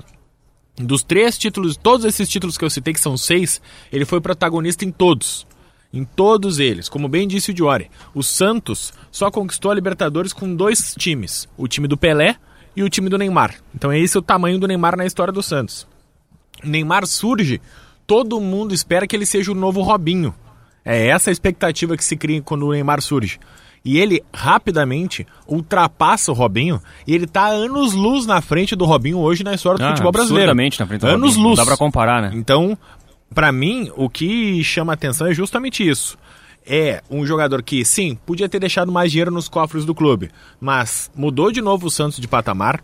Dos 0.76 1.02
três 1.02 1.38
títulos, 1.38 1.76
todos 1.76 2.04
esses 2.04 2.28
títulos 2.28 2.58
que 2.58 2.64
eu 2.64 2.70
citei, 2.70 2.92
que 2.92 3.00
são 3.00 3.16
seis, 3.16 3.60
ele 3.90 4.04
foi 4.04 4.20
protagonista 4.20 4.84
em 4.84 4.90
todos. 4.90 5.46
Em 5.92 6.04
todos 6.04 6.58
eles. 6.58 6.88
Como 6.88 7.08
bem 7.08 7.26
disse 7.26 7.50
o 7.50 7.54
Diori, 7.54 7.90
o 8.14 8.22
Santos 8.22 8.92
só 9.10 9.30
conquistou 9.30 9.70
a 9.70 9.74
Libertadores 9.74 10.32
com 10.32 10.54
dois 10.54 10.94
times: 10.98 11.48
o 11.56 11.66
time 11.66 11.88
do 11.88 11.96
Pelé 11.96 12.36
e 12.76 12.82
o 12.82 12.90
time 12.90 13.08
do 13.08 13.16
Neymar. 13.16 13.54
Então 13.74 13.90
é 13.90 13.98
esse 13.98 14.18
o 14.18 14.22
tamanho 14.22 14.58
do 14.58 14.68
Neymar 14.68 14.96
na 14.96 15.06
história 15.06 15.32
do 15.32 15.42
Santos. 15.42 15.86
Neymar 16.62 17.06
surge, 17.06 17.60
todo 18.06 18.40
mundo 18.40 18.74
espera 18.74 19.06
que 19.06 19.16
ele 19.16 19.24
seja 19.24 19.52
o 19.52 19.54
novo 19.54 19.80
Robinho. 19.80 20.34
É 20.84 21.06
essa 21.08 21.30
a 21.30 21.32
expectativa 21.32 21.96
que 21.96 22.04
se 22.04 22.16
cria 22.16 22.42
quando 22.42 22.66
o 22.66 22.72
Neymar 22.72 23.00
surge. 23.00 23.40
E 23.88 23.98
ele 23.98 24.20
rapidamente 24.34 25.24
ultrapassa 25.46 26.32
o 26.32 26.34
Robinho 26.34 26.80
e 27.06 27.14
ele 27.14 27.26
tá 27.26 27.46
anos 27.46 27.92
luz 27.94 28.26
na 28.26 28.40
frente 28.40 28.74
do 28.74 28.84
Robinho 28.84 29.18
hoje 29.18 29.44
na 29.44 29.54
história 29.54 29.78
do 29.78 29.84
Ah, 29.84 29.90
futebol 29.90 30.10
brasileiro. 30.10 30.48
na 30.80 30.86
frente 30.86 31.00
do 31.00 31.06
Anos 31.06 31.20
Robinho. 31.20 31.38
Não 31.42 31.48
luz. 31.50 31.56
dá 31.58 31.64
pra 31.64 31.76
comparar, 31.76 32.20
né? 32.20 32.32
Então, 32.34 32.76
pra 33.32 33.52
mim, 33.52 33.88
o 33.96 34.10
que 34.10 34.62
chama 34.64 34.92
atenção 34.92 35.28
é 35.28 35.32
justamente 35.32 35.88
isso. 35.88 36.18
É 36.68 37.00
um 37.10 37.24
jogador 37.24 37.62
que, 37.62 37.84
sim, 37.84 38.18
podia 38.26 38.48
ter 38.48 38.58
deixado 38.58 38.90
mais 38.90 39.10
dinheiro 39.12 39.30
nos 39.30 39.48
cofres 39.48 39.84
do 39.84 39.94
clube, 39.94 40.30
mas 40.60 41.10
mudou 41.14 41.52
de 41.52 41.60
novo 41.62 41.86
o 41.86 41.90
Santos 41.90 42.18
de 42.18 42.26
patamar, 42.26 42.80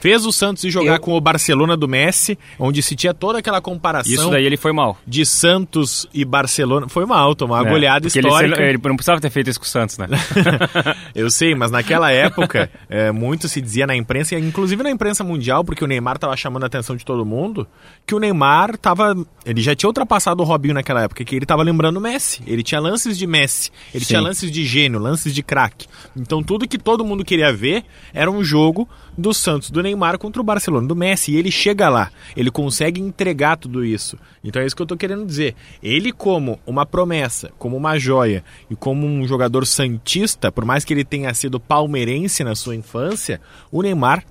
fez 0.00 0.24
o 0.24 0.32
Santos 0.32 0.64
ir 0.64 0.70
jogar 0.70 0.94
Eu- 0.94 1.00
com 1.00 1.12
o 1.12 1.20
Barcelona 1.20 1.76
do 1.76 1.86
Messi, 1.86 2.38
onde 2.58 2.82
se 2.82 2.96
tinha 2.96 3.12
toda 3.12 3.38
aquela 3.40 3.60
comparação 3.60 4.10
Isso 4.12 4.30
daí 4.30 4.44
ele 4.46 4.56
foi 4.56 4.72
mal. 4.72 4.96
de 5.06 5.26
Santos 5.26 6.06
e 6.14 6.24
Barcelona. 6.24 6.88
Foi 6.88 7.04
uma 7.04 7.18
alta, 7.18 7.44
uma 7.44 7.60
É, 7.60 7.68
goleada 7.70 8.06
porque 8.08 8.18
ele- 8.18 8.26
histórica. 8.28 8.62
Ele, 8.62 8.78
não 8.82 8.96
precisava 8.96 9.20
ter 9.20 9.28
feito 9.30 9.50
isso 9.50 9.60
com 9.60 9.66
o 9.66 9.68
Santos, 9.68 9.98
né? 9.98 10.06
Eu 11.14 11.30
sei, 11.30 11.54
mas 11.54 11.70
naquela 11.70 12.10
época, 12.12 12.70
é, 12.88 13.10
muito 13.12 13.48
se 13.48 13.60
dizia 13.60 13.86
na 13.86 13.94
imprensa, 13.96 14.34
e 14.34 14.40
inclusive 14.40 14.82
na 14.82 14.90
imprensa 14.90 15.22
mundial, 15.24 15.64
porque 15.64 15.84
o 15.84 15.86
Neymar 15.86 16.14
estava 16.16 16.36
chamando 16.36 16.64
a 16.64 16.66
atenção 16.66 16.96
de 16.96 17.04
todo 17.04 17.24
mundo, 17.24 17.66
que 18.06 18.14
o 18.14 18.18
Neymar 18.18 18.70
estava. 18.74 19.14
Ele 19.44 19.60
já 19.60 19.74
tinha 19.74 19.88
ultrapassado 19.88 20.42
o 20.42 20.46
Robinho 20.46 20.74
naquela 20.74 21.02
época, 21.02 21.24
que 21.24 21.34
ele 21.36 21.44
estava 21.44 21.62
lembrando 21.62 21.96
o 21.98 22.00
Messi. 22.00 22.42
Ele 22.46 22.62
tinha 22.62 22.80
lances 22.80 23.16
de 23.18 23.25
Messi, 23.26 23.70
ele 23.92 24.04
Sim. 24.04 24.08
tinha 24.08 24.20
lances 24.20 24.50
de 24.50 24.64
gênio, 24.64 24.98
lances 24.98 25.34
de 25.34 25.42
craque. 25.42 25.86
Então 26.16 26.42
tudo 26.42 26.68
que 26.68 26.78
todo 26.78 27.04
mundo 27.04 27.24
queria 27.24 27.52
ver 27.52 27.84
era 28.12 28.30
um 28.30 28.42
jogo 28.42 28.88
do 29.16 29.32
Santos, 29.32 29.70
do 29.70 29.82
Neymar 29.82 30.18
contra 30.18 30.40
o 30.40 30.44
Barcelona, 30.44 30.86
do 30.86 30.96
Messi. 30.96 31.32
E 31.32 31.36
ele 31.36 31.50
chega 31.50 31.88
lá, 31.88 32.10
ele 32.36 32.50
consegue 32.50 33.00
entregar 33.00 33.56
tudo 33.56 33.84
isso. 33.84 34.18
Então 34.44 34.60
é 34.60 34.66
isso 34.66 34.76
que 34.76 34.82
eu 34.82 34.86
tô 34.86 34.96
querendo 34.96 35.26
dizer. 35.26 35.54
Ele, 35.82 36.12
como 36.12 36.58
uma 36.66 36.84
promessa, 36.84 37.50
como 37.58 37.76
uma 37.76 37.98
joia 37.98 38.44
e 38.70 38.76
como 38.76 39.06
um 39.06 39.26
jogador 39.26 39.66
santista, 39.66 40.52
por 40.52 40.64
mais 40.64 40.84
que 40.84 40.92
ele 40.92 41.04
tenha 41.04 41.32
sido 41.34 41.58
palmeirense 41.58 42.44
na 42.44 42.54
sua 42.54 42.76
infância, 42.76 43.40
o 43.70 43.82
Neymar 43.82 44.24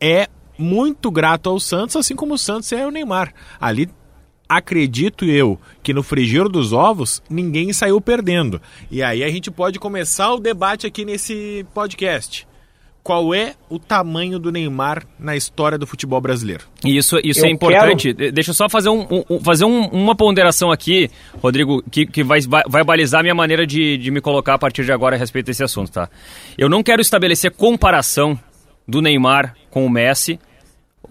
é 0.00 0.28
muito 0.58 1.10
grato 1.10 1.48
ao 1.48 1.58
Santos, 1.58 1.96
assim 1.96 2.14
como 2.14 2.34
o 2.34 2.38
Santos 2.38 2.70
é 2.72 2.86
o 2.86 2.90
Neymar. 2.90 3.34
Ali 3.60 3.88
acredito 4.56 5.24
eu 5.24 5.58
que 5.82 5.94
no 5.94 6.02
frigir 6.02 6.48
dos 6.48 6.72
ovos 6.72 7.22
ninguém 7.28 7.72
saiu 7.72 8.00
perdendo. 8.00 8.60
E 8.90 9.02
aí 9.02 9.24
a 9.24 9.28
gente 9.28 9.50
pode 9.50 9.78
começar 9.78 10.32
o 10.32 10.40
debate 10.40 10.86
aqui 10.86 11.04
nesse 11.04 11.66
podcast. 11.74 12.46
Qual 13.02 13.34
é 13.34 13.54
o 13.68 13.80
tamanho 13.80 14.38
do 14.38 14.52
Neymar 14.52 15.04
na 15.18 15.34
história 15.34 15.76
do 15.76 15.88
futebol 15.88 16.20
brasileiro? 16.20 16.64
Isso, 16.84 17.18
isso 17.24 17.44
é 17.44 17.50
importante. 17.50 18.14
Quero... 18.14 18.32
Deixa 18.32 18.50
eu 18.50 18.54
só 18.54 18.68
fazer, 18.68 18.90
um, 18.90 19.24
um 19.28 19.40
fazer 19.40 19.64
um, 19.64 19.86
uma 19.88 20.14
ponderação 20.14 20.70
aqui, 20.70 21.10
Rodrigo, 21.42 21.82
que, 21.90 22.06
que 22.06 22.22
vai, 22.22 22.38
vai 22.68 22.84
balizar 22.84 23.18
a 23.18 23.22
minha 23.24 23.34
maneira 23.34 23.66
de, 23.66 23.98
de 23.98 24.10
me 24.12 24.20
colocar 24.20 24.54
a 24.54 24.58
partir 24.58 24.84
de 24.84 24.92
agora 24.92 25.16
a 25.16 25.18
respeito 25.18 25.46
desse 25.46 25.64
assunto, 25.64 25.90
tá? 25.90 26.08
Eu 26.56 26.68
não 26.68 26.80
quero 26.80 27.02
estabelecer 27.02 27.50
comparação 27.50 28.38
do 28.86 29.02
Neymar 29.02 29.56
com 29.68 29.84
o 29.84 29.90
Messi 29.90 30.38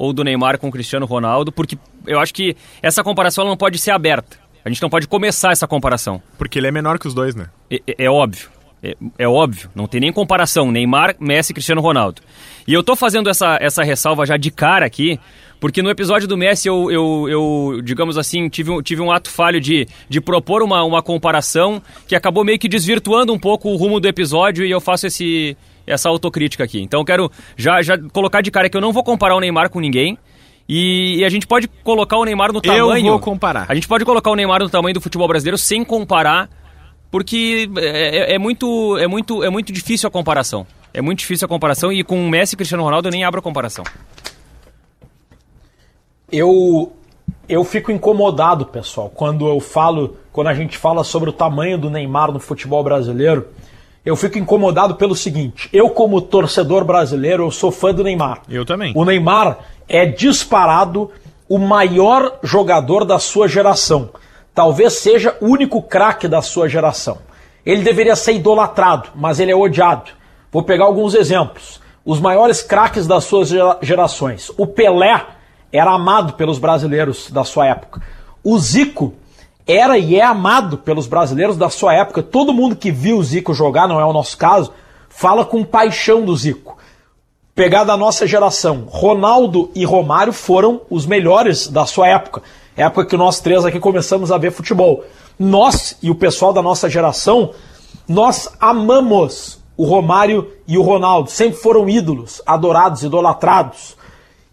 ou 0.01 0.11
do 0.11 0.23
Neymar 0.23 0.57
com 0.57 0.67
o 0.67 0.71
Cristiano 0.71 1.05
Ronaldo, 1.05 1.51
porque 1.51 1.77
eu 2.07 2.19
acho 2.19 2.33
que 2.33 2.57
essa 2.81 3.03
comparação 3.03 3.45
não 3.45 3.55
pode 3.55 3.77
ser 3.77 3.91
aberta. 3.91 4.35
A 4.65 4.69
gente 4.69 4.81
não 4.81 4.89
pode 4.89 5.07
começar 5.07 5.51
essa 5.51 5.67
comparação. 5.67 6.19
Porque 6.39 6.57
ele 6.57 6.65
é 6.65 6.71
menor 6.71 6.97
que 6.97 7.07
os 7.07 7.13
dois, 7.13 7.35
né? 7.35 7.49
É, 7.69 7.75
é, 7.85 8.05
é 8.05 8.09
óbvio. 8.09 8.49
É, 8.81 8.95
é, 9.19 9.27
óbvio, 9.27 9.69
não 9.75 9.85
tem 9.85 10.01
nem 10.01 10.11
comparação. 10.11 10.71
Neymar, 10.71 11.15
Messi, 11.19 11.53
Cristiano 11.53 11.81
Ronaldo. 11.81 12.23
E 12.67 12.73
eu 12.73 12.81
tô 12.81 12.95
fazendo 12.95 13.29
essa, 13.29 13.59
essa 13.61 13.83
ressalva 13.83 14.25
já 14.25 14.37
de 14.37 14.49
cara 14.49 14.87
aqui, 14.87 15.19
porque 15.59 15.83
no 15.83 15.91
episódio 15.91 16.27
do 16.27 16.35
Messi 16.35 16.67
eu, 16.67 16.91
eu, 16.91 17.29
eu 17.29 17.81
digamos 17.83 18.17
assim, 18.17 18.49
tive 18.49 18.71
um, 18.71 18.81
tive 18.81 19.03
um 19.03 19.11
ato 19.11 19.29
falho 19.29 19.61
de, 19.61 19.87
de 20.09 20.19
propor 20.19 20.63
uma, 20.63 20.83
uma 20.83 21.03
comparação 21.03 21.79
que 22.07 22.15
acabou 22.15 22.43
meio 22.43 22.57
que 22.57 22.67
desvirtuando 22.67 23.31
um 23.31 23.39
pouco 23.39 23.69
o 23.69 23.75
rumo 23.75 23.99
do 23.99 24.07
episódio 24.07 24.65
e 24.65 24.71
eu 24.71 24.81
faço 24.81 25.05
esse, 25.05 25.55
essa 25.91 26.10
autocrítica 26.10 26.63
aqui. 26.63 26.82
Então 26.82 27.01
eu 27.01 27.06
quero 27.06 27.32
já, 27.56 27.82
já 27.82 27.97
colocar 27.97 28.41
de 28.41 28.49
cara 28.49 28.69
que 28.69 28.77
eu 28.77 28.82
não 28.82 28.93
vou 28.93 29.04
comparar 29.04 29.36
o 29.36 29.39
Neymar 29.39 29.69
com 29.69 29.80
ninguém. 29.80 30.17
E, 30.67 31.17
e, 31.17 31.25
a 31.25 31.30
gente 31.30 31.45
pode 31.45 31.67
colocar 31.84 32.17
o 32.17 32.23
Neymar 32.23 32.54
no 32.54 32.62
tamanho. 32.62 33.08
Eu 33.08 33.12
vou 33.12 33.19
comparar. 33.19 33.65
A 33.67 33.75
gente 33.75 33.88
pode 33.88 34.06
colocar 34.06 34.32
o 34.32 34.36
Neymar 34.36 34.62
no 34.62 34.69
tamanho 34.69 34.93
do 34.93 35.01
futebol 35.01 35.27
brasileiro 35.27 35.58
sem 35.58 35.84
comparar, 35.84 36.49
porque 37.10 37.69
é, 37.77 38.34
é, 38.34 38.36
é 38.36 38.39
muito, 38.39 38.97
é, 38.97 39.06
muito, 39.06 39.43
é 39.43 39.49
muito 39.49 39.73
difícil 39.73 40.08
a 40.08 40.12
comparação. 40.12 40.65
É 40.93 41.01
muito 41.01 41.19
difícil 41.19 41.45
a 41.45 41.49
comparação 41.49 41.91
e 41.91 42.04
com 42.04 42.25
o 42.25 42.30
Messi 42.30 42.56
e 42.56 42.58
Cristiano 42.58 42.84
Ronaldo 42.84 43.08
eu 43.08 43.12
nem 43.12 43.23
abro 43.23 43.39
a 43.39 43.43
comparação. 43.43 43.84
Eu, 46.32 46.93
eu 47.49 47.63
fico 47.65 47.91
incomodado, 47.91 48.65
pessoal, 48.65 49.10
quando 49.10 49.47
eu 49.47 49.60
falo, 49.60 50.17
quando 50.32 50.47
a 50.47 50.54
gente 50.54 50.77
fala 50.77 51.04
sobre 51.04 51.30
o 51.30 51.34
tamanho 51.34 51.77
do 51.77 51.89
Neymar 51.89 52.32
no 52.32 52.39
futebol 52.39 52.82
brasileiro 52.84 53.47
eu 54.05 54.15
fico 54.15 54.37
incomodado 54.37 54.95
pelo 54.95 55.15
seguinte: 55.15 55.69
eu, 55.71 55.89
como 55.89 56.21
torcedor 56.21 56.83
brasileiro, 56.83 57.43
eu 57.43 57.51
sou 57.51 57.71
fã 57.71 57.93
do 57.93 58.03
Neymar. 58.03 58.41
Eu 58.49 58.65
também. 58.65 58.93
O 58.95 59.05
Neymar 59.05 59.59
é 59.87 60.05
disparado 60.05 61.11
o 61.47 61.57
maior 61.57 62.39
jogador 62.43 63.05
da 63.05 63.19
sua 63.19 63.47
geração. 63.47 64.09
Talvez 64.53 64.93
seja 64.93 65.35
o 65.39 65.47
único 65.47 65.81
craque 65.81 66.27
da 66.27 66.41
sua 66.41 66.67
geração. 66.67 67.19
Ele 67.65 67.83
deveria 67.83 68.15
ser 68.15 68.33
idolatrado, 68.33 69.09
mas 69.15 69.39
ele 69.39 69.51
é 69.51 69.55
odiado. 69.55 70.11
Vou 70.51 70.63
pegar 70.63 70.85
alguns 70.85 71.13
exemplos. 71.13 71.79
Os 72.03 72.19
maiores 72.19 72.61
craques 72.61 73.05
das 73.05 73.23
suas 73.25 73.49
gerações. 73.81 74.51
O 74.57 74.65
Pelé 74.65 75.23
era 75.71 75.91
amado 75.91 76.33
pelos 76.33 76.57
brasileiros 76.57 77.29
da 77.29 77.43
sua 77.43 77.67
época. 77.67 78.01
O 78.43 78.57
Zico 78.57 79.13
era 79.65 79.97
e 79.97 80.15
é 80.15 80.24
amado 80.24 80.78
pelos 80.78 81.08
brasileiros 81.08 81.58
da 81.58 81.69
sua 81.69 81.93
época. 81.93 82.24
Todo 82.24 82.54
mundo 82.54 82.76
que 82.76 82.91
viu 82.91 83.17
o 83.17 83.24
Zico 83.24 83.54
jogar, 83.54 83.88
não 83.88 84.00
é 84.00 84.06
o 84.06 84.13
nosso 84.13 84.38
caso, 84.38 84.71
fala 85.10 85.45
com 85.45 85.63
paixão 85.63 86.24
do 86.24 86.36
Zico. 86.36 86.78
Pegar 87.54 87.84
da 87.84 87.97
nossa 87.97 88.26
geração, 88.26 88.86
Ronaldo 88.88 89.69
e 89.76 89.84
Romário 89.84 90.34
foram 90.34 90.82
os 90.89 91.06
melhores 91.06 91.67
da 91.67 91.86
sua 91.86 92.08
época. 92.08 92.41
Época 92.76 93.06
que 93.06 93.17
nós 93.17 93.39
três 93.39 93.65
aqui 93.65 93.80
começamos 93.80 94.32
a 94.32 94.38
ver 94.38 94.52
futebol. 94.52 95.04
Nós 95.38 95.97
e 96.02 96.10
o 96.10 96.15
pessoal 96.15 96.54
da 96.54 96.62
nossa 96.62 96.89
geração, 96.89 97.52
nós 98.08 98.50
amamos 98.60 99.60
o 99.76 99.86
Romário 99.86 100.52
e 100.67 100.78
o 100.78 100.82
Ronaldo. 100.82 101.30
Sempre 101.30 101.60
foram 101.60 101.89
ídolos, 101.89 102.41
adorados, 102.45 103.04
idolatrados. 103.04 103.97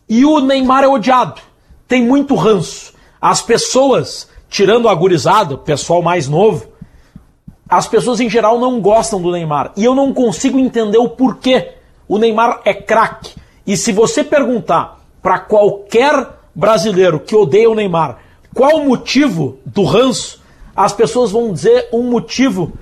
E 0.08 0.24
o 0.24 0.40
Neymar 0.40 0.84
é 0.84 0.88
odiado. 0.88 1.40
Tem 1.86 2.02
muito 2.02 2.34
ranço. 2.34 2.92
As 3.20 3.40
pessoas 3.40 4.28
tirando 4.48 4.88
a 4.88 4.94
gurizada, 4.94 5.56
pessoal 5.56 6.02
mais 6.02 6.28
novo, 6.28 6.66
as 7.68 7.86
pessoas 7.86 8.20
em 8.20 8.30
geral 8.30 8.58
não 8.58 8.80
gostam 8.80 9.20
do 9.20 9.30
Neymar. 9.30 9.72
E 9.76 9.84
eu 9.84 9.94
não 9.94 10.12
consigo 10.14 10.58
entender 10.58 10.98
o 10.98 11.08
porquê. 11.08 11.72
O 12.08 12.18
Neymar 12.18 12.60
é 12.64 12.72
craque. 12.72 13.34
E 13.66 13.76
se 13.76 13.92
você 13.92 14.24
perguntar 14.24 15.00
para 15.22 15.38
qualquer 15.38 16.38
brasileiro 16.54 17.20
que 17.20 17.36
odeia 17.36 17.68
o 17.68 17.74
Neymar 17.74 18.18
qual 18.54 18.78
o 18.78 18.86
motivo 18.86 19.58
do 19.64 19.84
ranço, 19.84 20.42
as 20.74 20.92
pessoas 20.92 21.30
vão 21.30 21.52
dizer 21.52 21.88
um 21.92 22.10
motivo, 22.10 22.72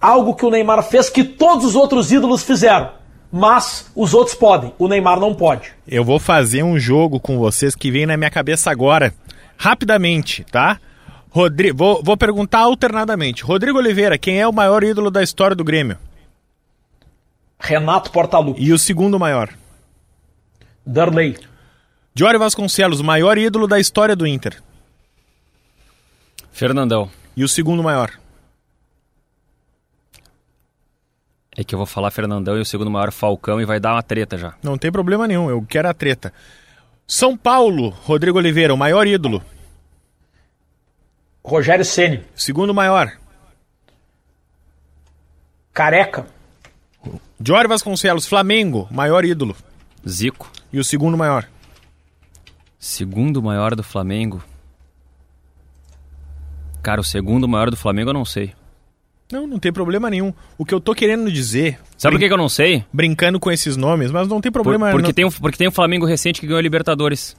algo 0.00 0.34
que 0.34 0.46
o 0.46 0.50
Neymar 0.50 0.82
fez 0.82 1.10
que 1.10 1.24
todos 1.24 1.64
os 1.66 1.74
outros 1.74 2.12
ídolos 2.12 2.42
fizeram. 2.42 2.90
Mas 3.30 3.90
os 3.94 4.14
outros 4.14 4.34
podem, 4.34 4.72
o 4.78 4.88
Neymar 4.88 5.18
não 5.20 5.34
pode. 5.34 5.72
Eu 5.86 6.04
vou 6.04 6.18
fazer 6.18 6.62
um 6.62 6.78
jogo 6.78 7.18
com 7.20 7.38
vocês 7.38 7.74
que 7.74 7.90
vem 7.90 8.06
na 8.06 8.16
minha 8.16 8.30
cabeça 8.30 8.70
agora, 8.70 9.12
rapidamente, 9.58 10.44
tá? 10.50 10.78
Rodrigo, 11.36 11.76
vou, 11.76 12.02
vou 12.02 12.16
perguntar 12.16 12.60
alternadamente. 12.60 13.44
Rodrigo 13.44 13.76
Oliveira, 13.76 14.16
quem 14.16 14.40
é 14.40 14.48
o 14.48 14.52
maior 14.54 14.82
ídolo 14.82 15.10
da 15.10 15.22
história 15.22 15.54
do 15.54 15.62
Grêmio? 15.62 15.98
Renato 17.60 18.10
Portaluppi. 18.10 18.62
E 18.62 18.72
o 18.72 18.78
segundo 18.78 19.18
maior? 19.18 19.52
Darley. 20.86 21.36
Diório 22.14 22.40
Vasconcelos, 22.40 23.02
maior 23.02 23.36
ídolo 23.36 23.66
da 23.66 23.78
história 23.78 24.16
do 24.16 24.26
Inter. 24.26 24.62
Fernandão. 26.50 27.10
E 27.36 27.44
o 27.44 27.48
segundo 27.50 27.82
maior? 27.82 28.12
É 31.54 31.62
que 31.62 31.74
eu 31.74 31.78
vou 31.78 31.86
falar 31.86 32.10
Fernandão 32.12 32.56
e 32.56 32.62
o 32.62 32.64
segundo 32.64 32.90
maior 32.90 33.12
Falcão 33.12 33.60
e 33.60 33.66
vai 33.66 33.78
dar 33.78 33.92
uma 33.92 34.02
treta 34.02 34.38
já. 34.38 34.54
Não 34.62 34.78
tem 34.78 34.90
problema 34.90 35.28
nenhum, 35.28 35.50
eu 35.50 35.62
quero 35.68 35.86
a 35.86 35.92
treta. 35.92 36.32
São 37.06 37.36
Paulo, 37.36 37.90
Rodrigo 37.90 38.38
Oliveira, 38.38 38.72
o 38.72 38.78
maior 38.78 39.06
ídolo. 39.06 39.42
Rogério 41.46 41.84
Ceni. 41.84 42.24
Segundo 42.34 42.74
maior. 42.74 43.12
Careca. 45.72 46.26
Jorge 47.40 47.68
Vasconcelos, 47.68 48.26
Flamengo, 48.26 48.88
maior 48.90 49.24
ídolo. 49.24 49.54
Zico. 50.06 50.50
E 50.72 50.80
o 50.80 50.84
segundo 50.84 51.16
maior? 51.16 51.48
Segundo 52.80 53.40
maior 53.40 53.76
do 53.76 53.84
Flamengo. 53.84 54.42
Cara, 56.82 57.00
o 57.00 57.04
segundo 57.04 57.46
maior 57.46 57.70
do 57.70 57.76
Flamengo 57.76 58.10
eu 58.10 58.14
não 58.14 58.24
sei. 58.24 58.52
Não, 59.30 59.46
não 59.46 59.60
tem 59.60 59.72
problema 59.72 60.10
nenhum. 60.10 60.34
O 60.58 60.64
que 60.64 60.74
eu 60.74 60.80
tô 60.80 60.96
querendo 60.96 61.30
dizer. 61.30 61.78
Sabe 61.96 62.16
por 62.16 62.20
que, 62.20 62.26
que 62.26 62.32
eu 62.32 62.38
não 62.38 62.48
sei? 62.48 62.84
Brincando 62.92 63.38
com 63.38 63.52
esses 63.52 63.76
nomes, 63.76 64.10
mas 64.10 64.26
não 64.26 64.40
tem 64.40 64.50
problema. 64.50 64.86
Por, 64.86 64.92
porque, 64.94 65.08
não... 65.08 65.14
tem 65.14 65.24
um, 65.24 65.30
porque 65.30 65.58
tem 65.58 65.68
um 65.68 65.72
Flamengo 65.72 66.06
recente 66.06 66.40
que 66.40 66.46
ganhou 66.46 66.58
a 66.58 66.62
Libertadores. 66.62 67.36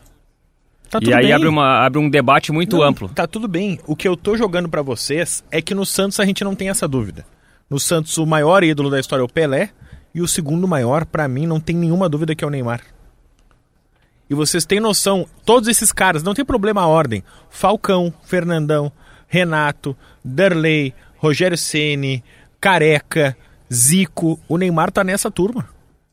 Tá 0.89 0.99
e 1.01 1.13
aí 1.13 1.25
bem. 1.25 1.33
abre, 1.33 1.47
uma, 1.47 1.85
abre 1.85 1.99
um 1.99 2.09
debate 2.09 2.51
muito 2.51 2.77
não, 2.77 2.83
amplo. 2.83 3.09
Tá 3.09 3.27
tudo 3.27 3.47
bem. 3.47 3.79
O 3.85 3.95
que 3.95 4.07
eu 4.07 4.15
tô 4.15 4.37
jogando 4.37 4.69
para 4.69 4.81
vocês 4.81 5.43
é 5.51 5.61
que 5.61 5.75
no 5.75 5.85
Santos 5.85 6.19
a 6.19 6.25
gente 6.25 6.43
não 6.43 6.55
tem 6.55 6.69
essa 6.69 6.87
dúvida. 6.87 7.25
No 7.69 7.79
Santos, 7.79 8.17
o 8.17 8.25
maior 8.25 8.63
ídolo 8.63 8.89
da 8.89 8.99
história 8.99 9.21
é 9.21 9.25
o 9.25 9.29
Pelé. 9.29 9.71
E 10.15 10.21
o 10.21 10.27
segundo 10.27 10.67
maior, 10.67 11.05
para 11.05 11.27
mim, 11.27 11.45
não 11.45 11.59
tem 11.59 11.75
nenhuma 11.75 12.09
dúvida 12.09 12.33
que 12.33 12.43
é 12.43 12.47
o 12.47 12.49
Neymar. 12.49 12.81
E 14.29 14.33
vocês 14.33 14.65
têm 14.65 14.79
noção, 14.79 15.27
todos 15.45 15.69
esses 15.69 15.91
caras, 15.91 16.23
não 16.23 16.33
tem 16.33 16.43
problema 16.43 16.81
a 16.81 16.87
ordem. 16.87 17.23
Falcão, 17.49 18.13
Fernandão, 18.23 18.91
Renato, 19.27 19.95
Derley, 20.23 20.93
Rogério 21.17 21.57
Ceni, 21.57 22.23
Careca, 22.59 23.37
Zico, 23.71 24.39
o 24.47 24.57
Neymar 24.57 24.91
tá 24.91 25.03
nessa 25.03 25.29
turma. 25.29 25.69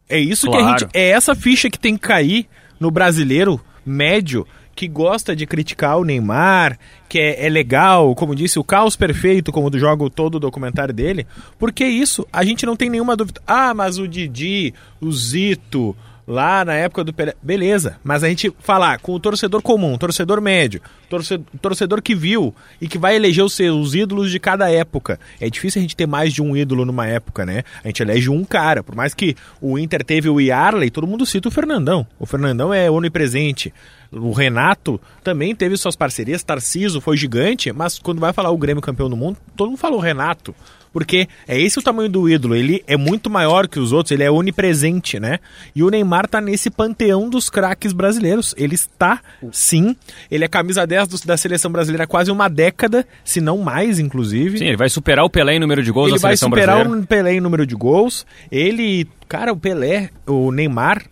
É 0.09 0.19
isso 0.19 0.47
claro. 0.47 0.65
que 0.65 0.69
a 0.69 0.79
gente. 0.79 0.91
É 0.93 1.11
essa 1.11 1.35
ficha 1.35 1.71
que 1.71 1.79
tem 1.79 1.97
que 1.97 2.07
cair 2.07 2.47
no 2.79 2.91
brasileiro 2.91 3.61
médio 3.85 4.47
que 4.75 4.89
gosta 4.89 5.35
de 5.35 5.47
criticar 5.47 5.99
o 5.99 6.05
Neymar, 6.05 6.79
que 7.09 7.19
é, 7.19 7.47
é, 7.47 7.49
legal, 7.49 8.15
como 8.15 8.35
disse, 8.35 8.59
o 8.59 8.65
caos 8.65 8.97
perfeito, 8.97 9.53
como 9.53 9.71
do 9.71 9.79
jogo 9.79 10.11
todo 10.11 10.37
o 10.37 10.41
documentário 10.41 10.93
dele, 10.93 11.27
porque 11.59 11.85
isso, 11.85 12.27
a 12.33 12.45
gente 12.45 12.67
não 12.67 12.77
tem 12.77 12.91
nenhuma 12.91 13.17
dúvida. 13.17 13.41
Ah, 13.47 13.73
mas 13.73 13.99
o 13.99 14.09
Didi, 14.09 14.75
o 15.01 15.13
Zito, 15.13 15.97
lá 16.27 16.65
na 16.65 16.75
época 16.75 17.05
do 17.05 17.13
Pelé. 17.13 17.35
Beleza, 17.43 17.97
mas 18.03 18.25
a 18.25 18.29
gente 18.29 18.53
falar 18.61 18.99
com 18.99 19.13
o 19.13 19.21
torcedor 19.21 19.63
comum, 19.63 19.97
torcedor 19.99 20.41
médio, 20.41 20.81
torcedor, 21.09 21.47
torcedor 21.61 22.03
que 22.03 22.15
viu 22.15 22.55
e 22.81 22.89
que 22.89 22.99
vai 22.99 23.17
eleger 23.17 23.45
os 23.45 23.55
seus 23.55 23.95
ídolos 23.95 24.31
de 24.31 24.39
cada 24.39 24.71
época. 24.71 25.19
É 25.41 25.49
difícil 25.49 25.81
a 25.81 25.83
gente 25.83 25.97
ter 25.97 26.07
mais 26.07 26.33
de 26.33 26.43
um 26.43 26.57
ídolo 26.57 26.85
numa 26.85 27.07
época, 27.07 27.45
né? 27.45 27.63
A 27.83 27.89
gente 27.89 28.03
elege 28.03 28.31
um 28.31 28.45
cara. 28.45 28.83
Por 28.83 28.95
mais 28.95 29.15
que 29.15 29.37
o 29.61 29.79
Inter 29.79 30.05
teve 30.05 30.29
o 30.29 30.41
Yarley, 30.41 30.91
todo 30.91 31.07
mundo 31.07 31.27
cita 31.27 31.49
o 31.49 31.53
Fernandão. 31.53 32.07
O 32.19 32.27
Fernandão 32.27 32.73
é 32.73 32.91
onipresente. 32.91 33.73
O 34.11 34.33
Renato 34.33 35.01
também 35.23 35.55
teve 35.55 35.77
suas 35.77 35.97
parcerias. 35.97 36.43
Tarciso 36.43 37.01
foi 37.01 37.17
gigante, 37.17 37.73
mas 37.73 37.99
quando 37.99 38.21
vai 38.21 38.33
falar 38.33 38.51
o 38.51 38.59
Grêmio 38.59 38.83
campeão 38.83 39.11
do 39.11 39.17
mundo, 39.17 39.39
todo 39.57 39.69
mundo 39.69 39.79
fala 39.79 39.97
o 39.97 40.01
Renato. 40.01 40.55
Porque 40.95 41.29
é 41.49 41.61
esse 41.61 41.77
o 41.77 41.83
tamanho 41.83 42.09
do 42.09 42.29
ídolo, 42.29 42.55
ele 42.55 42.85
é 42.87 42.97
muito 42.97 43.29
maior 43.29 43.67
que 43.67 43.81
os 43.81 43.91
outros, 43.91 44.13
ele 44.13 44.23
é 44.23 44.31
onipresente, 44.31 45.19
né? 45.19 45.41
E 45.75 45.83
o 45.83 45.91
Neymar 45.91 46.29
tá 46.29 46.41
nesse 46.41 46.71
panteão 46.71 47.29
dos 47.29 47.51
craques 47.51 47.93
brasileiros. 47.93 48.55
Ele 48.57 48.77
está, 48.77 49.21
sim, 49.51 49.97
ele 50.31 50.45
é 50.45 50.49
camisa 50.49 50.87
10 50.87 51.09
do, 51.09 51.27
da 51.27 51.37
seleção 51.37 51.73
brasileira 51.73 52.05
há 52.05 52.07
quase 52.07 52.31
uma 52.31 52.49
década, 52.49 53.05
se 53.25 53.41
não 53.41 53.59
mais, 53.59 53.99
inclusive. 53.99 54.59
Sim, 54.59 54.67
ele 54.67 54.77
vai 54.77 54.89
superar 54.89 55.25
o 55.25 55.31
Pelé 55.31 55.57
em 55.57 55.59
número 55.59 55.83
de 55.83 55.91
gols 55.91 56.11
ele 56.11 56.15
da 56.15 56.21
seleção 56.21 56.49
brasileira. 56.49 56.73
Ele 56.81 56.89
vai 56.89 56.93
superar 56.93 57.05
o 57.05 57.07
Pelé 57.09 57.35
em 57.35 57.41
número 57.41 57.67
de 57.67 57.75
gols. 57.75 58.25
Ele, 58.53 59.09
cara, 59.29 59.53
o 59.53 59.57
Pelé, 59.57 60.11
o 60.29 60.53
Neymar 60.53 61.03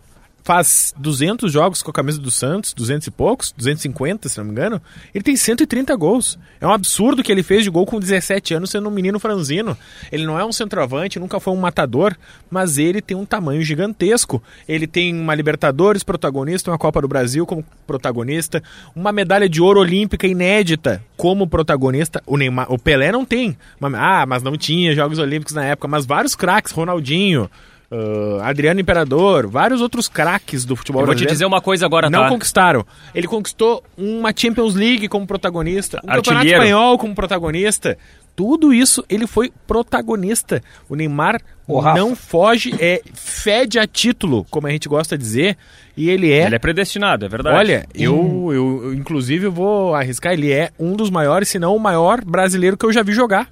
faz 0.43 0.93
200 0.97 1.53
jogos 1.53 1.83
com 1.83 1.91
a 1.91 1.95
camisa 1.95 2.19
do 2.19 2.31
Santos, 2.31 2.73
200 2.75 3.07
e 3.07 3.11
poucos, 3.11 3.53
250, 3.57 4.29
se 4.29 4.39
não 4.39 4.45
me 4.45 4.51
engano. 4.51 4.83
Ele 5.15 5.23
tem 5.23 5.37
130 5.37 5.95
gols. 5.97 6.39
É 6.61 6.67
um 6.67 6.73
absurdo 6.73 7.23
que 7.23 7.31
ele 7.31 7.43
fez 7.43 7.65
de 7.65 7.71
gol 7.71 7.87
com 7.87 8.01
17 8.01 8.55
anos 8.55 8.71
sendo 8.71 8.89
um 8.89 8.93
menino 8.93 9.19
franzino. 9.19 9.77
Ele 10.11 10.27
não 10.27 10.39
é 10.39 10.45
um 10.45 10.53
centroavante, 10.53 11.19
nunca 11.19 11.39
foi 11.39 11.53
um 11.53 11.61
matador, 11.61 12.17
mas 12.51 12.79
ele 12.79 13.01
tem 13.01 13.17
um 13.17 13.25
tamanho 13.25 13.63
gigantesco. 13.63 14.43
Ele 14.69 14.87
tem 14.87 15.15
uma 15.15 15.35
Libertadores 15.35 16.03
protagonista, 16.03 16.71
uma 16.71 16.79
Copa 16.79 17.01
do 17.01 17.09
Brasil 17.09 17.47
como 17.47 17.65
protagonista, 17.87 18.63
uma 18.95 19.13
medalha 19.13 19.49
de 19.49 19.61
ouro 19.61 19.81
olímpica 19.81 20.27
inédita 20.27 21.03
como 21.17 21.47
protagonista. 21.47 22.23
O 22.27 22.37
Neymar, 22.37 22.73
o 22.73 22.79
Pelé 22.79 23.13
não 23.13 23.25
tem. 23.25 23.57
Ah, 23.95 24.27
mas 24.27 24.43
não 24.43 24.57
tinha 24.57 24.95
Jogos 24.95 25.19
Olímpicos 25.19 25.55
na 25.55 25.65
época, 25.65 25.87
mas 25.87 26.05
vários 26.05 26.35
craques, 26.35 26.73
Ronaldinho, 26.73 27.51
Uh, 27.93 28.41
Adriano 28.41 28.81
Imperador, 28.81 29.47
vários 29.47 29.83
outros 29.83 30.09
craques 30.09 30.65
do 30.65 30.75
futebol 30.75 31.03
Eu 31.03 31.07
vou 31.07 31.15
te 31.15 31.27
dizer 31.27 31.45
uma 31.45 31.61
coisa 31.61 31.85
agora, 31.85 32.09
não 32.09 32.23
tá? 32.23 32.29
conquistaram. 32.31 32.87
Ele 33.15 33.27
conquistou 33.27 33.85
uma 33.99 34.33
Champions 34.35 34.75
League 34.75 35.09
como 35.09 35.27
protagonista, 35.27 35.99
um 35.99 36.07
Campeonato 36.07 36.31
Artilheiro. 36.31 36.63
Espanhol 36.63 36.97
como 36.97 37.15
protagonista. 37.15 37.99
Tudo 38.35 38.73
isso 38.73 39.05
ele 39.11 39.27
foi 39.27 39.53
protagonista. 39.67 40.63
O 40.89 40.97
Neymar 40.97 41.43
Rafa. 41.69 41.99
não 41.99 42.17
foge, 42.17 42.75
é 42.81 43.03
fede 43.13 43.79
a 43.79 43.87
título, 43.87 44.47
como 44.51 44.67
a 44.67 44.71
gente 44.71 44.89
gosta 44.89 45.19
de 45.19 45.23
dizer, 45.23 45.59
e 45.95 46.09
ele 46.09 46.33
é 46.33 46.47
Ele 46.47 46.55
é 46.55 46.59
predestinado, 46.59 47.27
é 47.27 47.29
verdade. 47.29 47.59
Olha, 47.59 47.87
eu, 47.95 48.49
eu, 48.51 48.85
eu, 48.85 48.95
inclusive 48.95 49.49
eu 49.49 49.53
vou 49.53 49.95
arriscar, 49.95 50.33
ele 50.33 50.51
é 50.51 50.71
um 50.79 50.97
dos 50.97 51.11
maiores, 51.11 51.51
se 51.51 51.59
não 51.59 51.77
o 51.77 51.79
maior 51.79 52.25
brasileiro 52.25 52.79
que 52.79 52.87
eu 52.87 52.93
já 52.93 53.03
vi 53.03 53.13
jogar. 53.13 53.51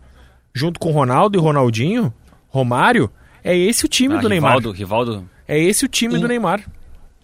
Junto 0.54 0.80
com 0.80 0.90
Ronaldo 0.92 1.38
e 1.38 1.40
Ronaldinho, 1.40 2.10
Romário, 2.48 3.10
é 3.44 3.56
esse 3.56 3.84
o 3.84 3.88
time 3.88 4.14
Ah, 4.16 4.18
do 4.18 4.28
Neymar. 4.28 4.50
Rivaldo, 4.56 4.70
Rivaldo. 4.72 5.28
É 5.46 5.58
esse 5.58 5.84
o 5.84 5.88
time 5.88 6.16
Em- 6.16 6.20
do 6.20 6.28
Neymar. 6.28 6.62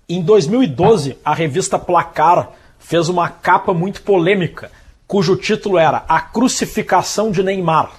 Em 0.08 0.22
2012, 0.22 1.16
a 1.24 1.34
revista 1.34 1.78
Placar 1.78 2.50
fez 2.78 3.08
uma 3.08 3.28
capa 3.28 3.74
muito 3.74 4.02
polêmica, 4.02 4.70
cujo 5.06 5.36
título 5.36 5.78
era 5.78 6.04
A 6.08 6.20
Crucificação 6.20 7.30
de 7.30 7.42
Neymar. 7.42 7.90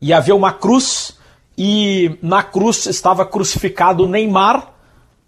E 0.00 0.12
havia 0.12 0.34
uma 0.34 0.52
cruz, 0.52 1.16
e 1.56 2.16
na 2.22 2.42
cruz 2.42 2.86
estava 2.86 3.24
crucificado 3.24 4.06
Neymar, 4.06 4.72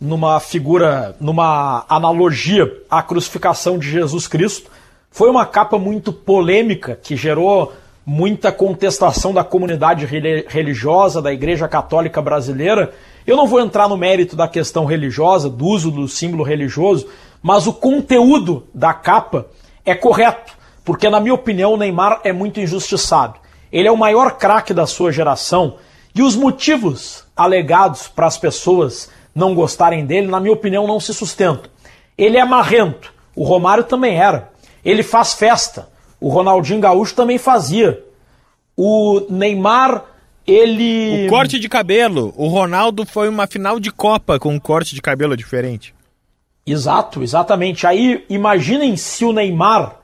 numa 0.01 0.38
figura, 0.38 1.16
numa 1.18 1.85
analogia 1.88 2.70
à 2.90 3.03
crucificação 3.03 3.79
de 3.79 3.90
Jesus 3.90 4.29
Cristo. 4.29 4.70
Foi 5.11 5.29
uma 5.31 5.44
capa 5.46 5.79
muito 5.79 6.12
polêmica 6.12 6.98
que 7.03 7.16
gerou 7.16 7.72
muita 8.10 8.50
contestação 8.50 9.34
da 9.34 9.44
comunidade 9.44 10.06
reli- 10.06 10.46
religiosa 10.48 11.20
da 11.20 11.30
Igreja 11.30 11.68
Católica 11.68 12.22
Brasileira. 12.22 12.94
Eu 13.26 13.36
não 13.36 13.46
vou 13.46 13.60
entrar 13.60 13.86
no 13.86 13.98
mérito 13.98 14.34
da 14.34 14.48
questão 14.48 14.86
religiosa, 14.86 15.50
do 15.50 15.66
uso 15.66 15.90
do 15.90 16.08
símbolo 16.08 16.42
religioso, 16.42 17.06
mas 17.42 17.66
o 17.66 17.72
conteúdo 17.74 18.66
da 18.72 18.94
capa 18.94 19.44
é 19.84 19.94
correto, 19.94 20.54
porque 20.86 21.10
na 21.10 21.20
minha 21.20 21.34
opinião 21.34 21.74
o 21.74 21.76
Neymar 21.76 22.22
é 22.24 22.32
muito 22.32 22.58
injustiçado. 22.58 23.34
Ele 23.70 23.86
é 23.86 23.92
o 23.92 23.96
maior 23.96 24.38
craque 24.38 24.72
da 24.72 24.86
sua 24.86 25.12
geração 25.12 25.74
e 26.14 26.22
os 26.22 26.34
motivos 26.34 27.24
alegados 27.36 28.08
para 28.08 28.26
as 28.26 28.38
pessoas 28.38 29.10
não 29.34 29.54
gostarem 29.54 30.06
dele, 30.06 30.28
na 30.28 30.40
minha 30.40 30.54
opinião, 30.54 30.86
não 30.86 30.98
se 30.98 31.12
sustentam. 31.12 31.70
Ele 32.16 32.38
é 32.38 32.44
marrento, 32.46 33.12
o 33.36 33.44
Romário 33.44 33.84
também 33.84 34.16
era. 34.16 34.50
Ele 34.82 35.02
faz 35.02 35.34
festa, 35.34 35.90
o 36.20 36.28
Ronaldinho 36.28 36.81
Gaúcho 36.81 37.14
também 37.14 37.38
fazia. 37.38 38.02
O 38.76 39.26
Neymar, 39.28 40.04
ele. 40.46 41.26
O 41.26 41.31
corte 41.31 41.59
de 41.59 41.68
cabelo. 41.68 42.33
O 42.37 42.48
Ronaldo 42.48 43.04
foi 43.04 43.28
uma 43.28 43.46
final 43.46 43.78
de 43.78 43.90
Copa 43.90 44.38
com 44.38 44.54
um 44.54 44.61
corte 44.61 44.94
de 44.94 45.02
cabelo 45.02 45.37
diferente. 45.37 45.94
Exato, 46.66 47.22
exatamente. 47.22 47.87
Aí 47.87 48.24
imaginem 48.28 48.96
se 48.96 49.24
o 49.24 49.33
Neymar. 49.33 49.96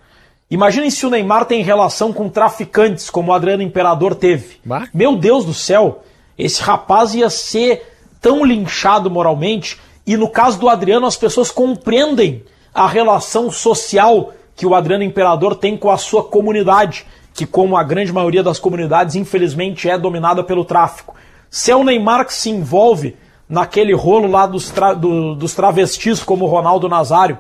Imaginem 0.51 0.91
se 0.91 1.05
o 1.05 1.11
Neymar 1.11 1.47
tem 1.47 1.63
relação 1.63 2.13
com 2.13 2.29
traficantes, 2.29 3.11
como 3.11 3.33
o 3.33 3.35
Adriano 3.35 3.63
Imperador 3.63 4.15
teve. 4.15 4.59
Bah. 4.65 4.89
Meu 4.95 5.17
Deus 5.17 5.45
do 5.45 5.55
céu, 5.55 6.05
esse 6.39 6.63
rapaz 6.63 7.15
ia 7.15 7.29
ser 7.29 7.83
tão 8.21 8.45
linchado 8.45 9.11
moralmente. 9.11 9.79
E 10.07 10.17
no 10.17 10.29
caso 10.29 10.59
do 10.59 10.69
Adriano, 10.69 11.07
as 11.07 11.17
pessoas 11.17 11.51
compreendem 11.51 12.45
a 12.73 12.87
relação 12.87 13.51
social 13.51 14.33
que 14.57 14.67
o 14.67 14.75
Adriano 14.75 15.05
Imperador 15.05 15.57
tem 15.57 15.77
com 15.77 15.91
a 15.91 15.97
sua 15.99 16.23
comunidade, 16.23 17.07
que, 17.33 17.45
como 17.47 17.77
a 17.77 17.83
grande 17.83 18.13
maioria 18.13 18.43
das 18.43 18.59
comunidades, 18.59 19.17
infelizmente 19.17 19.89
é 19.89 19.99
dominada 19.99 20.45
pelo 20.45 20.65
tráfico. 20.65 21.17
Se 21.51 21.71
é 21.71 21.77
o 21.77 21.83
Neymar 21.85 22.27
que 22.27 22.35
se 22.35 22.51
envolve 22.51 23.17
naquele 23.49 23.93
rolo 23.95 24.29
lá 24.29 24.47
dos, 24.47 24.71
tra- 24.71 24.95
do- 24.95 25.35
dos 25.35 25.55
travestis, 25.55 26.23
como 26.23 26.45
o 26.45 26.49
Ronaldo 26.49 26.89
Nazário, 26.89 27.39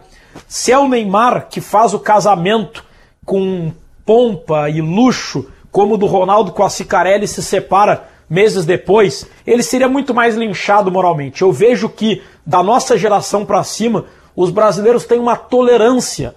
se 0.48 0.72
é 0.72 0.78
o 0.78 0.88
Neymar 0.88 1.46
que 1.48 1.60
faz 1.60 1.94
o 1.94 1.98
casamento 1.98 2.84
com 3.24 3.72
pompa 4.04 4.68
e 4.68 4.80
luxo, 4.80 5.48
como 5.70 5.94
o 5.94 5.98
do 5.98 6.06
Ronaldo 6.06 6.52
com 6.52 6.62
a 6.62 6.70
Cicarelli 6.70 7.26
se 7.26 7.42
separa 7.42 8.08
meses 8.28 8.64
depois, 8.64 9.26
ele 9.46 9.62
seria 9.62 9.88
muito 9.88 10.12
mais 10.12 10.34
linchado 10.34 10.90
moralmente. 10.90 11.42
Eu 11.42 11.52
vejo 11.52 11.88
que 11.88 12.22
da 12.44 12.62
nossa 12.62 12.98
geração 12.98 13.44
para 13.46 13.62
cima, 13.62 14.04
os 14.34 14.50
brasileiros 14.50 15.04
têm 15.04 15.18
uma 15.18 15.36
tolerância 15.36 16.34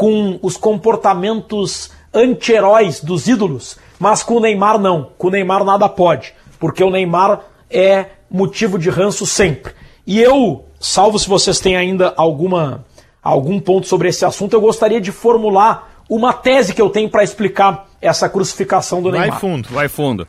com 0.00 0.38
os 0.40 0.56
comportamentos 0.56 1.90
anti-heróis 2.14 3.04
dos 3.04 3.28
ídolos, 3.28 3.76
mas 3.98 4.22
com 4.22 4.36
o 4.36 4.40
Neymar 4.40 4.78
não. 4.78 5.10
Com 5.18 5.26
o 5.28 5.30
Neymar 5.30 5.62
nada 5.62 5.90
pode, 5.90 6.32
porque 6.58 6.82
o 6.82 6.88
Neymar 6.88 7.42
é 7.70 8.06
motivo 8.30 8.78
de 8.78 8.88
ranço 8.88 9.26
sempre. 9.26 9.74
E 10.06 10.18
eu, 10.18 10.64
salvo 10.80 11.18
se 11.18 11.28
vocês 11.28 11.60
têm 11.60 11.76
ainda 11.76 12.14
alguma 12.16 12.82
algum 13.22 13.60
ponto 13.60 13.86
sobre 13.86 14.08
esse 14.08 14.24
assunto, 14.24 14.54
eu 14.54 14.60
gostaria 14.62 15.02
de 15.02 15.12
formular 15.12 16.02
uma 16.08 16.32
tese 16.32 16.72
que 16.72 16.80
eu 16.80 16.88
tenho 16.88 17.10
para 17.10 17.22
explicar 17.22 17.86
essa 18.00 18.26
crucificação 18.26 19.02
do 19.02 19.10
Vai 19.10 19.20
Neymar. 19.20 19.38
fundo. 19.38 19.68
Vai 19.68 19.88
fundo. 19.88 20.26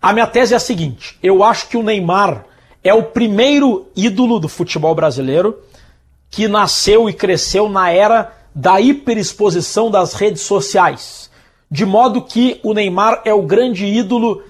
A 0.00 0.14
minha 0.14 0.26
tese 0.26 0.54
é 0.54 0.56
a 0.56 0.60
seguinte: 0.60 1.18
eu 1.22 1.44
acho 1.44 1.68
que 1.68 1.76
o 1.76 1.82
Neymar 1.82 2.46
é 2.82 2.94
o 2.94 3.02
primeiro 3.02 3.88
ídolo 3.94 4.38
do 4.38 4.48
futebol 4.48 4.94
brasileiro 4.94 5.58
que 6.36 6.48
nasceu 6.48 7.08
e 7.08 7.14
cresceu 7.14 7.66
na 7.66 7.90
era 7.90 8.30
da 8.54 8.78
hiperexposição 8.78 9.90
das 9.90 10.12
redes 10.12 10.42
sociais. 10.42 11.30
De 11.70 11.86
modo 11.86 12.20
que 12.20 12.60
o 12.62 12.74
Neymar 12.74 13.22
é 13.24 13.32
o 13.32 13.40
grande 13.40 13.86
ídolo 13.86 14.42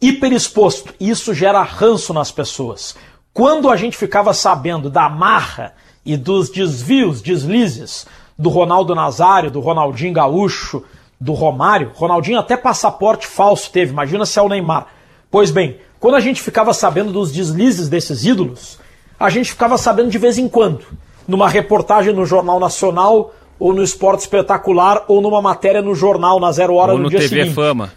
hiperexposto. 0.00 0.94
Isso 1.00 1.34
gera 1.34 1.60
ranço 1.60 2.14
nas 2.14 2.30
pessoas. 2.30 2.94
Quando 3.32 3.68
a 3.68 3.74
gente 3.74 3.96
ficava 3.96 4.32
sabendo 4.32 4.88
da 4.88 5.08
marra 5.08 5.74
e 6.06 6.16
dos 6.16 6.50
desvios, 6.50 7.20
deslizes 7.20 8.06
do 8.38 8.48
Ronaldo 8.48 8.94
Nazário, 8.94 9.50
do 9.50 9.58
Ronaldinho 9.58 10.12
Gaúcho, 10.12 10.84
do 11.20 11.32
Romário, 11.32 11.90
Ronaldinho 11.96 12.38
até 12.38 12.56
passaporte 12.56 13.26
falso 13.26 13.72
teve, 13.72 13.90
imagina 13.90 14.24
se 14.24 14.38
é 14.38 14.42
o 14.42 14.48
Neymar. 14.48 14.86
Pois 15.28 15.50
bem, 15.50 15.78
quando 15.98 16.14
a 16.14 16.20
gente 16.20 16.40
ficava 16.40 16.72
sabendo 16.72 17.12
dos 17.12 17.32
deslizes 17.32 17.88
desses 17.88 18.24
ídolos, 18.24 18.78
a 19.18 19.28
gente 19.28 19.50
ficava 19.50 19.76
sabendo 19.76 20.10
de 20.10 20.18
vez 20.18 20.38
em 20.38 20.48
quando, 20.48 20.84
numa 21.26 21.48
reportagem 21.48 22.12
no 22.12 22.24
Jornal 22.26 22.58
Nacional, 22.60 23.32
ou 23.58 23.72
no 23.72 23.82
Esporte 23.82 24.20
Espetacular, 24.20 25.04
ou 25.08 25.20
numa 25.20 25.40
matéria 25.40 25.80
no 25.80 25.94
jornal 25.94 26.40
na 26.40 26.50
Zero 26.52 26.74
Hora 26.74 26.92
Ou 26.92 26.98
no, 26.98 27.04
no 27.04 27.10
dia 27.10 27.20
TV 27.20 27.28
seguinte. 27.36 27.54
Fama. 27.54 27.92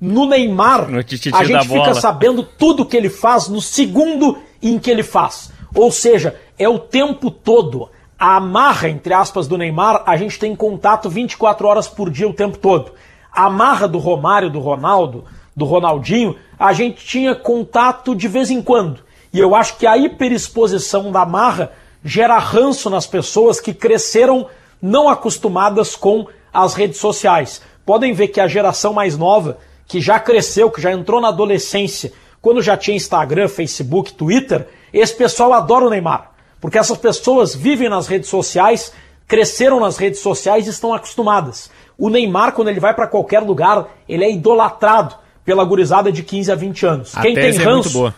No 0.00 0.26
Neymar, 0.26 0.90
No 0.90 0.98
a 0.98 1.02
gente 1.44 1.68
fica 1.68 1.78
bola. 1.78 1.94
sabendo 1.94 2.42
tudo 2.42 2.84
que 2.84 2.96
ele 2.96 3.08
faz 3.08 3.48
no 3.48 3.60
segundo 3.60 4.36
em 4.60 4.78
que 4.78 4.90
ele 4.90 5.04
faz. 5.04 5.52
Ou 5.74 5.92
seja, 5.92 6.34
é 6.58 6.68
o 6.68 6.78
tempo 6.78 7.30
todo. 7.30 7.88
A 8.18 8.36
amarra, 8.36 8.88
entre 8.88 9.14
aspas, 9.14 9.46
do 9.46 9.56
Neymar, 9.56 10.02
a 10.06 10.16
gente 10.16 10.38
tem 10.38 10.56
contato 10.56 11.08
24 11.08 11.66
horas 11.66 11.86
por 11.86 12.10
dia 12.10 12.28
o 12.28 12.34
tempo 12.34 12.58
todo. 12.58 12.92
A 13.32 13.46
amarra 13.46 13.86
do 13.86 13.98
Romário, 13.98 14.50
do 14.50 14.58
Ronaldo, 14.58 15.24
do 15.56 15.64
Ronaldinho, 15.64 16.36
a 16.58 16.72
gente 16.72 17.04
tinha 17.04 17.34
contato 17.34 18.14
de 18.14 18.26
vez 18.26 18.50
em 18.50 18.60
quando. 18.60 19.00
E 19.32 19.38
eu 19.38 19.54
acho 19.54 19.76
que 19.76 19.86
a 19.86 19.96
hiperexposição 19.96 21.10
da 21.12 21.24
marra 21.24 21.72
gera 22.04 22.38
ranço 22.38 22.90
nas 22.90 23.06
pessoas 23.06 23.60
que 23.60 23.72
cresceram 23.72 24.46
não 24.80 25.08
acostumadas 25.08 25.94
com 25.94 26.26
as 26.52 26.74
redes 26.74 26.98
sociais. 26.98 27.62
Podem 27.86 28.12
ver 28.12 28.28
que 28.28 28.40
a 28.40 28.48
geração 28.48 28.92
mais 28.92 29.16
nova, 29.16 29.58
que 29.86 30.00
já 30.00 30.18
cresceu, 30.18 30.70
que 30.70 30.80
já 30.80 30.92
entrou 30.92 31.20
na 31.20 31.28
adolescência, 31.28 32.12
quando 32.40 32.60
já 32.62 32.76
tinha 32.76 32.96
Instagram, 32.96 33.48
Facebook, 33.48 34.14
Twitter, 34.14 34.66
esse 34.92 35.14
pessoal 35.14 35.52
adora 35.52 35.86
o 35.86 35.90
Neymar. 35.90 36.32
Porque 36.60 36.78
essas 36.78 36.98
pessoas 36.98 37.54
vivem 37.54 37.88
nas 37.88 38.06
redes 38.06 38.28
sociais, 38.28 38.92
cresceram 39.26 39.80
nas 39.80 39.96
redes 39.96 40.20
sociais 40.20 40.66
e 40.66 40.70
estão 40.70 40.92
acostumadas. 40.92 41.70
O 41.98 42.08
Neymar, 42.08 42.52
quando 42.52 42.68
ele 42.68 42.80
vai 42.80 42.94
para 42.94 43.06
qualquer 43.06 43.40
lugar, 43.40 43.88
ele 44.08 44.24
é 44.24 44.32
idolatrado. 44.32 45.16
pela 45.44 45.64
gurizada 45.64 46.12
de 46.12 46.22
15 46.22 46.52
a 46.52 46.54
20 46.54 46.86
anos. 46.86 47.16
A 47.16 47.20
Quem 47.20 47.34
tem 47.34 47.46
é 47.48 47.64
ranço 47.64 47.90
boa. 47.90 48.14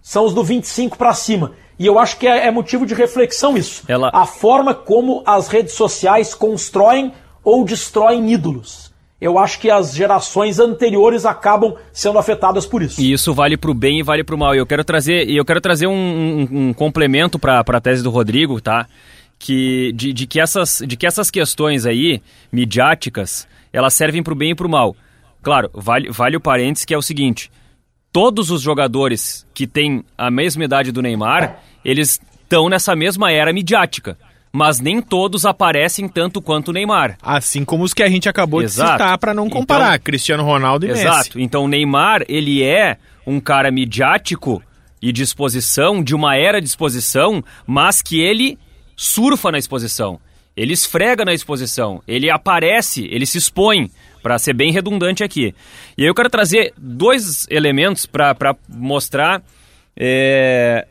são 0.00 0.24
os 0.24 0.32
do 0.32 0.42
25 0.42 0.96
para 0.96 1.12
cima. 1.12 1.52
E 1.78 1.86
eu 1.86 1.98
acho 1.98 2.18
que 2.18 2.26
é, 2.26 2.46
é 2.46 2.50
motivo 2.50 2.86
de 2.86 2.94
reflexão 2.94 3.56
isso. 3.56 3.82
Ela- 3.88 4.10
A 4.12 4.26
forma 4.26 4.74
como 4.74 5.22
as 5.26 5.48
redes 5.48 5.74
sociais 5.74 6.34
constroem 6.34 7.12
ou 7.42 7.64
destroem 7.64 8.32
ídolos. 8.32 8.92
Eu 9.20 9.38
acho 9.38 9.58
que 9.58 9.70
as 9.70 9.94
gerações 9.94 10.58
anteriores 10.58 11.24
acabam 11.24 11.74
sendo 11.92 12.18
afetadas 12.18 12.66
por 12.66 12.82
isso. 12.82 13.00
E 13.00 13.12
isso 13.12 13.32
vale 13.32 13.56
pro 13.56 13.72
bem 13.72 14.00
e 14.00 14.02
vale 14.02 14.22
pro 14.22 14.36
mal. 14.36 14.54
E 14.54 14.58
eu 14.58 14.66
quero 14.66 14.84
trazer, 14.84 15.28
e 15.28 15.36
eu 15.36 15.44
quero 15.44 15.60
trazer 15.60 15.86
um, 15.86 15.92
um- 15.92 16.48
um 16.68 16.72
complemento 16.74 17.38
para 17.38 17.60
a 17.60 17.80
tese 17.80 18.02
do 18.02 18.10
Rodrigo, 18.10 18.60
tá? 18.60 18.86
Que, 19.38 19.92
de, 19.94 20.12
de 20.12 20.26
que 20.26 20.38
essas, 20.40 20.82
de 20.86 20.96
que 20.96 21.06
essas 21.06 21.30
questões 21.30 21.86
aí, 21.86 22.20
midiáticas, 22.52 23.46
elas 23.72 23.94
servem 23.94 24.22
pro 24.22 24.34
bem 24.34 24.50
e 24.50 24.54
pro 24.54 24.68
mal. 24.68 24.94
Claro, 25.42 25.70
vale, 25.74 26.10
vale 26.10 26.36
o 26.36 26.40
parênteses 26.40 26.84
que 26.84 26.94
é 26.94 26.98
o 26.98 27.02
seguinte: 27.02 27.50
todos 28.14 28.48
os 28.52 28.62
jogadores 28.62 29.44
que 29.52 29.66
têm 29.66 30.04
a 30.16 30.30
mesma 30.30 30.62
idade 30.64 30.92
do 30.92 31.02
Neymar, 31.02 31.58
eles 31.84 32.20
estão 32.44 32.68
nessa 32.68 32.94
mesma 32.94 33.32
era 33.32 33.52
midiática. 33.52 34.16
Mas 34.52 34.78
nem 34.78 35.02
todos 35.02 35.44
aparecem 35.44 36.06
tanto 36.08 36.40
quanto 36.40 36.68
o 36.68 36.72
Neymar. 36.72 37.18
Assim 37.20 37.64
como 37.64 37.82
os 37.82 37.92
que 37.92 38.04
a 38.04 38.08
gente 38.08 38.28
acabou 38.28 38.62
Exato. 38.62 38.92
de 38.92 38.98
citar 38.98 39.18
para 39.18 39.34
não 39.34 39.46
Então- 39.46 39.58
comparar, 39.62 39.98
Cristiano 39.98 40.44
Ronaldo 40.44 40.86
e 40.86 40.90
Messi. 40.90 41.00
Exato. 41.02 41.40
Então 41.40 41.64
o 41.64 41.68
Neymar, 41.68 42.24
ele 42.28 42.62
é 42.62 42.96
um 43.26 43.40
cara 43.40 43.72
midiático 43.72 44.62
e 45.02 45.10
de 45.10 45.24
exposição, 45.24 46.00
de 46.00 46.14
uma 46.14 46.36
era 46.36 46.60
de 46.60 46.68
exposição, 46.68 47.42
mas 47.66 48.00
que 48.00 48.20
ele 48.20 48.56
surfa 48.96 49.50
na 49.50 49.58
exposição. 49.58 50.20
Ele 50.56 50.72
esfrega 50.72 51.24
na 51.24 51.34
exposição, 51.34 52.00
ele 52.06 52.30
aparece, 52.30 53.08
ele 53.10 53.26
se 53.26 53.38
expõe, 53.38 53.90
para 54.24 54.38
ser 54.38 54.54
bem 54.54 54.72
redundante 54.72 55.22
aqui. 55.22 55.54
E 55.98 56.02
aí 56.02 56.08
eu 56.08 56.14
quero 56.14 56.30
trazer 56.30 56.72
dois 56.78 57.46
elementos 57.50 58.06
para 58.06 58.56
mostrar 58.66 59.42
é, 59.94 60.86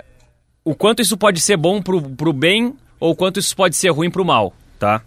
o 0.64 0.76
quanto 0.76 1.02
isso 1.02 1.18
pode 1.18 1.40
ser 1.40 1.58
bom 1.58 1.82
pro, 1.82 2.00
pro 2.00 2.32
bem 2.32 2.76
ou 3.00 3.14
o 3.14 3.16
quanto 3.16 3.40
isso 3.40 3.56
pode 3.56 3.76
ser 3.76 3.90
ruim 3.90 4.12
pro 4.12 4.24
mal, 4.24 4.54
tá? 4.78 5.02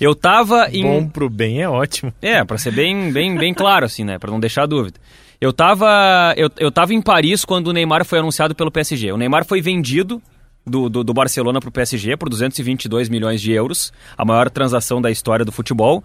Eu 0.00 0.16
tava 0.16 0.68
em... 0.72 0.82
Bom 0.82 1.08
pro 1.08 1.30
bem 1.30 1.62
é 1.62 1.68
ótimo. 1.68 2.12
É, 2.20 2.42
pra 2.42 2.58
ser 2.58 2.72
bem, 2.72 3.12
bem, 3.12 3.36
bem 3.36 3.54
claro, 3.54 3.86
assim, 3.86 4.02
né? 4.02 4.18
Pra 4.18 4.32
não 4.32 4.40
deixar 4.40 4.66
dúvida. 4.66 4.98
Eu 5.40 5.52
tava, 5.52 6.34
eu, 6.36 6.50
eu 6.58 6.72
tava 6.72 6.92
em 6.94 7.00
Paris 7.00 7.44
quando 7.44 7.68
o 7.68 7.72
Neymar 7.72 8.04
foi 8.04 8.18
anunciado 8.18 8.56
pelo 8.56 8.72
PSG. 8.72 9.12
O 9.12 9.16
Neymar 9.16 9.44
foi 9.44 9.60
vendido 9.60 10.20
do, 10.66 10.88
do, 10.88 11.04
do 11.04 11.14
Barcelona 11.14 11.60
pro 11.60 11.70
PSG 11.70 12.16
por 12.16 12.28
222 12.28 13.08
milhões 13.08 13.40
de 13.40 13.52
euros, 13.52 13.92
a 14.18 14.24
maior 14.24 14.50
transação 14.50 15.00
da 15.00 15.12
história 15.12 15.44
do 15.44 15.52
futebol. 15.52 16.02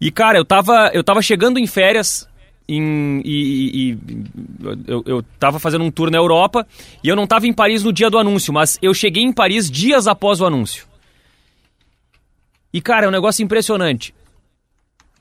E, 0.00 0.10
cara, 0.10 0.38
eu 0.38 0.44
tava, 0.44 0.90
eu 0.92 1.02
tava 1.04 1.22
chegando 1.22 1.58
em 1.58 1.66
férias 1.66 2.28
em, 2.68 3.20
e, 3.24 3.92
e- 3.92 3.98
eu, 4.86 5.02
eu 5.06 5.22
tava 5.38 5.58
fazendo 5.58 5.84
um 5.84 5.90
tour 5.90 6.10
na 6.10 6.18
Europa 6.18 6.66
e 7.02 7.08
eu 7.08 7.16
não 7.16 7.26
tava 7.26 7.46
em 7.46 7.52
Paris 7.52 7.82
no 7.82 7.92
dia 7.92 8.10
do 8.10 8.18
anúncio, 8.18 8.52
mas 8.52 8.78
eu 8.82 8.92
cheguei 8.94 9.22
em 9.22 9.32
Paris 9.32 9.70
dias 9.70 10.06
após 10.06 10.40
o 10.40 10.46
anúncio. 10.46 10.86
E, 12.72 12.80
cara, 12.80 13.06
é 13.06 13.08
um 13.08 13.12
negócio 13.12 13.42
impressionante. 13.42 14.14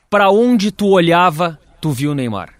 Pra 0.10 0.30
onde 0.32 0.72
tu 0.72 0.88
olhava, 0.88 1.60
tu 1.80 1.92
viu 1.92 2.16
Neymar. 2.16 2.54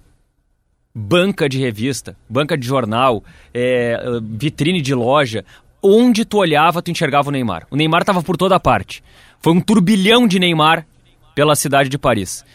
Banca 0.94 1.50
de 1.50 1.58
revista, 1.58 2.16
banca 2.30 2.56
de 2.56 2.68
jornal, 2.68 3.24
é, 3.54 3.98
vitrine 4.22 4.82
de 4.82 4.94
loja. 4.94 5.44
Onde 5.82 6.24
tu 6.24 6.38
olhava, 6.38 6.82
tu 6.82 6.92
enxergava 6.92 7.30
o 7.30 7.32
Neymar. 7.32 7.66
O 7.72 7.76
Neymar 7.76 8.04
tava 8.04 8.22
por 8.22 8.38
toda 8.38 8.60
parte. 8.60 9.04
Foi 9.40 9.52
um 9.52 9.60
turbilhão 9.60 10.28
de 10.28 10.40
Neymar 10.40 10.86
pela 11.36 11.56
cidade 11.56 11.90
de 11.90 11.98
Paris. 11.98 12.46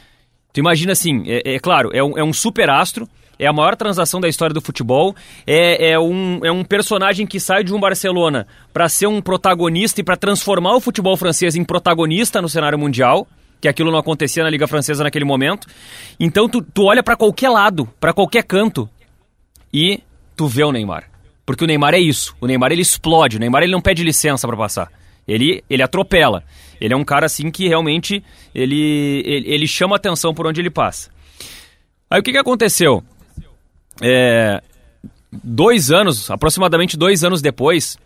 Tu 0.52 0.60
imagina 0.60 0.92
assim, 0.92 1.22
é, 1.26 1.54
é 1.54 1.58
claro, 1.58 1.90
é 1.92 2.02
um, 2.02 2.18
é 2.18 2.24
um 2.24 2.32
super 2.32 2.70
astro, 2.70 3.08
é 3.38 3.46
a 3.46 3.52
maior 3.52 3.76
transação 3.76 4.20
da 4.20 4.28
história 4.28 4.52
do 4.52 4.60
futebol, 4.60 5.14
é, 5.46 5.92
é, 5.92 5.98
um, 5.98 6.40
é 6.44 6.50
um 6.50 6.64
personagem 6.64 7.26
que 7.26 7.38
sai 7.38 7.62
de 7.62 7.72
um 7.72 7.78
Barcelona 7.78 8.46
para 8.72 8.88
ser 8.88 9.06
um 9.06 9.22
protagonista 9.22 10.00
e 10.00 10.04
para 10.04 10.16
transformar 10.16 10.74
o 10.74 10.80
futebol 10.80 11.16
francês 11.16 11.54
em 11.54 11.64
protagonista 11.64 12.42
no 12.42 12.48
cenário 12.48 12.78
mundial, 12.78 13.26
que 13.60 13.68
aquilo 13.68 13.90
não 13.90 13.98
acontecia 13.98 14.42
na 14.42 14.50
Liga 14.50 14.66
Francesa 14.66 15.04
naquele 15.04 15.24
momento. 15.24 15.66
Então 16.18 16.48
tu, 16.48 16.62
tu 16.62 16.84
olha 16.84 17.02
para 17.02 17.16
qualquer 17.16 17.50
lado, 17.50 17.88
para 18.00 18.12
qualquer 18.12 18.42
canto 18.42 18.88
e 19.72 20.00
tu 20.36 20.46
vê 20.46 20.64
o 20.64 20.72
Neymar. 20.72 21.04
Porque 21.46 21.64
o 21.64 21.66
Neymar 21.66 21.94
é 21.94 21.98
isso, 21.98 22.36
o 22.40 22.46
Neymar 22.46 22.72
ele 22.72 22.82
explode, 22.82 23.36
o 23.36 23.40
Neymar 23.40 23.62
ele 23.62 23.72
não 23.72 23.80
pede 23.80 24.02
licença 24.02 24.46
para 24.46 24.56
passar. 24.56 24.90
Ele, 25.26 25.62
ele 25.68 25.82
atropela. 25.82 26.42
Ele 26.80 26.94
é 26.94 26.96
um 26.96 27.04
cara 27.04 27.26
assim 27.26 27.50
que 27.50 27.68
realmente 27.68 28.22
ele, 28.54 29.22
ele, 29.24 29.50
ele 29.50 29.66
chama 29.66 29.96
atenção 29.96 30.32
por 30.32 30.46
onde 30.46 30.60
ele 30.60 30.70
passa. 30.70 31.10
Aí 32.10 32.20
o 32.20 32.22
que, 32.22 32.32
que 32.32 32.38
aconteceu? 32.38 33.02
É, 34.00 34.62
dois 35.32 35.90
anos, 35.90 36.30
aproximadamente 36.30 36.96
dois 36.96 37.24
anos 37.24 37.42
depois, 37.42 37.98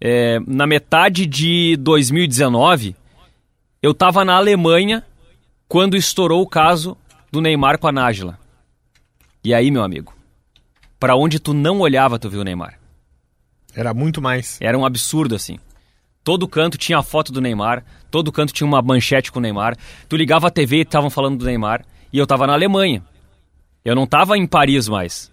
é, 0.00 0.38
na 0.46 0.66
metade 0.66 1.26
de 1.26 1.76
2019, 1.78 2.96
eu 3.82 3.92
estava 3.92 4.24
na 4.24 4.36
Alemanha 4.36 5.04
quando 5.68 5.96
estourou 5.96 6.42
o 6.42 6.48
caso 6.48 6.96
do 7.30 7.40
Neymar 7.40 7.78
com 7.78 7.86
a 7.86 7.92
Nájila. 7.92 8.38
E 9.44 9.54
aí, 9.54 9.70
meu 9.70 9.82
amigo, 9.82 10.12
para 10.98 11.14
onde 11.16 11.38
tu 11.38 11.52
não 11.52 11.80
olhava, 11.80 12.18
tu 12.18 12.28
viu 12.28 12.40
o 12.40 12.44
Neymar. 12.44 12.78
Era 13.74 13.92
muito 13.92 14.22
mais. 14.22 14.58
Era 14.60 14.76
um 14.78 14.84
absurdo 14.84 15.34
assim. 15.34 15.58
Todo 16.26 16.48
canto 16.48 16.76
tinha 16.76 16.98
a 16.98 17.04
foto 17.04 17.30
do 17.30 17.40
Neymar, 17.40 17.84
todo 18.10 18.32
canto 18.32 18.52
tinha 18.52 18.66
uma 18.66 18.82
manchete 18.82 19.30
com 19.30 19.38
o 19.38 19.42
Neymar. 19.42 19.76
Tu 20.08 20.16
ligava 20.16 20.48
a 20.48 20.50
TV 20.50 20.78
e 20.78 20.80
estavam 20.80 21.08
falando 21.08 21.38
do 21.38 21.44
Neymar. 21.44 21.84
E 22.12 22.18
eu 22.18 22.26
tava 22.26 22.48
na 22.48 22.52
Alemanha. 22.52 23.00
Eu 23.84 23.94
não 23.94 24.08
tava 24.08 24.36
em 24.36 24.44
Paris 24.44 24.88
mais. 24.88 25.30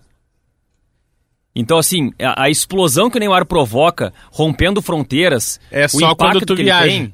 Então, 1.55 1.79
assim, 1.79 2.11
a, 2.21 2.43
a 2.43 2.49
explosão 2.51 3.09
que 3.09 3.17
o 3.17 3.19
Neymar 3.19 3.43
provoca, 3.47 4.13
rompendo 4.31 4.83
fronteiras. 4.83 5.59
É 5.71 5.85
o 5.85 5.89
só 5.89 6.13
quando 6.13 6.29
impacto 6.35 6.45
tu 6.45 6.55
que 6.55 6.61
ele 6.61 6.69
viaja. 6.69 6.85
tem- 6.87 7.13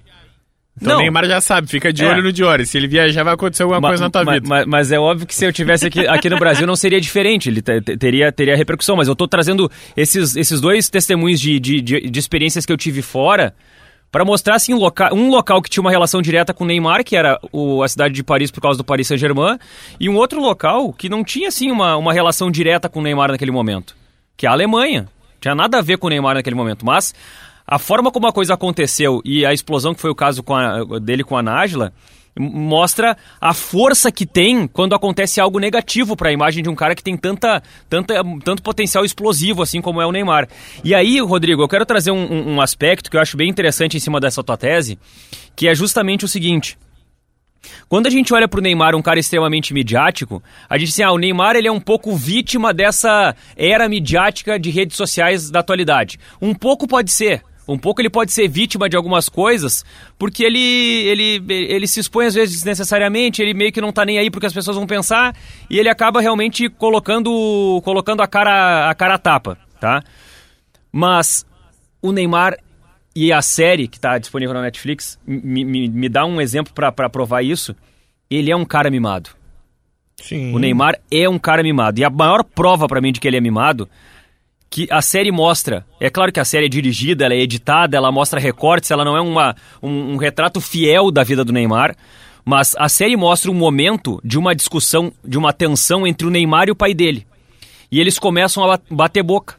Então 0.82 0.94
Não. 0.94 1.00
o 1.00 1.02
Neymar 1.02 1.26
já 1.26 1.42
sabe, 1.42 1.68
fica 1.68 1.92
de 1.92 2.04
É. 2.04 2.08
olho 2.10 2.24
no 2.24 2.32
Diori. 2.32 2.65
Se 2.65 2.78
ele 2.78 2.88
viajar, 2.88 3.24
vai 3.24 3.34
acontecer 3.34 3.63
alguma 3.63 3.82
Ma- 3.82 3.88
coisa 3.89 4.04
na 4.06 4.10
tua 4.10 4.24
ma- 4.24 4.34
vida. 4.34 4.48
ma- 4.48 4.65
Mas, 4.65 4.92
é 4.92 5.00
óbvio 5.00 5.28
que 5.28 5.36
se 5.36 5.46
eu 5.46 5.52
tivesse 5.52 5.88
aqui, 5.88 6.08
aqui 6.08 6.30
no 6.30 6.38
Brasil 6.39 6.65
não 6.65 6.76
seria 6.76 7.02
diferente, 7.02 7.50
ele 7.50 7.62
te- 7.62 7.82
te- 7.82 7.98
teria, 7.98 8.32
teria 8.32 8.56
repercussão. 8.56 8.96
Mas 8.96 9.08
eu 9.08 9.15
tô 9.15 9.28
trazendo 9.28 9.70
esses, 9.98 10.36
esses 10.36 10.62
dois 10.62 10.89
testemunhos 10.89 11.39
de, 11.39 11.60
de, 11.60 11.82
de, 11.82 12.02
de 12.10 12.20
experiências 12.20 12.65
que 12.65 12.72
eu 12.72 12.78
tive 12.78 13.02
fora 13.02 13.54
para 14.12 14.26
mostrar 14.26 14.56
assim, 14.56 14.74
um, 14.74 14.78
loca 14.78 15.13
um 15.13 15.30
local 15.30 15.62
que 15.62 15.70
tinha 15.70 15.82
uma 15.82 15.92
relação 15.92 16.22
direta 16.22 16.52
com 16.54 16.63
o 16.63 16.68
Neymar, 16.68 17.04
que 17.04 17.15
era 17.15 17.38
o, 17.52 17.84
a 17.84 17.88
cidade 17.88 18.13
de 18.13 18.24
Paris 18.24 18.50
por 18.50 18.60
causa 18.62 18.78
do 18.78 18.84
Paris 18.84 19.08
Saint-Germain, 19.08 19.58
e 20.00 20.10
um 20.10 20.15
outro 20.15 20.42
local 20.42 20.92
que 20.94 21.08
não 21.10 21.24
tinha 21.24 21.50
assim, 21.50 21.70
uma, 21.70 21.96
uma 21.96 22.12
relação 22.12 22.50
direta 22.50 22.89
com 22.89 23.00
o 23.00 23.04
Neymar 23.04 23.30
naquele 23.32 23.52
momento, 23.52 23.96
que 24.36 24.48
é 24.48 24.50
a 24.50 24.54
Alemanha. 24.54 25.08
Tinha 25.39 25.54
nada 25.54 25.78
a 25.78 25.82
ver 25.82 25.98
com 25.98 26.08
o 26.08 26.10
Neymar 26.10 26.34
naquele 26.36 26.56
momento, 26.56 26.84
mas 26.86 27.13
a 27.69 27.77
forma 27.77 28.12
como 28.12 28.25
a 28.27 28.34
coisa 28.34 28.53
aconteceu 28.55 29.21
e 29.23 29.45
a 29.45 29.53
explosão 29.53 29.93
que 29.93 30.01
foi 30.01 30.10
o 30.10 30.15
caso 30.15 30.41
com 30.41 30.55
a- 30.55 30.84
dele 30.99 31.23
com 31.23 31.38
a 31.38 31.43
Nájila 31.43 31.93
mostra 32.38 33.17
a 33.41 33.53
força 33.53 34.12
que 34.12 34.25
tem 34.25 34.65
quando 34.67 34.95
acontece 34.95 35.41
algo 35.41 35.60
negativo 35.60 36.15
para 36.15 36.29
a 36.29 36.32
imagem 36.32 36.63
de 36.63 36.69
um 36.69 36.75
cara 36.75 36.95
que 36.95 37.03
tem 37.03 37.17
tanta, 37.17 37.62
tanta, 37.89 38.13
tanto 38.45 38.63
potencial 38.63 39.03
explosivo 39.03 39.62
assim 39.62 39.82
como 39.82 39.99
é 40.01 40.05
o 40.05 40.12
Neymar. 40.12 40.47
E 40.84 40.95
aí, 40.95 41.19
Rodrigo, 41.19 41.62
eu 41.62 41.67
quero 41.67 41.86
trazer 41.86 42.12
um, 42.12 42.53
um- 42.55 42.62
aspecto 42.62 43.10
que 43.12 43.17
eu 43.17 43.21
acho 43.21 43.36
bem 43.36 43.49
interessante 43.49 43.97
em 43.97 43.99
cima 43.99 44.19
dessa 44.19 44.43
tua 44.43 44.55
tese, 44.55 44.97
que 45.55 45.67
é 45.67 45.75
justamente 45.75 46.23
o 46.23 46.27
seguinte. 46.27 46.77
Quando 47.89 48.08
a 48.08 48.10
gente 48.10 48.34
olha 48.34 48.47
pro 48.47 48.62
Neymar, 48.62 48.95
um 48.95 49.01
cara 49.01 49.19
extremamente 49.19 49.73
midiático, 49.73 50.41
a 50.69 50.77
gente 50.77 50.88
diz 50.88 50.95
assim, 50.95 51.03
ah, 51.03 51.12
o 51.12 51.17
Neymar 51.17 51.55
ele 51.58 51.67
é 51.67 51.71
um 51.71 51.79
pouco 51.79 52.15
vítima 52.15 52.73
dessa 52.73 53.36
era 53.58 53.89
midiática 53.89 54.58
de 54.58 54.69
redes 54.69 54.95
sociais 54.95 55.51
da 55.51 55.60
atualidade. 55.60 56.17
Um 56.41 56.53
pouco 56.53 56.88
pode 56.88 57.12
ser. 57.12 57.43
Um 57.69 57.77
pouco 57.77 58.01
ele 58.01 58.10
pode 58.10 58.32
ser 58.32 58.47
vítima 58.47 58.89
de 58.89 58.97
algumas 58.97 59.29
coisas, 59.29 59.86
porque 60.17 60.43
ele, 60.43 60.60
ele, 60.60 61.43
ele 61.47 61.88
se 61.88 61.99
expõe 61.99 62.25
às 62.25 62.34
vezes 62.34 62.55
desnecessariamente, 62.55 63.41
ele 63.41 63.53
meio 63.53 63.71
que 63.71 63.79
não 63.79 63.91
tá 63.91 64.03
nem 64.03 64.17
aí 64.17 64.32
porque 64.32 64.47
as 64.47 64.53
pessoas 64.53 64.75
vão 64.75 64.88
pensar, 64.88 65.36
e 65.69 65.77
ele 65.77 65.88
acaba 65.88 66.19
realmente 66.19 66.67
colocando, 66.67 67.79
colocando 67.84 68.21
a 68.21 68.27
cara 68.27 68.89
a 68.89 68.95
cara 68.95 69.13
a 69.13 69.19
tapa, 69.19 69.58
tá? 69.79 70.01
Mas 70.91 71.45
o 72.01 72.12
Neymar 72.12 72.58
e 73.15 73.32
a 73.32 73.41
série 73.41 73.88
que 73.88 73.97
está 73.97 74.17
disponível 74.17 74.55
na 74.55 74.62
Netflix 74.62 75.19
me, 75.27 75.63
me, 75.63 75.88
me 75.89 76.10
dá 76.10 76.25
um 76.25 76.41
exemplo 76.41 76.73
para 76.73 77.10
provar 77.10 77.43
isso. 77.43 77.75
Ele 78.29 78.51
é 78.51 78.55
um 78.55 78.65
cara 78.65 78.89
mimado. 78.89 79.32
Sim. 80.17 80.53
O 80.53 80.60
Neymar 80.60 81.00
é 81.12 81.27
um 81.27 81.39
cara 81.39 81.62
mimado. 81.62 82.00
E 82.00 82.04
a 82.04 82.10
maior 82.10 82.44
prova 82.44 82.87
para 82.87 83.02
mim 83.02 83.12
de 83.12 83.19
que 83.19 83.27
ele 83.27 83.37
é 83.37 83.41
mimado, 83.41 83.89
que 84.70 84.88
a 84.92 85.02
série 85.02 85.32
mostra. 85.32 85.86
É 86.00 86.10
claro 86.10 86.32
que 86.32 86.40
a 86.40 86.46
série 86.46 86.67
é 86.67 86.70
dirigida, 86.70 87.26
ela 87.26 87.34
é 87.34 87.40
editada, 87.40 87.98
ela 87.98 88.12
mostra 88.12 88.40
recortes, 88.40 88.92
ela 88.92 89.04
não 89.04 89.17
é 89.17 89.22
uma, 89.22 89.56
um, 89.82 90.13
um 90.13 90.17
retrato 90.17 90.62
fiel 90.62 91.10
da 91.12 91.24
vida 91.24 91.44
do 91.44 91.52
Neymar. 91.52 91.96
Mas 92.46 92.76
a 92.78 92.88
série 92.88 93.15
mostra 93.15 93.52
um 93.52 93.56
momento 93.56 94.20
de 94.24 94.38
uma 94.38 94.56
discussão, 94.56 95.12
de 95.24 95.38
uma 95.38 95.52
tensão 95.54 96.06
entre 96.08 96.26
o 96.26 96.30
Neymar 96.30 96.67
e 96.67 96.72
o 96.72 96.76
pai 96.76 96.94
dele. 96.94 97.26
E 97.92 98.00
eles 98.00 98.20
começam 98.20 98.63
a 98.63 98.78
ba- 98.78 98.84
bater 98.90 99.24
boca. 99.24 99.56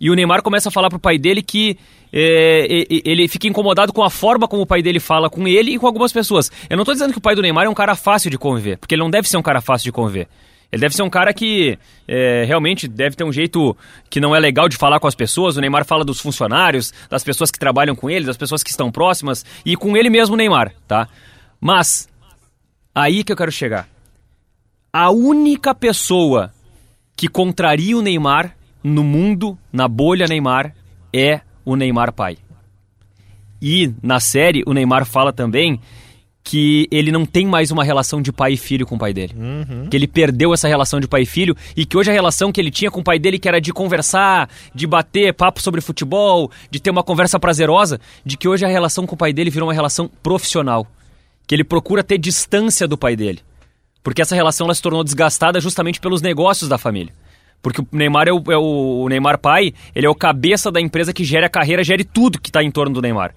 E 0.00 0.10
o 0.10 0.14
Neymar 0.14 0.42
começa 0.42 0.70
a 0.70 0.72
falar 0.72 0.88
pro 0.88 0.98
pai 0.98 1.18
dele 1.18 1.42
que 1.42 1.76
é, 2.12 2.86
ele 3.04 3.28
fica 3.28 3.46
incomodado 3.46 3.92
com 3.92 4.02
a 4.02 4.10
forma 4.10 4.48
como 4.48 4.62
o 4.62 4.66
pai 4.66 4.82
dele 4.82 4.98
fala 4.98 5.28
com 5.28 5.46
ele 5.46 5.74
e 5.74 5.78
com 5.78 5.86
algumas 5.86 6.12
pessoas. 6.12 6.50
Eu 6.68 6.76
não 6.76 6.84
tô 6.84 6.92
dizendo 6.92 7.12
que 7.12 7.18
o 7.18 7.22
pai 7.22 7.34
do 7.34 7.42
Neymar 7.42 7.66
é 7.66 7.68
um 7.68 7.74
cara 7.74 7.94
fácil 7.94 8.30
de 8.30 8.38
conviver, 8.38 8.78
porque 8.78 8.94
ele 8.94 9.02
não 9.02 9.10
deve 9.10 9.28
ser 9.28 9.36
um 9.36 9.42
cara 9.42 9.60
fácil 9.60 9.84
de 9.84 9.92
conviver. 9.92 10.26
Ele 10.72 10.80
deve 10.80 10.94
ser 10.94 11.02
um 11.02 11.10
cara 11.10 11.34
que 11.34 11.78
é, 12.06 12.44
realmente 12.44 12.86
deve 12.86 13.16
ter 13.16 13.24
um 13.24 13.32
jeito 13.32 13.76
que 14.08 14.20
não 14.20 14.34
é 14.34 14.38
legal 14.38 14.68
de 14.68 14.76
falar 14.76 15.00
com 15.00 15.08
as 15.08 15.14
pessoas. 15.14 15.56
O 15.56 15.60
Neymar 15.60 15.84
fala 15.84 16.04
dos 16.04 16.20
funcionários, 16.20 16.92
das 17.08 17.24
pessoas 17.24 17.50
que 17.50 17.58
trabalham 17.58 17.96
com 17.96 18.08
ele, 18.08 18.24
das 18.24 18.36
pessoas 18.36 18.62
que 18.62 18.70
estão 18.70 18.90
próximas 18.90 19.44
e 19.64 19.76
com 19.76 19.96
ele 19.96 20.08
mesmo, 20.08 20.36
Neymar, 20.36 20.72
tá? 20.86 21.08
Mas 21.60 22.08
aí 22.94 23.24
que 23.24 23.32
eu 23.32 23.36
quero 23.36 23.50
chegar. 23.50 23.88
A 24.92 25.10
única 25.10 25.74
pessoa 25.74 26.52
que 27.16 27.28
contraria 27.28 27.96
o 27.96 28.02
Neymar 28.02 28.56
no 28.82 29.02
mundo, 29.02 29.58
na 29.72 29.88
bolha 29.88 30.26
Neymar, 30.26 30.74
é 31.12 31.40
o 31.64 31.76
Neymar 31.76 32.12
pai. 32.12 32.38
E 33.60 33.92
na 34.02 34.20
série 34.20 34.62
o 34.66 34.72
Neymar 34.72 35.04
fala 35.04 35.32
também 35.32 35.80
que 36.42 36.88
ele 36.90 37.12
não 37.12 37.26
tem 37.26 37.46
mais 37.46 37.70
uma 37.70 37.84
relação 37.84 38.20
de 38.20 38.32
pai 38.32 38.54
e 38.54 38.56
filho 38.56 38.86
com 38.86 38.96
o 38.96 38.98
pai 38.98 39.12
dele. 39.12 39.34
Uhum. 39.36 39.88
Que 39.88 39.96
ele 39.96 40.06
perdeu 40.06 40.52
essa 40.54 40.66
relação 40.66 40.98
de 40.98 41.06
pai 41.06 41.22
e 41.22 41.26
filho 41.26 41.56
e 41.76 41.84
que 41.84 41.96
hoje 41.96 42.10
a 42.10 42.14
relação 42.14 42.50
que 42.50 42.60
ele 42.60 42.70
tinha 42.70 42.90
com 42.90 43.00
o 43.00 43.04
pai 43.04 43.18
dele, 43.18 43.38
que 43.38 43.48
era 43.48 43.60
de 43.60 43.72
conversar, 43.72 44.48
de 44.74 44.86
bater 44.86 45.34
papo 45.34 45.60
sobre 45.60 45.80
futebol, 45.80 46.50
de 46.70 46.80
ter 46.80 46.90
uma 46.90 47.02
conversa 47.02 47.38
prazerosa, 47.38 48.00
de 48.24 48.36
que 48.36 48.48
hoje 48.48 48.64
a 48.64 48.68
relação 48.68 49.06
com 49.06 49.14
o 49.14 49.18
pai 49.18 49.32
dele 49.32 49.50
virou 49.50 49.68
uma 49.68 49.74
relação 49.74 50.10
profissional. 50.22 50.86
Que 51.46 51.54
ele 51.54 51.64
procura 51.64 52.02
ter 52.02 52.18
distância 52.18 52.88
do 52.88 52.96
pai 52.96 53.16
dele. 53.16 53.40
Porque 54.02 54.22
essa 54.22 54.34
relação 54.34 54.66
ela 54.66 54.74
se 54.74 54.82
tornou 54.82 55.04
desgastada 55.04 55.60
justamente 55.60 56.00
pelos 56.00 56.22
negócios 56.22 56.68
da 56.68 56.78
família. 56.78 57.12
Porque 57.62 57.82
o 57.82 57.86
Neymar 57.92 58.26
é 58.26 58.32
o, 58.32 58.42
é 58.50 58.56
o, 58.56 59.02
o 59.02 59.08
Neymar 59.08 59.38
pai, 59.38 59.74
ele 59.94 60.06
é 60.06 60.10
o 60.10 60.14
cabeça 60.14 60.72
da 60.72 60.80
empresa 60.80 61.12
que 61.12 61.22
gera 61.22 61.46
a 61.46 61.50
carreira, 61.50 61.84
gere 61.84 62.04
tudo 62.04 62.40
que 62.40 62.48
está 62.48 62.62
em 62.62 62.70
torno 62.70 62.94
do 62.94 63.02
Neymar. 63.02 63.34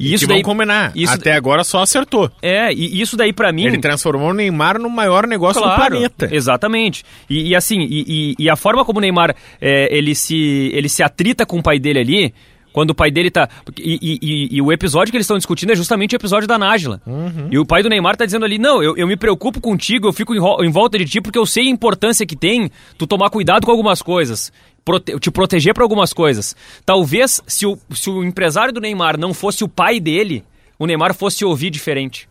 E 0.00 0.14
isso 0.14 0.26
que 0.26 0.32
daí, 0.32 0.42
combinar. 0.42 0.92
Isso, 0.94 1.12
Até 1.12 1.34
agora 1.34 1.62
só 1.62 1.82
acertou. 1.82 2.30
É, 2.40 2.72
e 2.72 3.00
isso 3.02 3.18
daí 3.18 3.34
para 3.34 3.52
mim. 3.52 3.66
Ele 3.66 3.78
transformou 3.78 4.30
o 4.30 4.34
Neymar 4.34 4.78
no 4.78 4.88
maior 4.88 5.26
negócio 5.26 5.60
claro, 5.60 5.82
do 5.82 5.88
planeta. 5.90 6.28
Exatamente. 6.34 7.04
E, 7.28 7.50
e 7.50 7.54
assim, 7.54 7.80
e, 7.82 8.34
e, 8.38 8.48
a 8.48 8.56
forma 8.56 8.82
como 8.82 8.98
o 8.98 9.02
Neymar 9.02 9.36
é, 9.60 9.94
ele, 9.94 10.14
se, 10.14 10.70
ele 10.72 10.88
se 10.88 11.02
atrita 11.02 11.44
com 11.44 11.58
o 11.58 11.62
pai 11.62 11.78
dele 11.78 11.98
ali. 11.98 12.34
Quando 12.72 12.90
o 12.90 12.94
pai 12.94 13.10
dele 13.10 13.30
tá. 13.30 13.48
E, 13.76 14.18
e, 14.22 14.56
e, 14.56 14.62
o 14.62 14.72
episódio 14.72 15.10
que 15.10 15.16
eles 15.16 15.24
estão 15.24 15.36
discutindo 15.36 15.72
é 15.72 15.74
justamente 15.74 16.14
o 16.14 16.16
episódio 16.16 16.46
da 16.46 16.56
Nájila. 16.56 17.02
Uhum. 17.04 17.48
E 17.50 17.58
o 17.58 17.66
pai 17.66 17.82
do 17.82 17.88
Neymar 17.88 18.16
tá 18.16 18.24
dizendo 18.24 18.44
ali: 18.44 18.58
não, 18.58 18.80
eu, 18.80 18.96
eu 18.96 19.08
me 19.08 19.16
preocupo 19.16 19.60
contigo, 19.60 20.06
eu 20.06 20.12
fico 20.12 20.34
em, 20.34 20.38
em, 20.38 20.70
volta 20.70 20.96
de 20.96 21.04
ti 21.04 21.20
porque 21.20 21.38
eu 21.38 21.44
sei 21.44 21.66
a 21.66 21.70
importância 21.70 22.24
que 22.24 22.36
tem 22.36 22.70
tu 22.96 23.08
tomar 23.08 23.28
cuidado 23.28 23.66
com 23.66 23.72
algumas 23.72 24.00
coisas 24.00 24.52
prote 24.90 25.18
te 25.20 25.30
proteger 25.30 25.74
para 25.74 25.84
algumas 25.84 26.12
coisas. 26.12 26.56
Talvez 26.84 27.42
se 27.46 27.66
o, 27.66 27.78
se 27.94 28.10
o 28.10 28.24
empresário 28.24 28.72
do 28.72 28.80
Neymar 28.80 29.18
não 29.18 29.32
fosse 29.32 29.62
o 29.62 29.68
pai 29.68 30.00
dele, 30.00 30.44
o 30.78 30.86
Neymar 30.86 31.14
fosse 31.14 31.44
ouvir 31.44 31.70
diferente. 31.70 32.28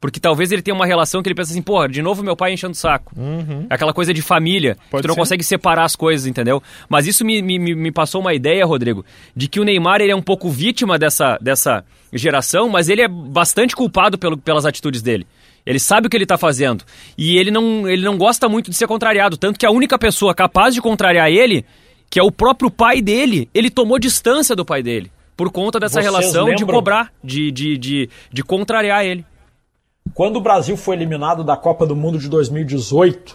Porque 0.00 0.18
talvez 0.18 0.50
ele 0.50 0.62
tenha 0.62 0.74
uma 0.74 0.84
relação 0.84 1.22
que 1.22 1.28
ele 1.28 1.34
pensa 1.36 1.52
assim, 1.52 1.62
porra, 1.62 1.88
de 1.88 2.02
novo 2.02 2.24
meu 2.24 2.34
pai 2.34 2.52
enchendo 2.52 2.72
o 2.72 2.76
saco. 2.76 3.14
Uhum. 3.16 3.66
Aquela 3.70 3.92
coisa 3.92 4.12
de 4.12 4.20
família, 4.20 4.76
Pode 4.90 5.00
que 5.00 5.06
tu 5.06 5.08
não 5.08 5.14
ser. 5.14 5.20
consegue 5.20 5.44
separar 5.44 5.84
as 5.84 5.94
coisas, 5.94 6.26
entendeu? 6.26 6.60
Mas 6.88 7.06
isso 7.06 7.24
me, 7.24 7.40
me, 7.40 7.56
me 7.56 7.92
passou 7.92 8.20
uma 8.20 8.34
ideia, 8.34 8.66
Rodrigo, 8.66 9.04
de 9.34 9.46
que 9.46 9.60
o 9.60 9.64
Neymar 9.64 10.00
ele 10.00 10.10
é 10.10 10.16
um 10.16 10.20
pouco 10.20 10.50
vítima 10.50 10.98
dessa, 10.98 11.38
dessa 11.40 11.84
geração, 12.12 12.68
mas 12.68 12.88
ele 12.88 13.00
é 13.00 13.06
bastante 13.06 13.76
culpado 13.76 14.18
pelo, 14.18 14.36
pelas 14.36 14.66
atitudes 14.66 15.02
dele. 15.02 15.24
Ele 15.64 15.78
sabe 15.78 16.08
o 16.08 16.10
que 16.10 16.16
ele 16.16 16.24
está 16.24 16.36
fazendo. 16.36 16.84
E 17.16 17.38
ele 17.38 17.52
não, 17.52 17.88
ele 17.88 18.02
não 18.02 18.18
gosta 18.18 18.48
muito 18.48 18.70
de 18.70 18.76
ser 18.76 18.88
contrariado. 18.88 19.36
Tanto 19.36 19.56
que 19.56 19.64
a 19.64 19.70
única 19.70 19.96
pessoa 19.96 20.34
capaz 20.34 20.74
de 20.74 20.82
contrariar 20.82 21.30
ele 21.30 21.64
que 22.12 22.20
é 22.20 22.22
o 22.22 22.30
próprio 22.30 22.70
pai 22.70 23.00
dele, 23.00 23.48
ele 23.54 23.70
tomou 23.70 23.98
distância 23.98 24.54
do 24.54 24.66
pai 24.66 24.82
dele. 24.82 25.10
Por 25.34 25.50
conta 25.50 25.80
dessa 25.80 25.94
Vocês 25.94 26.04
relação 26.04 26.44
lembram? 26.44 26.56
de 26.56 26.66
cobrar, 26.66 27.10
de, 27.24 27.50
de, 27.50 27.78
de, 27.78 28.10
de 28.30 28.44
contrariar 28.44 29.02
ele. 29.02 29.24
Quando 30.12 30.36
o 30.36 30.40
Brasil 30.42 30.76
foi 30.76 30.94
eliminado 30.94 31.42
da 31.42 31.56
Copa 31.56 31.86
do 31.86 31.96
Mundo 31.96 32.18
de 32.18 32.28
2018, 32.28 33.34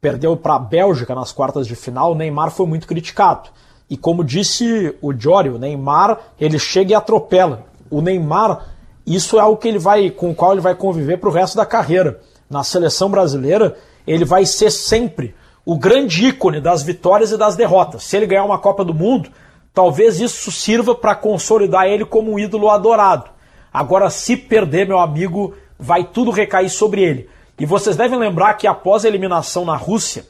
perdeu 0.00 0.36
para 0.36 0.54
a 0.54 0.58
Bélgica 0.60 1.16
nas 1.16 1.32
quartas 1.32 1.66
de 1.66 1.74
final, 1.74 2.12
o 2.12 2.14
Neymar 2.14 2.52
foi 2.52 2.64
muito 2.64 2.86
criticado. 2.86 3.50
E 3.90 3.96
como 3.96 4.22
disse 4.22 4.94
o 5.02 5.12
Jory, 5.12 5.48
o 5.48 5.58
Neymar, 5.58 6.16
ele 6.40 6.60
chega 6.60 6.92
e 6.92 6.94
atropela. 6.94 7.66
O 7.90 8.00
Neymar, 8.00 8.68
isso 9.04 9.36
é 9.36 9.40
algo 9.40 9.56
que 9.56 9.66
ele 9.66 9.80
vai, 9.80 10.10
com 10.10 10.30
o 10.30 10.34
qual 10.34 10.52
ele 10.52 10.60
vai 10.60 10.76
conviver 10.76 11.16
para 11.18 11.28
o 11.28 11.32
resto 11.32 11.56
da 11.56 11.66
carreira. 11.66 12.20
Na 12.48 12.62
seleção 12.62 13.10
brasileira, 13.10 13.76
ele 14.06 14.24
vai 14.24 14.46
ser 14.46 14.70
sempre 14.70 15.34
o 15.64 15.78
grande 15.78 16.26
ícone 16.26 16.60
das 16.60 16.82
vitórias 16.82 17.30
e 17.32 17.38
das 17.38 17.56
derrotas. 17.56 18.02
Se 18.02 18.16
ele 18.16 18.26
ganhar 18.26 18.44
uma 18.44 18.58
Copa 18.58 18.84
do 18.84 18.94
Mundo, 18.94 19.30
talvez 19.72 20.20
isso 20.20 20.50
sirva 20.50 20.94
para 20.94 21.14
consolidar 21.14 21.86
ele 21.86 22.04
como 22.04 22.32
um 22.32 22.38
ídolo 22.38 22.68
adorado. 22.68 23.30
Agora, 23.72 24.10
se 24.10 24.36
perder, 24.36 24.86
meu 24.86 24.98
amigo, 24.98 25.54
vai 25.78 26.04
tudo 26.04 26.30
recair 26.30 26.68
sobre 26.68 27.02
ele. 27.02 27.28
E 27.58 27.64
vocês 27.64 27.96
devem 27.96 28.18
lembrar 28.18 28.54
que 28.54 28.66
após 28.66 29.04
a 29.04 29.08
eliminação 29.08 29.64
na 29.64 29.76
Rússia, 29.76 30.26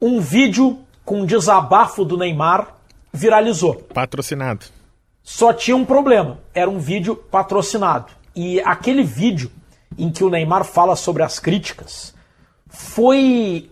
um 0.00 0.20
vídeo 0.20 0.78
com 1.04 1.20
um 1.20 1.26
desabafo 1.26 2.04
do 2.04 2.16
Neymar 2.16 2.74
viralizou. 3.12 3.74
Patrocinado. 3.74 4.66
Só 5.22 5.52
tinha 5.52 5.76
um 5.76 5.84
problema: 5.84 6.38
era 6.52 6.68
um 6.68 6.78
vídeo 6.78 7.16
patrocinado. 7.16 8.12
E 8.36 8.60
aquele 8.60 9.02
vídeo 9.02 9.50
em 9.96 10.10
que 10.10 10.22
o 10.22 10.30
Neymar 10.30 10.64
fala 10.64 10.96
sobre 10.96 11.22
as 11.22 11.38
críticas 11.38 12.14
foi 12.68 13.70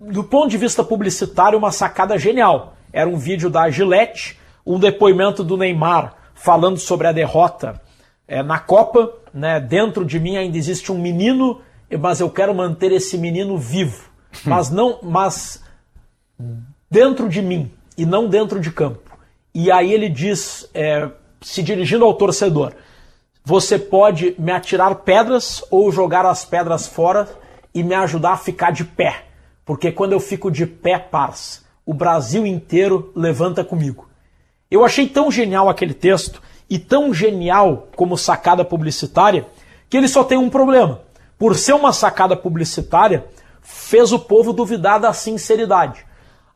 do 0.00 0.22
ponto 0.22 0.48
de 0.48 0.56
vista 0.56 0.84
publicitário, 0.84 1.58
uma 1.58 1.72
sacada 1.72 2.16
genial. 2.18 2.76
Era 2.92 3.08
um 3.08 3.16
vídeo 3.16 3.50
da 3.50 3.68
Gillette, 3.68 4.38
um 4.64 4.78
depoimento 4.78 5.42
do 5.42 5.56
Neymar 5.56 6.14
falando 6.34 6.78
sobre 6.78 7.06
a 7.06 7.12
derrota 7.12 7.80
é, 8.26 8.42
na 8.42 8.58
Copa. 8.58 9.12
Né? 9.34 9.60
Dentro 9.60 10.04
de 10.04 10.20
mim 10.20 10.36
ainda 10.36 10.56
existe 10.56 10.92
um 10.92 10.98
menino, 10.98 11.60
mas 12.00 12.20
eu 12.20 12.30
quero 12.30 12.54
manter 12.54 12.92
esse 12.92 13.18
menino 13.18 13.58
vivo. 13.58 14.08
Hum. 14.46 14.50
Mas 14.50 14.70
não, 14.70 15.00
mas 15.02 15.62
dentro 16.90 17.28
de 17.28 17.42
mim 17.42 17.72
e 17.96 18.06
não 18.06 18.28
dentro 18.28 18.60
de 18.60 18.70
campo. 18.70 19.18
E 19.52 19.70
aí 19.70 19.92
ele 19.92 20.08
diz, 20.08 20.68
é, 20.72 21.08
se 21.40 21.62
dirigindo 21.62 22.04
ao 22.04 22.14
torcedor: 22.14 22.72
você 23.44 23.78
pode 23.78 24.34
me 24.38 24.52
atirar 24.52 24.94
pedras 24.96 25.64
ou 25.70 25.90
jogar 25.90 26.24
as 26.24 26.44
pedras 26.44 26.86
fora 26.86 27.28
e 27.74 27.82
me 27.82 27.94
ajudar 27.94 28.32
a 28.32 28.36
ficar 28.36 28.70
de 28.70 28.84
pé 28.84 29.27
porque 29.68 29.92
quando 29.92 30.12
eu 30.12 30.18
fico 30.18 30.50
de 30.50 30.64
pé, 30.64 30.98
pars, 30.98 31.62
o 31.84 31.92
Brasil 31.92 32.46
inteiro 32.46 33.12
levanta 33.14 33.62
comigo. 33.62 34.08
Eu 34.70 34.82
achei 34.82 35.06
tão 35.06 35.30
genial 35.30 35.68
aquele 35.68 35.92
texto 35.92 36.40
e 36.70 36.78
tão 36.78 37.12
genial 37.12 37.86
como 37.94 38.16
sacada 38.16 38.64
publicitária 38.64 39.46
que 39.90 39.94
ele 39.98 40.08
só 40.08 40.24
tem 40.24 40.38
um 40.38 40.48
problema. 40.48 41.02
Por 41.38 41.54
ser 41.54 41.74
uma 41.74 41.92
sacada 41.92 42.34
publicitária, 42.34 43.26
fez 43.60 44.10
o 44.10 44.18
povo 44.18 44.54
duvidar 44.54 44.98
da 44.98 45.12
sinceridade. 45.12 46.02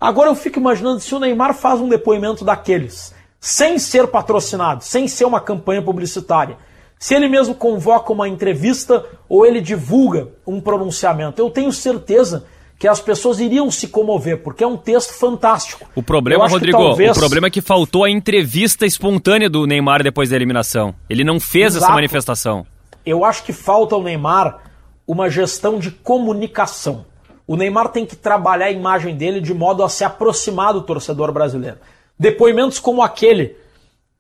Agora 0.01 0.31
eu 0.31 0.35
fico 0.35 0.59
imaginando 0.59 1.01
se 1.01 1.15
o 1.15 1.19
Neymar 1.19 1.53
faz 1.53 1.81
um 1.81 1.91
depoimento 1.91 2.47
daqueles, 2.47 3.15
sem 3.39 3.79
ser 3.79 4.07
patrocinado, 4.07 4.85
sem 4.85 5.07
ser 5.07 5.27
uma 5.27 5.39
campanha 5.39 5.83
publicitária. 5.83 6.57
Se 6.99 7.15
ele 7.15 7.29
mesmo 7.29 7.55
convoca 7.55 8.11
uma 8.11 8.27
entrevista 8.27 9.05
ou 9.29 9.45
ele 9.45 9.61
divulga 9.61 10.31
um 10.47 10.63
pronunciamento, 10.63 11.43
eu 11.43 11.51
tenho 11.51 11.71
certeza 11.71 12.47
que 12.83 12.89
as 12.89 13.01
pessoas 13.01 13.39
iriam 13.39 13.71
se 13.71 13.87
comover, 13.87 14.43
porque 14.43 14.65
é 14.65 14.67
um 14.67 14.77
texto 14.77 15.13
fantástico. 15.13 15.89
O 15.95 16.03
problema, 16.03 16.49
Rodrigo, 16.49 16.77
talvez... 16.77 17.17
o 17.17 17.21
problema 17.21 17.47
é 17.47 17.51
que 17.51 17.61
faltou 17.61 18.03
a 18.03 18.11
entrevista 18.11 18.85
espontânea 18.85 19.49
do 19.49 19.69
Neymar 19.69 20.03
depois 20.03 20.31
da 20.31 20.35
eliminação. 20.35 20.93
Ele 21.09 21.23
não 21.23 21.39
fez 21.39 21.77
Exato. 21.77 21.85
essa 21.85 21.95
manifestação. 21.95 22.67
Eu 23.07 23.25
acho 23.25 23.45
que 23.45 23.53
falta 23.53 23.95
ao 23.95 24.03
Neymar 24.03 24.65
uma 25.07 25.31
gestão 25.31 25.79
de 25.79 25.93
comunicação. 25.93 27.07
O 27.47 27.55
Neymar 27.55 27.91
tem 27.91 28.05
que 28.05 28.17
trabalhar 28.17 28.67
a 28.67 28.73
imagem 28.73 29.15
dele 29.15 29.41
de 29.41 29.55
modo 29.55 29.85
a 29.85 29.89
se 29.89 30.03
aproximar 30.03 30.73
do 30.73 30.83
torcedor 30.83 31.31
brasileiro. 31.31 31.79
Depoimentos 32.19 32.81
como 32.81 33.01
aquele 33.01 33.55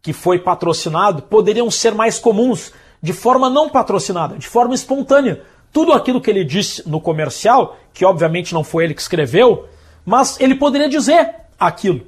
que 0.00 0.12
foi 0.12 0.38
patrocinado 0.38 1.22
poderiam 1.22 1.68
ser 1.68 1.96
mais 1.96 2.16
comuns, 2.16 2.72
de 3.02 3.12
forma 3.12 3.50
não 3.50 3.68
patrocinada, 3.68 4.36
de 4.36 4.46
forma 4.46 4.72
espontânea 4.72 5.42
tudo 5.72 5.92
aquilo 5.92 6.20
que 6.20 6.30
ele 6.30 6.44
disse 6.44 6.86
no 6.88 7.00
comercial, 7.00 7.78
que 7.94 8.04
obviamente 8.04 8.52
não 8.52 8.62
foi 8.62 8.84
ele 8.84 8.94
que 8.94 9.00
escreveu, 9.00 9.66
mas 10.04 10.38
ele 10.38 10.54
poderia 10.54 10.88
dizer 10.88 11.34
aquilo. 11.58 12.06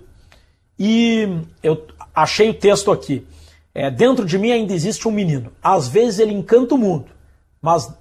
E 0.78 1.28
eu 1.62 1.86
achei 2.14 2.50
o 2.50 2.54
texto 2.54 2.92
aqui. 2.92 3.26
É, 3.74 3.90
dentro 3.90 4.24
de 4.24 4.38
mim 4.38 4.52
ainda 4.52 4.72
existe 4.72 5.08
um 5.08 5.10
menino. 5.10 5.50
Às 5.62 5.88
vezes 5.88 6.20
ele 6.20 6.32
encanta 6.32 6.74
o 6.74 6.78
mundo, 6.78 7.06
mas 7.60 7.92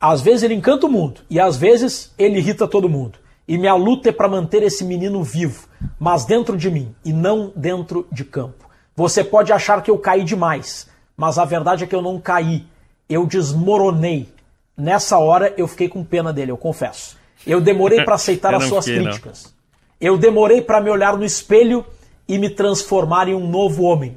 às 0.00 0.20
vezes 0.20 0.44
ele 0.44 0.54
encanta 0.54 0.86
o 0.86 0.90
mundo 0.90 1.22
e 1.28 1.40
às 1.40 1.56
vezes 1.56 2.12
ele 2.18 2.38
irrita 2.38 2.68
todo 2.68 2.88
mundo. 2.88 3.18
E 3.48 3.56
minha 3.56 3.74
luta 3.74 4.10
é 4.10 4.12
para 4.12 4.28
manter 4.28 4.62
esse 4.62 4.84
menino 4.84 5.22
vivo, 5.24 5.66
mas 5.98 6.24
dentro 6.24 6.56
de 6.56 6.70
mim 6.70 6.94
e 7.04 7.12
não 7.12 7.50
dentro 7.56 8.06
de 8.12 8.24
campo. 8.24 8.68
Você 8.94 9.24
pode 9.24 9.52
achar 9.52 9.82
que 9.82 9.90
eu 9.90 9.98
caí 9.98 10.22
demais, 10.22 10.88
mas 11.16 11.38
a 11.38 11.44
verdade 11.44 11.84
é 11.84 11.86
que 11.86 11.94
eu 11.94 12.02
não 12.02 12.20
caí 12.20 12.66
eu 13.08 13.26
desmoronei. 13.26 14.28
Nessa 14.76 15.18
hora 15.18 15.52
eu 15.56 15.66
fiquei 15.66 15.88
com 15.88 16.04
pena 16.04 16.32
dele, 16.32 16.52
eu 16.52 16.56
confesso. 16.56 17.16
Eu 17.46 17.60
demorei 17.60 18.04
para 18.04 18.14
aceitar 18.14 18.54
as 18.54 18.64
suas 18.64 18.84
fiquei, 18.84 19.02
críticas. 19.02 19.44
Não. 19.44 19.52
Eu 20.00 20.16
demorei 20.16 20.60
para 20.60 20.80
me 20.80 20.90
olhar 20.90 21.16
no 21.16 21.24
espelho 21.24 21.84
e 22.28 22.38
me 22.38 22.50
transformar 22.50 23.28
em 23.28 23.34
um 23.34 23.48
novo 23.48 23.82
homem. 23.82 24.16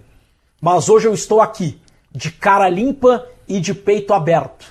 Mas 0.61 0.89
hoje 0.89 1.07
eu 1.07 1.13
estou 1.13 1.41
aqui, 1.41 1.79
de 2.11 2.29
cara 2.29 2.69
limpa 2.69 3.25
e 3.47 3.59
de 3.59 3.73
peito 3.73 4.13
aberto. 4.13 4.67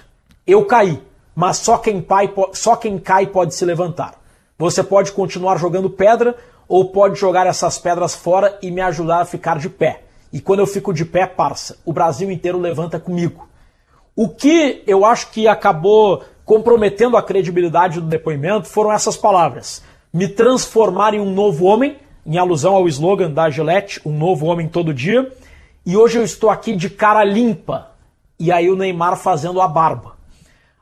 Eu 0.46 0.64
caí, 0.66 1.00
mas 1.34 1.56
só 1.56 1.78
quem, 1.78 2.00
pai, 2.00 2.32
só 2.52 2.76
quem 2.76 2.98
cai 2.98 3.26
pode 3.26 3.54
se 3.54 3.64
levantar. 3.64 4.14
Você 4.56 4.84
pode 4.84 5.10
continuar 5.12 5.56
jogando 5.56 5.90
pedra 5.90 6.36
ou 6.68 6.90
pode 6.90 7.18
jogar 7.18 7.46
essas 7.46 7.78
pedras 7.78 8.14
fora 8.14 8.56
e 8.62 8.70
me 8.70 8.80
ajudar 8.80 9.22
a 9.22 9.24
ficar 9.24 9.58
de 9.58 9.68
pé. 9.68 10.04
E 10.32 10.40
quando 10.40 10.60
eu 10.60 10.66
fico 10.66 10.92
de 10.92 11.04
pé, 11.04 11.26
parça, 11.26 11.78
o 11.84 11.92
Brasil 11.92 12.30
inteiro 12.30 12.60
levanta 12.60 13.00
comigo. 13.00 13.49
O 14.22 14.28
que 14.28 14.82
eu 14.86 15.06
acho 15.06 15.30
que 15.30 15.48
acabou 15.48 16.22
comprometendo 16.44 17.16
a 17.16 17.22
credibilidade 17.22 18.02
do 18.02 18.06
depoimento 18.06 18.68
foram 18.68 18.92
essas 18.92 19.16
palavras: 19.16 19.82
me 20.12 20.28
transformar 20.28 21.14
em 21.14 21.20
um 21.20 21.32
novo 21.32 21.64
homem, 21.64 21.96
em 22.26 22.36
alusão 22.36 22.74
ao 22.74 22.86
slogan 22.86 23.30
da 23.30 23.48
Gillette, 23.48 23.98
um 24.04 24.12
novo 24.12 24.44
homem 24.44 24.68
todo 24.68 24.92
dia. 24.92 25.32
E 25.86 25.96
hoje 25.96 26.18
eu 26.18 26.22
estou 26.22 26.50
aqui 26.50 26.76
de 26.76 26.90
cara 26.90 27.24
limpa. 27.24 27.92
E 28.38 28.52
aí 28.52 28.70
o 28.70 28.76
Neymar 28.76 29.16
fazendo 29.16 29.58
a 29.58 29.66
barba. 29.66 30.18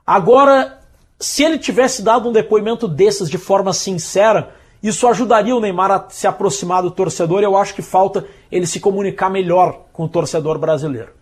Agora, 0.05 0.77
se 1.17 1.41
ele 1.41 1.57
tivesse 1.57 2.01
dado 2.01 2.27
um 2.27 2.33
depoimento 2.33 2.89
desses 2.89 3.29
de 3.29 3.37
forma 3.37 3.71
sincera, 3.71 4.53
isso 4.83 5.07
ajudaria 5.07 5.55
o 5.55 5.61
Neymar 5.61 5.91
a 5.91 6.09
se 6.09 6.27
aproximar 6.27 6.81
do 6.81 6.91
torcedor. 6.91 7.41
Eu 7.41 7.55
acho 7.55 7.73
que 7.73 7.81
falta 7.81 8.25
ele 8.51 8.67
se 8.67 8.81
comunicar 8.81 9.29
melhor 9.29 9.85
com 9.93 10.03
o 10.03 10.09
torcedor 10.09 10.59
brasileiro. 10.59 11.18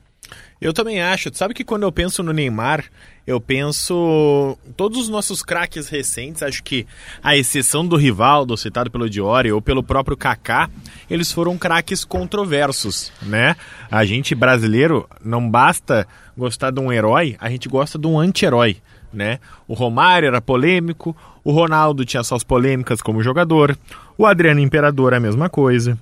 Eu 0.60 0.74
também 0.74 1.02
acho. 1.02 1.30
Sabe 1.34 1.54
que 1.54 1.64
quando 1.64 1.84
eu 1.84 1.92
penso 1.92 2.24
no 2.24 2.34
Neymar, 2.34 2.86
eu 3.28 3.40
penso 3.40 4.58
todos 4.76 4.98
os 5.00 5.10
nossos 5.10 5.44
craques 5.44 5.90
recentes, 5.90 6.42
acho 6.42 6.64
que 6.64 6.88
a 7.22 7.36
exceção 7.36 7.86
do 7.86 7.98
Rivaldo, 7.98 8.58
citado 8.58 8.90
pelo 8.90 9.10
Diori, 9.10 9.52
ou 9.52 9.62
pelo 9.62 9.84
próprio 9.84 10.16
Kaká, 10.16 10.70
eles 11.10 11.32
foram 11.32 11.58
craques 11.58 12.06
controversos, 12.06 13.12
né? 13.22 13.56
A 13.92 14.06
gente 14.06 14.34
brasileiro 14.34 15.08
não 15.24 15.48
basta 15.50 16.08
gostar 16.38 16.72
de 16.72 16.80
um 16.80 16.92
herói, 16.92 17.36
a 17.40 17.50
gente 17.50 17.68
gosta 17.68 18.00
de 18.00 18.08
um 18.08 18.18
anti-herói, 18.18 18.78
né? 19.12 19.40
O 19.68 19.74
Romário 19.74 20.28
era 20.28 20.42
polêmico, 20.42 21.16
o 21.44 21.52
Ronaldo 21.52 22.06
tinha 22.06 22.24
suas 22.24 22.44
polêmicas 22.44 23.02
como 23.02 23.22
jogador, 23.22 23.78
o 24.18 24.26
Adriano 24.26 24.60
Imperador 24.60 25.14
a 25.14 25.20
mesma 25.20 25.50
coisa. 25.50 25.98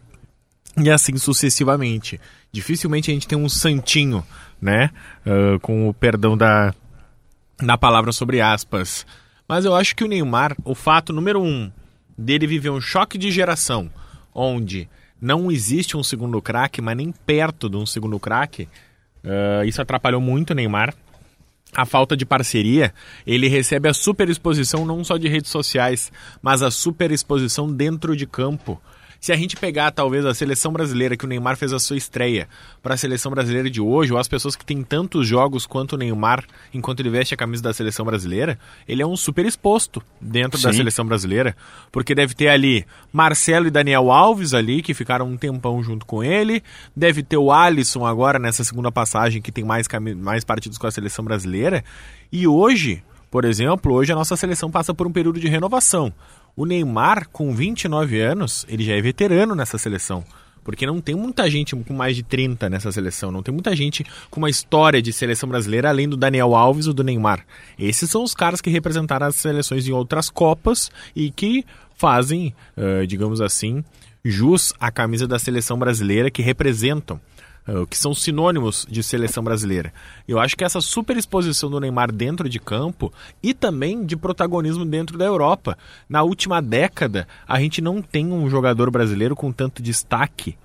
E 0.78 0.90
assim 0.90 1.18
sucessivamente. 1.18 2.20
Dificilmente 2.52 3.10
a 3.10 3.14
gente 3.14 3.28
tem 3.28 3.38
um 3.38 3.50
santinho 3.50 4.24
né? 4.62 4.90
Uh, 5.26 5.60
com 5.60 5.88
o 5.88 5.94
perdão 5.94 6.38
da, 6.38 6.74
da 7.62 7.78
palavra 7.78 8.12
sobre 8.12 8.42
aspas. 8.42 9.06
Mas 9.48 9.66
eu 9.66 9.76
acho 9.76 9.96
que 9.96 10.04
o 10.04 10.08
Neymar, 10.08 10.56
o 10.64 10.74
fato 10.74 11.14
número 11.14 11.42
um 11.42 11.72
dele 12.18 12.48
viver 12.48 12.70
um 12.70 12.82
choque 12.82 13.18
de 13.18 13.30
geração, 13.30 13.92
onde 14.34 14.90
não 15.22 15.52
existe 15.52 15.96
um 15.96 16.04
segundo 16.04 16.42
craque, 16.42 16.82
mas 16.82 16.98
nem 16.98 17.12
perto 17.12 17.70
de 17.70 17.78
um 17.78 17.86
segundo 17.86 18.20
craque, 18.20 18.68
uh, 19.24 19.64
isso 19.66 19.82
atrapalhou 19.82 20.22
muito 20.22 20.52
o 20.52 20.56
Neymar. 20.56 20.94
A 21.74 21.86
falta 21.86 22.16
de 22.16 22.26
parceria, 22.26 22.94
ele 23.28 23.50
recebe 23.50 23.90
a 23.90 23.94
super 23.94 24.30
exposição 24.30 24.86
não 24.86 25.04
só 25.04 25.18
de 25.18 25.28
redes 25.28 25.52
sociais, 25.52 26.10
mas 26.42 26.62
a 26.62 26.72
super 26.72 27.12
exposição 27.12 27.72
dentro 27.72 28.16
de 28.16 28.26
campo. 28.26 28.82
Se 29.26 29.34
a 29.34 29.36
gente 29.36 29.56
pegar 29.58 29.90
talvez 29.90 30.24
a 30.24 30.36
seleção 30.36 30.72
brasileira 30.72 31.18
que 31.18 31.26
o 31.26 31.28
Neymar 31.28 31.58
fez 31.58 31.74
a 31.74 31.80
sua 31.80 31.98
estreia 31.98 32.48
para 32.84 32.94
a 32.94 32.98
seleção 32.98 33.32
brasileira 33.32 33.68
de 33.72 33.82
hoje, 33.82 34.14
ou 34.14 34.20
as 34.20 34.28
pessoas 34.28 34.56
que 34.56 34.64
têm 34.64 34.84
tantos 34.84 35.28
jogos 35.28 35.66
quanto 35.66 35.94
o 35.94 35.98
Neymar 35.98 36.46
enquanto 36.72 37.00
ele 37.00 37.10
veste 37.10 37.34
a 37.34 37.38
camisa 37.38 37.64
da 37.64 37.74
seleção 37.74 38.06
brasileira, 38.06 38.60
ele 38.88 39.02
é 39.02 39.08
um 39.08 39.18
super 39.18 39.44
exposto 39.44 40.00
dentro 40.22 40.60
Sim. 40.60 40.68
da 40.68 40.74
seleção 40.74 41.08
brasileira, 41.08 41.58
porque 41.92 42.14
deve 42.14 42.36
ter 42.36 42.50
ali 42.50 42.86
Marcelo 43.12 43.66
e 43.66 43.72
Daniel 43.72 44.12
Alves 44.12 44.54
ali 44.54 44.84
que 44.84 44.94
ficaram 44.94 45.28
um 45.28 45.38
tempão 45.38 45.82
junto 45.82 46.06
com 46.06 46.24
ele, 46.24 46.62
deve 46.96 47.24
ter 47.24 47.38
o 47.38 47.52
Alisson 47.52 48.06
agora 48.06 48.38
nessa 48.38 48.64
segunda 48.64 48.92
passagem 48.92 49.42
que 49.42 49.52
tem 49.52 49.64
mais 49.64 49.88
mais 50.18 50.44
partidos 50.44 50.78
com 50.78 50.86
a 50.86 50.92
seleção 50.92 51.26
brasileira, 51.26 51.84
e 52.32 52.46
hoje 52.46 53.02
por 53.36 53.44
exemplo, 53.44 53.94
hoje 53.94 54.14
a 54.14 54.16
nossa 54.16 54.38
seleção 54.38 54.72
passa 54.72 54.94
por 54.94 55.06
um 55.06 55.12
período 55.12 55.42
de 55.42 55.50
renovação. 55.50 56.14
O 56.56 56.66
Neymar, 56.66 57.28
com 57.30 57.54
29 57.54 58.22
anos, 58.22 58.66
ele 58.70 58.84
já 58.84 58.94
é 58.94 59.02
veterano 59.02 59.54
nessa 59.54 59.78
seleção. 59.78 60.24
Porque 60.64 60.86
não 60.86 61.00
tem 61.00 61.14
muita 61.14 61.48
gente 61.50 61.76
com 61.76 61.94
mais 61.94 62.16
de 62.16 62.24
30 62.24 62.70
nessa 62.70 62.92
seleção. 62.92 63.32
Não 63.32 63.44
tem 63.44 63.54
muita 63.54 63.76
gente 63.76 64.04
com 64.32 64.40
uma 64.40 64.50
história 64.50 65.02
de 65.02 65.14
seleção 65.14 65.48
brasileira 65.48 65.90
além 65.90 66.10
do 66.10 66.18
Daniel 66.18 66.56
Alves 66.56 66.88
ou 66.88 66.94
do 66.94 67.04
Neymar. 67.04 67.46
Esses 67.78 68.10
são 68.10 68.24
os 68.24 68.34
caras 68.34 68.62
que 68.62 68.70
representaram 68.70 69.28
as 69.28 69.36
seleções 69.36 69.88
em 69.88 69.92
outras 69.92 70.30
Copas 70.30 70.90
e 71.16 71.30
que 71.30 71.64
fazem, 71.96 72.56
uh, 72.76 73.06
digamos 73.06 73.42
assim, 73.42 73.84
jus 74.24 74.74
à 74.80 74.90
camisa 74.90 75.28
da 75.28 75.38
seleção 75.38 75.78
brasileira, 75.78 76.32
que 76.32 76.42
representam 76.42 77.22
que 77.90 77.98
são 77.98 78.14
sinônimos 78.14 78.86
de 78.90 79.02
seleção 79.02 79.44
brasileira. 79.44 79.92
Eu 80.28 80.40
acho 80.40 80.56
que 80.56 80.64
essa 80.64 80.80
superexposição 80.80 81.70
do 81.70 81.80
Neymar 81.80 82.12
dentro 82.12 82.48
de 82.48 82.60
campo 82.60 83.12
e 83.42 83.54
também 83.54 84.06
de 84.06 84.16
protagonismo 84.16 84.86
dentro 84.86 85.18
da 85.18 85.26
Europa. 85.26 85.78
Na 86.08 86.22
última 86.22 86.62
década, 86.62 87.28
a 87.48 87.60
gente 87.60 87.82
não 87.82 88.02
tem 88.02 88.32
um 88.32 88.50
jogador 88.50 88.92
brasileiro 88.92 89.36
com 89.36 89.52
tanto 89.52 89.82
destaque 89.82 90.56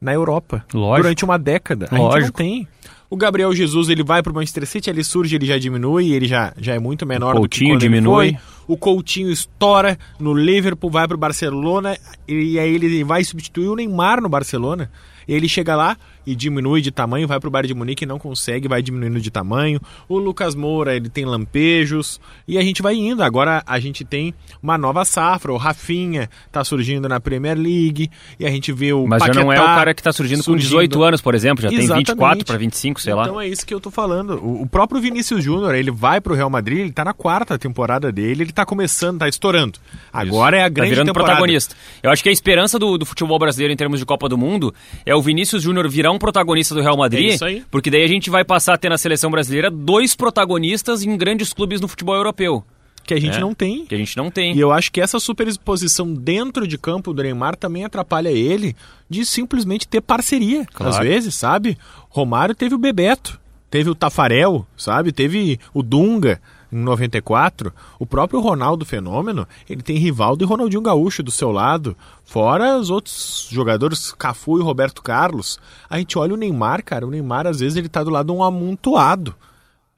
na 0.00 0.14
Europa. 0.14 0.64
Lógico. 0.72 1.02
Durante 1.02 1.24
uma 1.24 1.38
década. 1.38 1.88
Lógico. 1.92 2.06
A 2.06 2.20
gente 2.20 2.26
não 2.26 2.32
tem. 2.32 2.68
O 3.10 3.16
Gabriel 3.16 3.54
Jesus, 3.54 3.88
ele 3.88 4.02
vai 4.02 4.22
para 4.22 4.30
o 4.30 4.34
Manchester 4.34 4.66
City, 4.66 4.90
ele 4.90 5.02
surge, 5.02 5.34
ele 5.34 5.46
já 5.46 5.56
diminui, 5.58 6.12
ele 6.12 6.28
já, 6.28 6.52
já 6.58 6.74
é 6.74 6.78
muito 6.78 7.06
menor 7.06 7.36
o 7.36 7.38
Coutinho 7.38 7.74
do 7.74 7.80
que 7.80 7.86
diminui. 7.86 8.36
O 8.66 8.76
Coutinho 8.76 9.30
estoura 9.30 9.98
no 10.20 10.34
Liverpool, 10.34 10.90
vai 10.90 11.08
para 11.08 11.14
o 11.14 11.18
Barcelona 11.18 11.96
e 12.26 12.58
aí 12.58 12.74
ele 12.74 13.02
vai 13.04 13.24
substituir 13.24 13.68
o 13.68 13.74
Neymar 13.74 14.20
no 14.20 14.28
Barcelona. 14.28 14.90
Ele 15.26 15.48
chega 15.48 15.74
lá 15.74 15.96
e 16.28 16.36
diminui 16.36 16.82
de 16.82 16.90
tamanho, 16.90 17.26
vai 17.26 17.40
para 17.40 17.48
o 17.48 17.50
Bayern 17.50 17.68
de 17.68 17.74
Munique 17.74 18.04
e 18.04 18.06
não 18.06 18.18
consegue, 18.18 18.68
vai 18.68 18.82
diminuindo 18.82 19.18
de 19.18 19.30
tamanho. 19.30 19.80
O 20.06 20.18
Lucas 20.18 20.54
Moura, 20.54 20.94
ele 20.94 21.08
tem 21.08 21.24
lampejos 21.24 22.20
e 22.46 22.58
a 22.58 22.62
gente 22.62 22.82
vai 22.82 22.94
indo. 22.96 23.22
Agora 23.22 23.62
a 23.66 23.80
gente 23.80 24.04
tem 24.04 24.34
uma 24.62 24.76
nova 24.76 25.06
safra, 25.06 25.50
o 25.50 25.56
Rafinha 25.56 26.28
está 26.46 26.62
surgindo 26.62 27.08
na 27.08 27.18
Premier 27.18 27.56
League 27.56 28.10
e 28.38 28.44
a 28.44 28.50
gente 28.50 28.72
vê 28.72 28.92
o 28.92 29.06
Mas 29.06 29.20
Paquetá 29.20 29.40
já 29.40 29.44
não 29.44 29.50
é 29.50 29.58
o 29.58 29.64
cara 29.64 29.94
que 29.94 30.02
está 30.02 30.12
surgindo, 30.12 30.42
surgindo, 30.42 30.70
com 30.70 30.76
18 30.76 31.02
anos, 31.02 31.20
por 31.22 31.34
exemplo, 31.34 31.62
já 31.62 31.68
Exatamente. 31.68 31.88
tem 31.88 32.14
24 32.14 32.44
para 32.44 32.58
25, 32.58 33.00
sei 33.00 33.10
então, 33.10 33.18
lá. 33.18 33.24
Então 33.24 33.40
é 33.40 33.48
isso 33.48 33.64
que 33.64 33.72
eu 33.72 33.80
tô 33.80 33.90
falando. 33.90 34.34
O, 34.44 34.66
próprio 34.66 35.00
Vinícius 35.00 35.42
Júnior, 35.42 35.74
ele 35.74 35.90
vai 35.90 36.20
para 36.20 36.34
o 36.34 36.36
Real 36.36 36.50
Madrid, 36.50 36.80
ele 36.80 36.90
está 36.90 37.06
na 37.06 37.14
quarta 37.14 37.58
temporada 37.58 38.12
dele, 38.12 38.42
ele 38.42 38.50
está 38.50 38.66
começando, 38.66 39.14
está 39.14 39.28
estourando. 39.28 39.78
Agora 40.12 40.58
isso. 40.58 40.62
é 40.62 40.66
a 40.66 40.68
tá 40.68 40.68
grande 40.68 40.90
tá 40.90 40.94
virando 40.94 41.06
temporada. 41.06 41.32
protagonista. 41.32 41.74
Eu 42.02 42.10
acho 42.10 42.22
que 42.22 42.28
a 42.28 42.32
esperança 42.32 42.78
do, 42.78 42.98
do 42.98 43.06
futebol 43.06 43.38
brasileiro 43.38 43.72
em 43.72 43.76
termos 43.76 43.98
de 43.98 44.04
Copa 44.04 44.28
do 44.28 44.36
Mundo 44.36 44.74
é 45.06 45.14
o 45.14 45.22
Vinícius 45.22 45.62
Júnior 45.62 45.88
virar 45.88 46.10
um 46.10 46.17
protagonista 46.18 46.74
do 46.74 46.80
Real 46.80 46.96
Madrid, 46.96 47.30
é 47.30 47.34
isso 47.34 47.44
aí. 47.44 47.64
porque 47.70 47.90
daí 47.90 48.02
a 48.02 48.08
gente 48.08 48.30
vai 48.30 48.44
passar 48.44 48.74
a 48.74 48.78
ter 48.78 48.88
na 48.88 48.98
seleção 48.98 49.30
brasileira 49.30 49.70
dois 49.70 50.14
protagonistas 50.14 51.02
em 51.02 51.16
grandes 51.16 51.52
clubes 51.52 51.80
no 51.80 51.88
futebol 51.88 52.14
europeu. 52.14 52.64
Que 53.08 53.14
a 53.14 53.20
gente 53.20 53.38
é, 53.38 53.40
não 53.40 53.54
tem. 53.54 53.86
Que 53.86 53.94
a 53.94 53.98
gente 53.98 54.14
não 54.18 54.30
tem. 54.30 54.54
E 54.54 54.60
eu 54.60 54.70
acho 54.70 54.92
que 54.92 55.00
essa 55.00 55.18
superexposição 55.18 56.12
dentro 56.12 56.66
de 56.68 56.76
campo 56.76 57.14
do 57.14 57.22
Neymar 57.22 57.56
também 57.56 57.82
atrapalha 57.82 58.28
ele 58.28 58.76
de 59.08 59.24
simplesmente 59.24 59.88
ter 59.88 60.02
parceria. 60.02 60.66
Claro. 60.66 60.92
Às 60.92 60.98
vezes, 60.98 61.34
sabe? 61.34 61.78
Romário 62.10 62.54
teve 62.54 62.74
o 62.74 62.78
Bebeto, 62.78 63.40
teve 63.70 63.88
o 63.88 63.94
Tafarel, 63.94 64.66
sabe? 64.76 65.10
Teve 65.10 65.58
o 65.72 65.82
Dunga 65.82 66.38
em 66.70 66.76
94, 66.76 67.72
o 67.98 68.06
próprio 68.06 68.40
Ronaldo 68.40 68.84
Fenômeno, 68.84 69.48
ele 69.68 69.82
tem 69.82 69.96
Rivaldo 69.96 70.44
e 70.44 70.46
Ronaldinho 70.46 70.82
Gaúcho 70.82 71.22
do 71.22 71.30
seu 71.30 71.50
lado, 71.50 71.96
fora 72.24 72.76
os 72.76 72.90
outros 72.90 73.48
jogadores, 73.50 74.12
Cafu 74.12 74.58
e 74.58 74.62
Roberto 74.62 75.02
Carlos. 75.02 75.58
A 75.88 75.98
gente 75.98 76.18
olha 76.18 76.34
o 76.34 76.36
Neymar, 76.36 76.84
cara, 76.84 77.06
o 77.06 77.10
Neymar 77.10 77.46
às 77.46 77.60
vezes 77.60 77.76
ele 77.76 77.88
tá 77.88 78.04
do 78.04 78.10
lado 78.10 78.26
de 78.26 78.32
um 78.32 78.42
amontoado. 78.42 79.34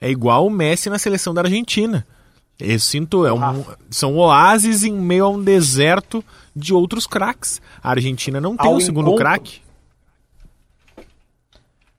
É 0.00 0.08
igual 0.10 0.46
o 0.46 0.50
Messi 0.50 0.88
na 0.88 0.98
seleção 0.98 1.34
da 1.34 1.42
Argentina. 1.42 2.06
Eu 2.58 2.78
sinto, 2.78 3.26
é 3.26 3.32
um, 3.32 3.64
são 3.90 4.16
oásis 4.16 4.84
em 4.84 4.92
meio 4.92 5.24
a 5.24 5.28
um 5.28 5.42
deserto 5.42 6.22
de 6.54 6.74
outros 6.74 7.06
craques. 7.06 7.60
A 7.82 7.90
Argentina 7.90 8.40
não 8.40 8.56
tem 8.56 8.70
o 8.70 8.76
um 8.76 8.80
segundo 8.80 9.14
craque. 9.14 9.60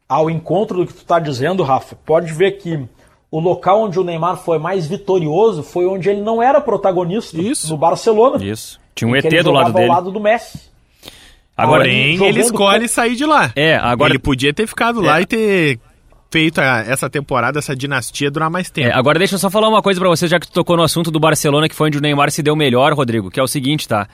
Ao 0.07 0.29
encontro 0.29 0.77
do 0.79 0.87
que 0.87 0.93
tu 0.93 1.01
está 1.01 1.19
dizendo, 1.19 1.63
Rafa, 1.63 1.95
pode 1.95 2.31
ver 2.33 2.53
que 2.53 2.87
o 3.31 3.39
local 3.39 3.83
onde 3.83 3.97
o 3.97 4.03
Neymar 4.03 4.35
foi 4.35 4.59
mais 4.59 4.85
vitorioso 4.85 5.63
foi 5.63 5.85
onde 5.85 6.09
ele 6.09 6.21
não 6.21 6.43
era 6.43 6.59
protagonista 6.59 7.41
Isso. 7.41 7.69
no 7.69 7.77
Barcelona. 7.77 8.43
Isso. 8.43 8.77
Tinha 8.93 9.09
um 9.09 9.15
ET 9.15 9.23
do 9.23 9.51
lado 9.51 9.71
dele. 9.71 9.87
ao 9.87 9.95
lado 9.95 10.11
do 10.11 10.19
Messi. 10.19 10.69
Agora, 11.55 11.83
Porém, 11.83 12.21
ele 12.23 12.39
escolhe 12.41 12.81
com... 12.81 12.87
sair 12.87 13.15
de 13.15 13.25
lá. 13.25 13.51
É, 13.55 13.75
agora 13.77 14.11
ele 14.11 14.19
podia 14.19 14.53
ter 14.53 14.67
ficado 14.67 15.01
é. 15.01 15.07
lá 15.07 15.21
e 15.21 15.25
ter 15.25 15.79
feito 16.29 16.59
a, 16.59 16.79
essa 16.79 17.09
temporada, 17.09 17.59
essa 17.59 17.75
dinastia 17.75 18.29
durar 18.29 18.49
mais 18.49 18.69
tempo. 18.69 18.89
É, 18.89 18.93
agora 18.93 19.17
deixa 19.17 19.35
eu 19.35 19.39
só 19.39 19.49
falar 19.49 19.69
uma 19.69 19.81
coisa 19.81 19.99
para 19.99 20.09
você, 20.09 20.27
já 20.27 20.39
que 20.39 20.47
tu 20.47 20.53
tocou 20.53 20.75
no 20.75 20.83
assunto 20.83 21.09
do 21.09 21.19
Barcelona, 21.19 21.69
que 21.69 21.75
foi 21.75 21.87
onde 21.87 21.97
o 21.97 22.01
Neymar 22.01 22.31
se 22.31 22.43
deu 22.43 22.55
melhor, 22.55 22.93
Rodrigo, 22.93 23.31
que 23.31 23.39
é 23.39 23.43
o 23.43 23.47
seguinte, 23.47 23.87
tá? 23.87 24.07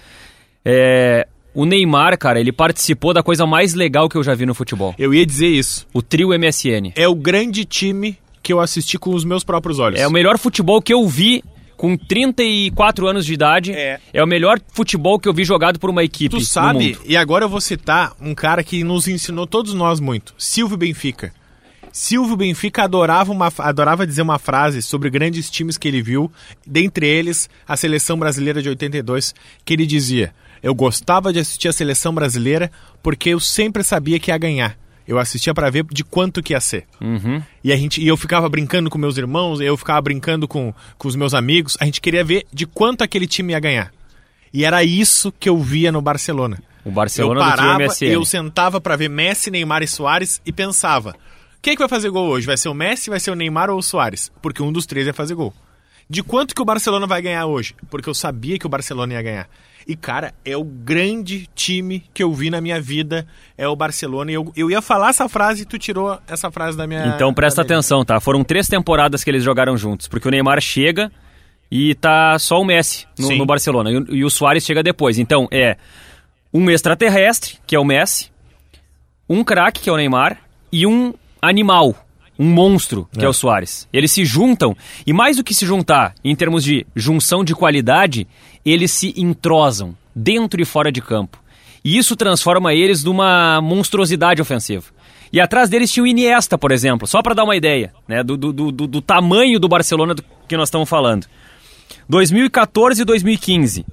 É, 0.63 1.27
o 1.55 1.65
Neymar, 1.65 2.17
cara, 2.19 2.39
ele 2.39 2.51
participou 2.51 3.13
da 3.13 3.23
coisa 3.23 3.47
mais 3.47 3.73
legal 3.73 4.07
que 4.07 4.15
eu 4.15 4.23
já 4.23 4.35
vi 4.35 4.45
no 4.45 4.53
futebol. 4.53 4.93
Eu 4.97 5.13
ia 5.13 5.25
dizer 5.25 5.47
isso. 5.47 5.87
O 5.91 6.01
trio 6.03 6.29
MSN. 6.37 6.91
É 6.95 7.07
o 7.07 7.15
grande 7.15 7.65
time 7.65 8.17
que 8.47 8.53
eu 8.53 8.61
assisti 8.61 8.97
com 8.97 9.13
os 9.13 9.25
meus 9.25 9.43
próprios 9.43 9.77
olhos. 9.77 9.99
É 9.99 10.07
o 10.07 10.11
melhor 10.11 10.37
futebol 10.37 10.81
que 10.81 10.93
eu 10.93 11.05
vi 11.05 11.43
com 11.75 11.97
34 11.97 13.05
anos 13.05 13.25
de 13.25 13.33
idade. 13.33 13.73
É. 13.73 13.99
é 14.13 14.23
o 14.23 14.27
melhor 14.27 14.57
futebol 14.71 15.19
que 15.19 15.27
eu 15.27 15.33
vi 15.33 15.43
jogado 15.43 15.77
por 15.77 15.89
uma 15.89 16.01
equipe. 16.01 16.33
Tu 16.33 16.45
sabe, 16.45 16.97
e 17.05 17.17
agora 17.17 17.43
eu 17.43 17.49
vou 17.49 17.59
citar 17.59 18.13
um 18.21 18.33
cara 18.33 18.63
que 18.63 18.85
nos 18.85 19.05
ensinou 19.05 19.45
todos 19.45 19.73
nós 19.73 19.99
muito: 19.99 20.33
Silvio 20.37 20.77
Benfica. 20.77 21.33
Silvio 21.91 22.37
Benfica 22.37 22.83
adorava, 22.83 23.33
uma, 23.33 23.51
adorava 23.57 24.07
dizer 24.07 24.21
uma 24.21 24.39
frase 24.39 24.81
sobre 24.81 25.09
grandes 25.09 25.49
times 25.49 25.77
que 25.77 25.89
ele 25.89 26.01
viu, 26.01 26.31
dentre 26.65 27.05
eles 27.05 27.49
a 27.67 27.75
seleção 27.75 28.17
brasileira 28.17 28.61
de 28.61 28.69
82, 28.69 29.35
que 29.65 29.73
ele 29.73 29.85
dizia: 29.85 30.33
Eu 30.63 30.73
gostava 30.73 31.33
de 31.33 31.39
assistir 31.39 31.67
a 31.67 31.73
seleção 31.73 32.15
brasileira 32.15 32.71
porque 33.03 33.31
eu 33.31 33.41
sempre 33.41 33.83
sabia 33.83 34.21
que 34.21 34.31
ia 34.31 34.37
ganhar. 34.37 34.77
Eu 35.07 35.17
assistia 35.17 35.53
para 35.53 35.69
ver 35.69 35.85
de 35.85 36.03
quanto 36.03 36.43
que 36.43 36.53
ia 36.53 36.59
ser. 36.59 36.85
Uhum. 36.99 37.41
E, 37.63 37.71
a 37.71 37.77
gente, 37.77 38.01
e 38.01 38.07
eu 38.07 38.17
ficava 38.17 38.49
brincando 38.49 38.89
com 38.89 38.97
meus 38.97 39.17
irmãos, 39.17 39.61
eu 39.61 39.77
ficava 39.77 40.01
brincando 40.01 40.47
com, 40.47 40.73
com 40.97 41.07
os 41.07 41.15
meus 41.15 41.33
amigos. 41.33 41.77
A 41.79 41.85
gente 41.85 42.01
queria 42.01 42.23
ver 42.23 42.45
de 42.51 42.65
quanto 42.65 43.03
aquele 43.03 43.25
time 43.25 43.53
ia 43.53 43.59
ganhar. 43.59 43.93
E 44.53 44.65
era 44.65 44.83
isso 44.83 45.31
que 45.31 45.47
eu 45.47 45.57
via 45.59 45.91
no 45.91 46.01
Barcelona. 46.01 46.57
O 46.83 46.91
Barcelona 46.91 47.39
eu 47.39 47.45
parava, 47.45 47.87
do 47.87 47.93
time 47.93 48.09
MSN. 48.11 48.13
eu 48.13 48.25
sentava 48.25 48.81
para 48.81 48.95
ver 48.95 49.09
Messi, 49.09 49.51
Neymar 49.51 49.83
e 49.83 49.87
Soares 49.87 50.41
e 50.45 50.51
pensava: 50.51 51.15
quem 51.61 51.73
é 51.73 51.75
que 51.75 51.81
vai 51.81 51.89
fazer 51.89 52.09
gol 52.09 52.27
hoje? 52.29 52.45
Vai 52.45 52.57
ser 52.57 52.69
o 52.69 52.73
Messi, 52.73 53.09
vai 53.09 53.19
ser 53.19 53.31
o 53.31 53.35
Neymar 53.35 53.69
ou 53.69 53.77
o 53.77 53.83
Soares? 53.83 54.31
Porque 54.41 54.61
um 54.61 54.71
dos 54.71 54.85
três 54.85 55.05
ia 55.05 55.13
fazer 55.13 55.35
gol. 55.35 55.53
De 56.09 56.23
quanto 56.23 56.55
que 56.55 56.61
o 56.61 56.65
Barcelona 56.65 57.05
vai 57.05 57.21
ganhar 57.21 57.45
hoje? 57.45 57.75
Porque 57.89 58.09
eu 58.09 58.13
sabia 58.13 58.57
que 58.57 58.65
o 58.65 58.69
Barcelona 58.69 59.13
ia 59.13 59.21
ganhar. 59.21 59.49
E, 59.87 59.95
cara, 59.95 60.33
é 60.43 60.57
o 60.57 60.63
grande 60.65 61.47
time 61.55 62.03
que 62.13 62.21
eu 62.21 62.33
vi 62.33 62.49
na 62.49 62.59
minha 62.59 62.81
vida, 62.81 63.25
é 63.57 63.67
o 63.67 63.75
Barcelona. 63.75 64.29
E 64.31 64.33
eu, 64.33 64.51
eu 64.55 64.69
ia 64.69 64.81
falar 64.81 65.09
essa 65.11 65.29
frase 65.29 65.61
e 65.63 65.65
tu 65.65 65.77
tirou 65.79 66.19
essa 66.27 66.51
frase 66.51 66.75
da 66.77 66.85
minha. 66.85 67.05
Então 67.15 67.33
presta 67.33 67.61
atenção, 67.61 68.03
tá? 68.03 68.19
Foram 68.19 68.43
três 68.43 68.67
temporadas 68.67 69.23
que 69.23 69.29
eles 69.29 69.43
jogaram 69.43 69.77
juntos, 69.77 70.07
porque 70.07 70.27
o 70.27 70.31
Neymar 70.31 70.59
chega 70.59 71.09
e 71.71 71.95
tá 71.95 72.37
só 72.37 72.59
o 72.61 72.65
Messi 72.65 73.05
no, 73.17 73.27
no 73.37 73.45
Barcelona, 73.45 73.89
e, 73.91 73.97
o- 73.97 74.15
e 74.15 74.23
o 74.25 74.29
Soares 74.29 74.65
chega 74.65 74.83
depois. 74.83 75.17
Então 75.17 75.47
é 75.51 75.77
um 76.53 76.69
extraterrestre, 76.69 77.57
que 77.65 77.75
é 77.75 77.79
o 77.79 77.85
Messi, 77.85 78.29
um 79.29 79.43
craque, 79.43 79.81
que 79.81 79.89
é 79.89 79.93
o 79.93 79.97
Neymar, 79.97 80.37
e 80.71 80.85
um 80.85 81.13
animal, 81.41 81.95
um 82.37 82.45
monstro, 82.45 83.07
que 83.11 83.25
é, 83.25 83.27
o 83.27 83.33
Soares. 83.33 83.87
Eles 83.91 84.11
se 84.11 84.23
juntam, 84.23 84.75
e 85.05 85.13
mais 85.13 85.37
do 85.37 85.43
que 85.43 85.53
se 85.53 85.65
juntar, 85.65 86.13
em 86.23 86.35
termos 86.35 86.63
de 86.63 86.85
junção 86.95 87.43
de 87.43 87.55
qualidade, 87.55 88.27
eles 88.65 88.91
se 88.91 89.13
entrosam, 89.17 89.95
dentro 90.15 90.61
e 90.61 90.65
fora 90.65 90.91
de 90.91 91.01
campo. 91.01 91.41
E 91.83 91.97
isso 91.97 92.15
transforma 92.15 92.73
eles 92.73 93.03
numa 93.03 93.61
monstruosidade 93.61 94.41
ofensiva. 94.41 94.85
E 95.31 95.39
atrás 95.39 95.69
deles 95.69 95.91
tinha 95.91 96.03
o 96.03 96.07
Iniesta, 96.07 96.57
por 96.57 96.71
exemplo, 96.71 97.07
só 97.07 97.21
para 97.21 97.33
dar 97.33 97.43
uma 97.43 97.55
ideia 97.55 97.93
né, 98.07 98.23
do, 98.23 98.37
do, 98.37 98.53
do, 98.53 98.71
do 98.71 99.01
tamanho 99.01 99.59
do 99.59 99.67
Barcelona 99.67 100.13
do 100.13 100.23
que 100.47 100.57
nós 100.57 100.69
estamos 100.69 100.87
falando. 100.87 101.27
2014 102.09 103.01
e 103.01 103.05
2015, 103.05 103.85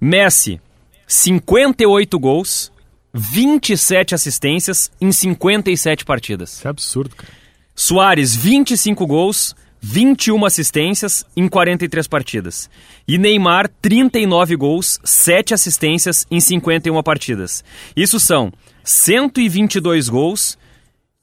Messi, 0.00 0.60
58 1.06 2.18
gols, 2.18 2.72
27 3.12 4.14
assistências 4.14 4.90
em 5.00 5.10
57 5.10 6.04
partidas. 6.04 6.54
Isso 6.54 6.66
é 6.66 6.70
absurdo, 6.70 7.16
cara. 7.16 7.43
Soares, 7.74 8.36
25 8.36 9.06
gols, 9.06 9.54
21 9.80 10.46
assistências 10.46 11.26
em 11.36 11.48
43 11.48 12.06
partidas. 12.06 12.70
E 13.06 13.18
Neymar, 13.18 13.68
39 13.82 14.56
gols, 14.56 14.98
7 15.04 15.52
assistências 15.52 16.26
em 16.30 16.40
51 16.40 17.02
partidas. 17.02 17.64
Isso 17.96 18.18
são 18.20 18.52
122 18.82 20.08
gols 20.08 20.56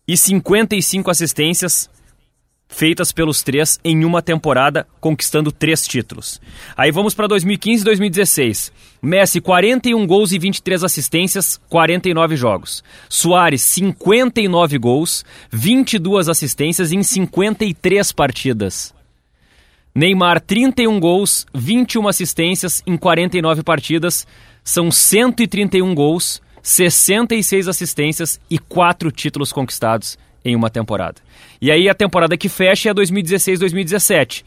e 0.07 0.17
55 0.17 1.09
assistências 1.09 1.89
feitas 2.71 3.11
pelos 3.11 3.43
três 3.43 3.79
em 3.83 4.03
uma 4.05 4.21
temporada, 4.21 4.87
conquistando 4.99 5.51
três 5.51 5.85
títulos. 5.85 6.41
Aí 6.75 6.89
vamos 6.89 7.13
para 7.13 7.27
2015 7.27 7.81
e 7.81 7.85
2016. 7.85 8.71
Messi, 9.01 9.41
41 9.41 10.07
gols 10.07 10.31
e 10.31 10.39
23 10.39 10.83
assistências, 10.83 11.59
49 11.69 12.35
jogos. 12.35 12.83
Soares, 13.09 13.61
59 13.61 14.77
gols, 14.77 15.25
22 15.51 16.29
assistências 16.29 16.91
em 16.91 17.03
53 17.03 18.11
partidas. 18.13 18.93
Neymar, 19.93 20.39
31 20.39 20.99
gols, 20.99 21.45
21 21.53 22.07
assistências 22.07 22.81
em 22.87 22.95
49 22.95 23.61
partidas. 23.63 24.25
São 24.63 24.89
131 24.89 25.93
gols, 25.93 26.41
66 26.63 27.67
assistências 27.67 28.39
e 28.49 28.57
4 28.57 29.11
títulos 29.11 29.51
conquistados 29.51 30.17
em 30.43 30.55
uma 30.55 30.69
temporada. 30.69 31.21
E 31.61 31.71
aí 31.71 31.87
a 31.89 31.93
temporada 31.93 32.37
que 32.37 32.49
fecha 32.49 32.89
é 32.89 32.91
a 32.91 32.95
2016-2017. 32.95 34.43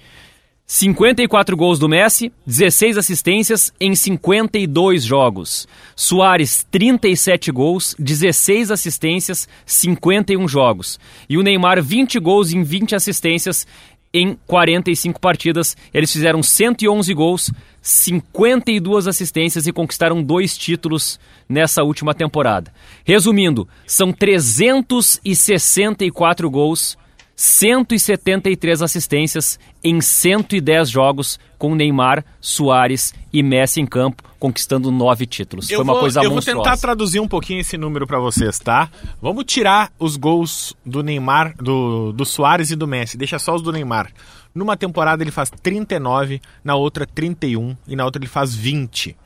54 0.66 1.54
gols 1.58 1.78
do 1.78 1.88
Messi, 1.88 2.32
16 2.46 2.96
assistências 2.96 3.70
em 3.78 3.94
52 3.94 5.04
jogos. 5.04 5.68
Soares, 5.94 6.66
37 6.70 7.52
gols, 7.52 7.94
16 7.98 8.70
assistências, 8.70 9.46
51 9.66 10.48
jogos. 10.48 10.98
E 11.28 11.36
o 11.36 11.42
Neymar, 11.42 11.82
20 11.82 12.18
gols 12.18 12.52
em 12.54 12.62
20 12.62 12.94
assistências 12.94 13.66
em 14.14 14.38
45 14.46 15.20
partidas. 15.20 15.76
Eles 15.92 16.10
fizeram 16.12 16.40
111 16.42 17.12
gols, 17.12 17.50
52 17.82 19.06
assistências 19.08 19.66
e 19.66 19.72
conquistaram 19.72 20.22
dois 20.22 20.56
títulos 20.56 21.18
nessa 21.48 21.82
última 21.82 22.14
temporada. 22.14 22.72
Resumindo, 23.04 23.66
são 23.84 24.12
364 24.12 26.48
gols, 26.48 26.96
173 27.36 28.82
assistências 28.82 29.58
em 29.82 30.00
110 30.00 30.88
jogos 30.88 31.38
com 31.58 31.74
Neymar, 31.74 32.24
Soares 32.40 33.12
e 33.32 33.42
Messi 33.42 33.80
em 33.80 33.86
campo, 33.86 34.22
conquistando 34.38 34.90
nove 34.90 35.26
títulos. 35.26 35.68
Eu 35.68 35.78
Foi 35.78 35.84
uma 35.84 35.92
vou, 35.94 36.00
coisa 36.02 36.20
eu 36.20 36.24
vou 36.24 36.34
monstruosa. 36.36 36.62
tentar 36.62 36.76
traduzir 36.80 37.20
um 37.20 37.26
pouquinho 37.26 37.60
esse 37.60 37.76
número 37.76 38.06
pra 38.06 38.18
vocês, 38.18 38.58
tá? 38.58 38.88
Vamos 39.20 39.44
tirar 39.44 39.90
os 39.98 40.16
gols 40.16 40.74
do 40.84 41.02
Neymar, 41.02 41.56
do, 41.56 42.12
do 42.12 42.24
Soares 42.24 42.70
e 42.70 42.76
do 42.76 42.86
Messi. 42.86 43.16
Deixa 43.16 43.38
só 43.38 43.54
os 43.54 43.62
do 43.62 43.72
Neymar. 43.72 44.12
Numa 44.54 44.76
temporada 44.76 45.22
ele 45.22 45.32
faz 45.32 45.50
39, 45.50 46.40
na 46.62 46.76
outra 46.76 47.06
31 47.06 47.76
e 47.88 47.96
na 47.96 48.04
outra 48.04 48.20
ele 48.20 48.28
faz 48.28 48.54
20. 48.54 49.16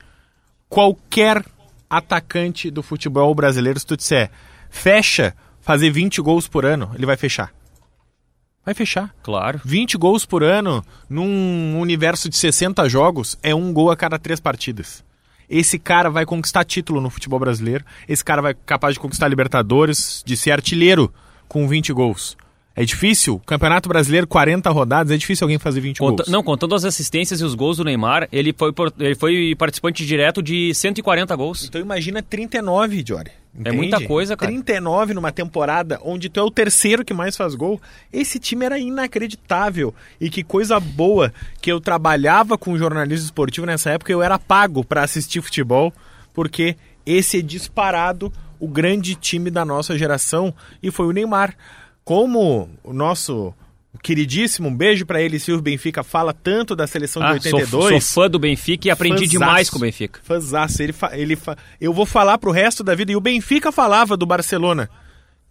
Qualquer 0.67 1.45
atacante 1.89 2.71
do 2.71 2.81
futebol 2.81 3.33
brasileiro, 3.35 3.79
se 3.79 3.85
tu 3.85 3.97
disser 3.97 4.31
fecha 4.69 5.35
fazer 5.61 5.89
20 5.91 6.21
gols 6.21 6.47
por 6.47 6.65
ano, 6.65 6.91
ele 6.95 7.05
vai 7.05 7.17
fechar. 7.17 7.51
Vai 8.69 8.75
fechar. 8.75 9.11
Claro. 9.23 9.59
20 9.65 9.97
gols 9.97 10.25
por 10.27 10.43
ano 10.43 10.85
num 11.09 11.79
universo 11.79 12.29
de 12.29 12.37
60 12.37 12.87
jogos 12.87 13.35
é 13.41 13.55
um 13.55 13.73
gol 13.73 13.89
a 13.89 13.97
cada 13.97 14.19
três 14.19 14.39
partidas. 14.39 15.03
Esse 15.49 15.79
cara 15.79 16.07
vai 16.07 16.23
conquistar 16.23 16.63
título 16.63 17.01
no 17.01 17.09
futebol 17.09 17.39
brasileiro. 17.39 17.83
Esse 18.07 18.23
cara 18.23 18.43
vai 18.43 18.53
capaz 18.53 18.93
de 18.93 18.99
conquistar 18.99 19.27
Libertadores, 19.27 20.21
de 20.23 20.37
ser 20.37 20.51
artilheiro 20.51 21.11
com 21.47 21.67
20 21.67 21.91
gols. 21.93 22.37
É 22.75 22.85
difícil? 22.85 23.41
Campeonato 23.45 23.89
Brasileiro, 23.89 24.27
40 24.27 24.69
rodadas, 24.69 25.11
é 25.11 25.17
difícil 25.17 25.45
alguém 25.45 25.57
fazer 25.57 25.81
20 25.81 25.97
Conta- 25.97 26.23
gols. 26.23 26.31
não, 26.31 26.43
contando 26.43 26.75
as 26.75 26.85
assistências 26.85 27.41
e 27.41 27.43
os 27.43 27.55
gols 27.55 27.77
do 27.77 27.83
Neymar, 27.83 28.29
ele 28.31 28.53
foi, 28.55 28.71
ele 28.99 29.15
foi 29.15 29.55
participante 29.57 30.05
direto 30.05 30.41
de 30.43 30.73
140 30.75 31.35
gols. 31.35 31.65
Então 31.65 31.81
imagina 31.81 32.21
39, 32.21 33.03
Jory. 33.05 33.31
É 33.63 33.71
muita 33.71 33.99
coisa, 34.05 34.37
cara. 34.37 34.51
39 34.51 35.13
numa 35.13 35.31
temporada 35.31 35.99
onde 36.03 36.29
tu 36.29 36.39
é 36.39 36.43
o 36.43 36.51
terceiro 36.51 37.03
que 37.03 37.13
mais 37.13 37.35
faz 37.35 37.55
gol. 37.55 37.81
Esse 38.13 38.39
time 38.39 38.65
era 38.65 38.77
inacreditável. 38.79 39.93
E 40.19 40.29
que 40.29 40.43
coisa 40.43 40.79
boa 40.79 41.33
que 41.61 41.71
eu 41.71 41.81
trabalhava 41.81 42.57
com 42.57 42.77
jornalismo 42.77 43.25
esportivo 43.25 43.65
nessa 43.65 43.91
época, 43.91 44.11
eu 44.11 44.21
era 44.21 44.37
pago 44.37 44.83
para 44.83 45.03
assistir 45.03 45.41
futebol, 45.41 45.93
porque 46.33 46.77
esse 47.05 47.39
é 47.39 47.41
disparado 47.41 48.31
o 48.59 48.67
grande 48.67 49.15
time 49.15 49.49
da 49.49 49.65
nossa 49.65 49.97
geração 49.97 50.53
e 50.81 50.91
foi 50.91 51.07
o 51.07 51.11
Neymar. 51.11 51.55
Como 52.03 52.69
o 52.83 52.93
nosso 52.93 53.53
queridíssimo, 54.03 54.69
um 54.69 54.75
beijo 54.75 55.05
para 55.05 55.21
ele, 55.21 55.39
Silvio 55.39 55.61
Benfica, 55.63 56.03
fala 56.03 56.33
tanto 56.33 56.75
da 56.75 56.85
seleção 56.87 57.21
Ah, 57.23 57.37
de 57.37 57.49
sou, 57.49 57.59
82. 57.59 58.03
sou 58.03 58.23
fã 58.23 58.29
do 58.29 58.37
Benfica 58.39 58.87
e 58.87 58.91
aprendi 58.91 59.27
demais 59.27 59.69
com 59.69 59.77
o 59.77 59.81
Benfica. 59.81 60.19
Fãzaço. 60.23 60.81
Ele, 60.81 60.93
fa- 60.93 61.11
ele 61.17 61.35
fa- 61.35 61.57
Eu 61.81 61.93
vou 61.93 62.05
falar 62.05 62.37
pro 62.37 62.51
resto 62.51 62.83
da 62.83 62.93
vida. 62.95 63.11
E 63.11 63.15
o 63.15 63.21
Benfica 63.21 63.71
falava 63.71 64.15
do 64.15 64.25
Barcelona. 64.25 64.89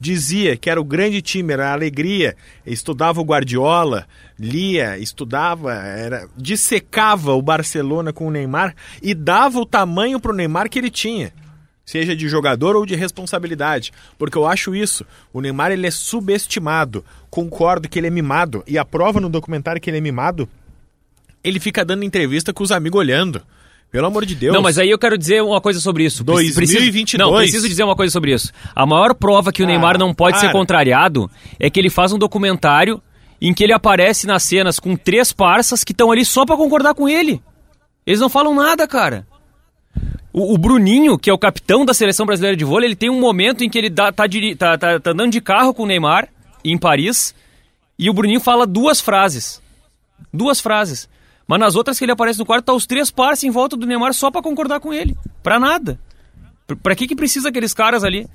Dizia 0.00 0.56
que 0.56 0.70
era 0.70 0.80
o 0.80 0.84
grande 0.84 1.20
time, 1.20 1.52
era 1.52 1.70
a 1.70 1.72
alegria. 1.72 2.36
Estudava 2.64 3.20
o 3.20 3.24
Guardiola, 3.24 4.06
lia, 4.38 4.96
estudava, 4.96 5.74
era 5.74 6.28
dissecava 6.36 7.32
o 7.34 7.42
Barcelona 7.42 8.12
com 8.12 8.28
o 8.28 8.30
Neymar 8.30 8.76
e 9.02 9.12
dava 9.12 9.58
o 9.58 9.66
tamanho 9.66 10.20
pro 10.20 10.32
Neymar 10.32 10.70
que 10.70 10.78
ele 10.78 10.88
tinha. 10.90 11.32
Seja 11.90 12.14
de 12.14 12.28
jogador 12.28 12.76
ou 12.76 12.84
de 12.84 12.94
responsabilidade. 12.94 13.92
Porque 14.18 14.36
eu 14.36 14.46
acho 14.46 14.74
isso. 14.74 15.06
O 15.32 15.40
Neymar 15.40 15.72
ele 15.72 15.86
é 15.86 15.90
subestimado. 15.90 17.02
Concordo 17.30 17.88
que 17.88 17.98
ele 17.98 18.08
é 18.08 18.10
mimado. 18.10 18.62
E 18.66 18.76
a 18.76 18.84
prova 18.84 19.20
no 19.20 19.28
documentário 19.30 19.80
que 19.80 19.88
ele 19.88 19.96
é 19.96 20.00
mimado 20.00 20.46
ele 21.42 21.58
fica 21.58 21.84
dando 21.86 22.04
entrevista 22.04 22.52
com 22.52 22.62
os 22.62 22.70
amigos 22.72 22.98
olhando. 22.98 23.40
Pelo 23.90 24.06
amor 24.06 24.26
de 24.26 24.34
Deus. 24.34 24.52
Não, 24.54 24.60
mas 24.60 24.76
aí 24.78 24.90
eu 24.90 24.98
quero 24.98 25.16
dizer 25.16 25.42
uma 25.42 25.62
coisa 25.62 25.80
sobre 25.80 26.04
isso. 26.04 26.22
Preciso- 26.22 26.56
2022. 26.56 27.30
Não, 27.30 27.38
preciso 27.38 27.66
dizer 27.66 27.84
uma 27.84 27.96
coisa 27.96 28.12
sobre 28.12 28.34
isso. 28.34 28.52
A 28.74 28.84
maior 28.84 29.14
prova 29.14 29.50
que 29.50 29.62
o 29.62 29.64
Ah, 29.64 29.68
Neymar 29.68 29.96
não 29.98 30.12
pode 30.12 30.36
ser 30.38 30.46
para. 30.48 30.52
contrariado 30.52 31.30
é 31.58 31.70
que 31.70 31.80
ele 31.80 31.88
faz 31.88 32.12
um 32.12 32.18
documentário 32.18 33.00
em 33.40 33.54
que 33.54 33.64
ele 33.64 33.72
aparece 33.72 34.26
nas 34.26 34.42
cenas 34.42 34.78
com 34.78 34.94
três 34.94 35.32
parças 35.32 35.84
que 35.84 35.92
estão 35.92 36.10
ali 36.12 36.22
só 36.22 36.44
pra 36.44 36.54
concordar 36.56 36.92
com 36.92 37.08
ele. 37.08 37.40
Eles 38.04 38.20
não 38.20 38.28
falam 38.28 38.54
nada, 38.54 38.86
cara. 38.86 39.26
O, 40.32 40.54
o 40.54 40.58
Bruninho, 40.58 41.18
que 41.18 41.30
é 41.30 41.32
o 41.32 41.38
capitão 41.38 41.84
da 41.84 41.94
seleção 41.94 42.26
brasileira 42.26 42.56
de 42.56 42.64
vôlei, 42.64 42.88
ele 42.88 42.96
tem 42.96 43.10
um 43.10 43.20
momento 43.20 43.64
em 43.64 43.70
que 43.70 43.78
ele 43.78 43.88
dá- 43.90 44.12
tá, 44.12 44.24
tá- 44.58 44.78
tá- 44.78 45.00
tá 45.00 45.10
andando 45.10 45.32
de 45.32 45.40
carro 45.40 45.72
com 45.74 45.84
o 45.84 45.86
Neymar 45.86 46.28
em 46.64 46.76
Paris 46.78 47.34
e 47.98 48.08
o 48.10 48.12
Bruninho 48.12 48.40
fala 48.40 48.66
duas 48.66 49.00
frases. 49.00 49.60
Duas 50.32 50.60
frases. 50.60 51.08
Mas 51.46 51.58
nas 51.58 51.74
outras 51.76 51.98
que 51.98 52.04
ele 52.04 52.12
aparece 52.12 52.38
no 52.38 52.44
quarto, 52.44 52.66
tá 52.66 52.72
os 52.74 52.86
três 52.86 53.10
parceiros 53.10 53.44
em 53.44 53.50
volta 53.50 53.76
do 53.76 53.86
Neymar 53.86 54.12
só 54.12 54.30
para 54.30 54.42
concordar 54.42 54.80
com 54.80 54.92
ele. 54.92 55.16
Pra 55.42 55.58
nada. 55.58 55.98
Pra 56.82 56.94
que 56.94 57.06
que 57.08 57.16
precisa 57.16 57.48
aqueles 57.48 57.72
caras 57.72 58.04
ali? 58.04 58.28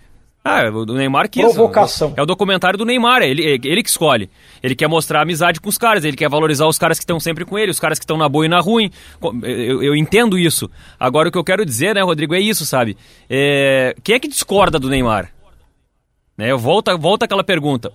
Ah, 0.46 0.70
o 0.70 0.86
Neymar 0.86 1.30
quis. 1.30 1.42
Provocação. 1.42 2.14
É 2.18 2.22
o 2.22 2.26
documentário 2.26 2.78
do 2.78 2.84
Neymar, 2.84 3.22
é 3.22 3.30
ele, 3.30 3.44
é 3.46 3.54
ele 3.64 3.82
que 3.82 3.90
escolhe. 3.90 4.30
Ele 4.62 4.76
quer 4.76 4.90
mostrar 4.90 5.22
amizade 5.22 5.62
com 5.62 5.70
os 5.70 5.78
caras, 5.78 6.04
ele 6.04 6.18
quer 6.18 6.28
valorizar 6.28 6.68
os 6.68 6.78
caras 6.78 6.98
que 7.00 7.04
estão 7.04 7.18
sempre 7.18 7.46
com 7.46 7.58
ele, 7.58 7.72
os 7.72 7.80
caras 7.80 7.98
que 7.98 8.04
estão 8.04 8.18
na 8.18 8.28
boa 8.28 8.46
e 8.46 8.50
na 8.50 8.60
ruim. 8.60 8.92
Eu, 9.42 9.82
eu, 9.82 9.96
entendo 9.96 10.38
isso. 10.38 10.70
Agora 11.00 11.30
o 11.30 11.32
que 11.32 11.38
eu 11.38 11.46
quero 11.46 11.66
dizer, 11.66 11.96
né, 11.96 12.02
Rodrigo, 12.02 12.36
é 12.36 12.42
isso, 12.42 12.66
sabe? 12.66 12.98
É... 13.30 13.96
Quem 14.04 14.16
é 14.16 14.20
que 14.20 14.28
discorda 14.28 14.78
do 14.78 14.90
Neymar? 14.90 15.32
Né, 16.38 16.54
volta, 16.56 16.98
volta 16.98 17.24
aquela 17.24 17.44
pergunta. 17.44 17.94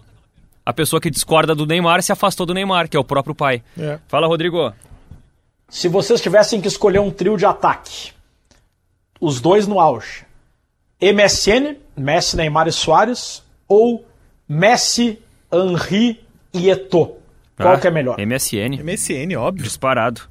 A 0.64 0.72
pessoa 0.72 1.00
que 1.00 1.10
discorda 1.10 1.54
do 1.54 1.66
Neymar 1.66 2.02
se 2.02 2.12
afastou 2.12 2.46
do 2.46 2.54
Neymar, 2.54 2.88
que 2.88 2.96
é 2.96 3.00
o 3.00 3.04
próprio 3.04 3.34
pai. 3.34 3.62
É. 3.78 3.98
Fala, 4.08 4.26
Rodrigo. 4.26 4.72
Se 5.68 5.86
vocês 5.86 6.18
tivessem 6.18 6.62
que 6.62 6.68
escolher 6.68 6.98
um 6.98 7.10
trio 7.10 7.36
de 7.36 7.44
ataque, 7.44 8.12
os 9.20 9.38
dois 9.38 9.66
no 9.66 9.80
auge, 9.80 10.24
MSN, 11.00 11.76
Messi, 11.96 12.36
Neymar 12.36 12.66
e 12.66 12.72
Soares, 12.72 13.42
ou 13.68 14.04
Messi, 14.48 15.18
Henri 15.52 16.20
e 16.52 16.68
Eto'o? 16.68 17.18
Qual 17.56 17.74
ah, 17.74 17.78
que 17.78 17.86
é 17.86 17.90
melhor? 17.90 18.16
MSN. 18.18 18.82
MSN, 18.82 19.36
óbvio. 19.36 19.64
Disparado. 19.64 20.22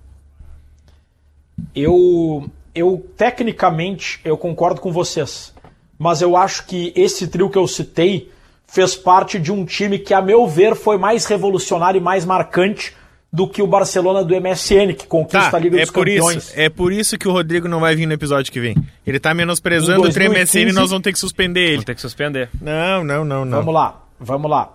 Eu, 1.76 2.50
eu, 2.74 3.06
tecnicamente, 3.18 4.20
eu 4.24 4.38
concordo 4.38 4.80
com 4.82 4.92
vocês. 4.92 5.54
Mas 5.98 6.22
eu 6.22 6.38
acho 6.38 6.66
que 6.66 6.94
esse 6.96 7.28
trio 7.28 7.50
que 7.50 7.58
eu 7.58 7.68
citei 7.68 8.32
fez 8.68 8.96
parte 8.96 9.40
de 9.40 9.52
um 9.52 9.66
time 9.66 9.98
que, 9.98 10.14
a 10.14 10.22
meu 10.22 10.48
ver, 10.48 10.76
foi 10.76 10.98
mais 10.98 11.26
revolucionário 11.26 11.98
e 11.98 12.04
mais 12.04 12.26
marcante 12.26 12.96
do 13.32 13.48
que 13.48 13.62
o 13.62 13.68
Barcelona 13.68 14.24
do 14.24 14.34
MSN, 14.34 14.94
que 14.98 15.06
conquista 15.06 15.52
tá, 15.52 15.58
a 15.58 15.60
Liga 15.60 15.78
é 15.78 15.82
dos 15.82 15.92
por 15.92 16.06
Campeões. 16.06 16.46
Isso, 16.46 16.54
é 16.56 16.70
por 16.70 16.94
isso 16.94 17.18
que 17.18 17.28
o 17.28 17.32
Rodrigo 17.32 17.68
não 17.68 17.80
vai 17.80 17.96
vir 17.96 18.06
no 18.06 18.14
episódio 18.14 18.52
que 18.52 18.60
vem. 18.60 18.76
Ele 19.06 19.20
tá 19.20 19.34
menosprezando 19.34 20.04
2015, 20.04 20.28
o 20.28 20.42
MSN 20.42 20.70
e 20.70 20.74
nós 20.74 20.90
vamos 20.90 21.04
ter 21.04 21.12
que 21.12 21.20
suspender 21.20 21.62
ele. 21.62 21.72
Vamos 21.74 21.86
ter 21.86 21.96
que 21.96 22.02
suspender. 22.02 22.50
Não, 22.62 23.04
não, 23.04 23.26
não, 23.26 23.46
não. 23.46 23.58
Vamos 23.60 23.74
lá, 23.74 24.04
vamos 24.20 24.50
lá. 24.50 24.74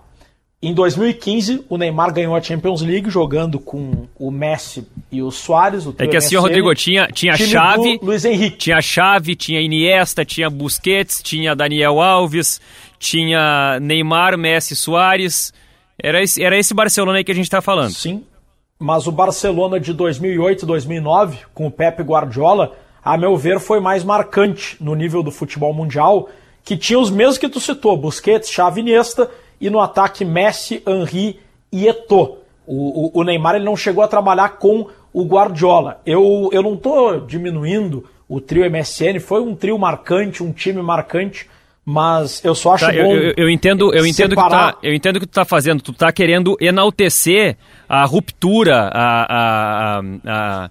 Em 0.64 0.72
2015, 0.72 1.64
o 1.68 1.76
Neymar 1.76 2.12
ganhou 2.12 2.36
a 2.36 2.40
Champions 2.40 2.82
League 2.82 3.10
jogando 3.10 3.58
com 3.58 4.06
o 4.16 4.30
Messi 4.30 4.86
e 5.10 5.20
o 5.20 5.28
Soares. 5.32 5.86
O 5.86 5.94
é 5.98 6.06
que 6.06 6.16
assim, 6.16 6.36
MSN, 6.36 6.40
Rodrigo, 6.40 6.74
tinha, 6.76 7.08
tinha 7.08 7.36
chave. 7.36 7.98
Luiz 8.00 8.24
Henrique. 8.24 8.58
Tinha 8.58 8.80
chave, 8.80 9.34
tinha 9.34 9.60
Iniesta, 9.60 10.24
tinha 10.24 10.48
Busquets, 10.48 11.20
tinha 11.20 11.56
Daniel 11.56 12.00
Alves, 12.00 12.60
tinha 12.96 13.80
Neymar, 13.80 14.38
Messi, 14.38 14.76
Soares. 14.76 15.52
Era 16.00 16.22
esse, 16.22 16.40
era 16.40 16.56
esse 16.56 16.72
Barcelona 16.72 17.18
aí 17.18 17.24
que 17.24 17.32
a 17.32 17.34
gente 17.34 17.50
tá 17.50 17.60
falando. 17.60 17.90
Sim, 17.90 18.22
mas 18.82 19.06
o 19.06 19.12
Barcelona 19.12 19.78
de 19.78 19.92
2008 19.92 20.66
2009, 20.66 21.38
com 21.54 21.66
o 21.66 21.70
Pepe 21.70 22.02
Guardiola, 22.02 22.72
a 23.04 23.16
meu 23.16 23.36
ver, 23.36 23.60
foi 23.60 23.80
mais 23.80 24.04
marcante 24.04 24.76
no 24.80 24.94
nível 24.94 25.22
do 25.22 25.30
futebol 25.30 25.72
mundial, 25.72 26.28
que 26.64 26.76
tinha 26.76 26.98
os 26.98 27.10
mesmos 27.10 27.38
que 27.38 27.48
tu 27.48 27.60
citou, 27.60 27.96
Busquets, 27.96 28.50
Xavi 28.50 28.80
Iniesta, 28.80 29.30
e 29.60 29.70
no 29.70 29.80
ataque 29.80 30.24
Messi, 30.24 30.82
Henri 30.86 31.40
e 31.70 31.86
Eto'o. 31.86 32.38
O, 32.66 33.18
o, 33.18 33.20
o, 33.20 33.24
Neymar 33.24 33.54
ele 33.54 33.64
não 33.64 33.76
chegou 33.76 34.02
a 34.02 34.08
trabalhar 34.08 34.58
com 34.58 34.86
o 35.12 35.24
Guardiola. 35.24 36.00
Eu, 36.04 36.48
eu 36.52 36.62
não 36.62 36.74
estou 36.74 37.20
diminuindo 37.20 38.04
o 38.28 38.40
trio 38.40 38.68
MSN, 38.70 39.20
foi 39.20 39.40
um 39.40 39.54
trio 39.54 39.78
marcante, 39.78 40.42
um 40.42 40.52
time 40.52 40.80
marcante, 40.82 41.48
mas 41.84 42.44
eu 42.44 42.54
só 42.54 42.74
acho 42.74 42.86
tá, 42.86 42.92
bom. 42.92 42.98
Eu, 42.98 43.22
eu, 43.22 43.34
eu 43.36 43.50
entendo, 43.50 43.92
eu 43.92 44.06
entendo 44.06 44.36
que 44.36 44.48
tá, 44.48 44.76
eu 44.82 44.94
entendo 44.94 45.18
que 45.18 45.26
tu 45.26 45.32
tá 45.32 45.44
fazendo. 45.44 45.82
Tu 45.82 45.92
tá 45.92 46.12
querendo 46.12 46.56
enaltecer 46.60 47.56
a 47.88 48.04
ruptura, 48.04 48.88
a, 48.92 49.98
a, 49.98 50.02
a, 50.24 50.70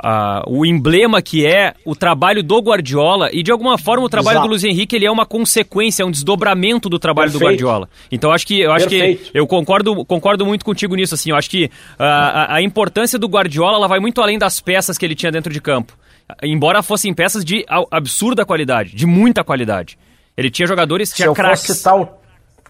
a, 0.00 0.44
o 0.46 0.64
emblema 0.64 1.20
que 1.20 1.44
é 1.44 1.74
o 1.84 1.96
trabalho 1.96 2.40
do 2.40 2.56
Guardiola 2.60 3.30
e 3.32 3.42
de 3.42 3.50
alguma 3.50 3.76
forma 3.76 4.04
o 4.04 4.08
trabalho 4.08 4.36
Exato. 4.36 4.46
do 4.46 4.50
Luiz 4.50 4.62
Henrique 4.62 4.94
ele 4.94 5.06
é 5.06 5.10
uma 5.10 5.26
consequência, 5.26 6.04
é 6.04 6.06
um 6.06 6.10
desdobramento 6.10 6.88
do 6.88 7.00
trabalho 7.00 7.32
Perfeito. 7.32 7.58
do 7.58 7.64
Guardiola. 7.64 7.88
Então 8.12 8.30
acho 8.30 8.46
que 8.46 8.60
eu 8.60 8.70
acho 8.70 8.88
Perfeito. 8.88 9.32
que 9.32 9.38
eu 9.38 9.44
concordo 9.44 10.04
concordo 10.04 10.46
muito 10.46 10.64
contigo 10.64 10.94
nisso 10.94 11.14
assim. 11.14 11.30
Eu 11.30 11.36
acho 11.36 11.50
que 11.50 11.68
a, 11.98 12.54
a 12.54 12.62
importância 12.62 13.18
do 13.18 13.26
Guardiola 13.26 13.76
ela 13.76 13.88
vai 13.88 13.98
muito 13.98 14.22
além 14.22 14.38
das 14.38 14.60
peças 14.60 14.96
que 14.96 15.04
ele 15.04 15.16
tinha 15.16 15.32
dentro 15.32 15.52
de 15.52 15.60
campo 15.60 15.94
embora 16.42 16.82
fossem 16.82 17.14
peças 17.14 17.44
de 17.44 17.64
absurda 17.90 18.44
qualidade, 18.44 18.94
de 18.94 19.06
muita 19.06 19.44
qualidade. 19.44 19.98
Ele 20.36 20.50
tinha 20.50 20.66
jogadores, 20.66 21.10
tinha 21.10 21.32
craques. 21.32 21.60
Se 21.60 21.70
eu 21.70 21.74
fosse 21.74 21.78
citar 21.78 22.00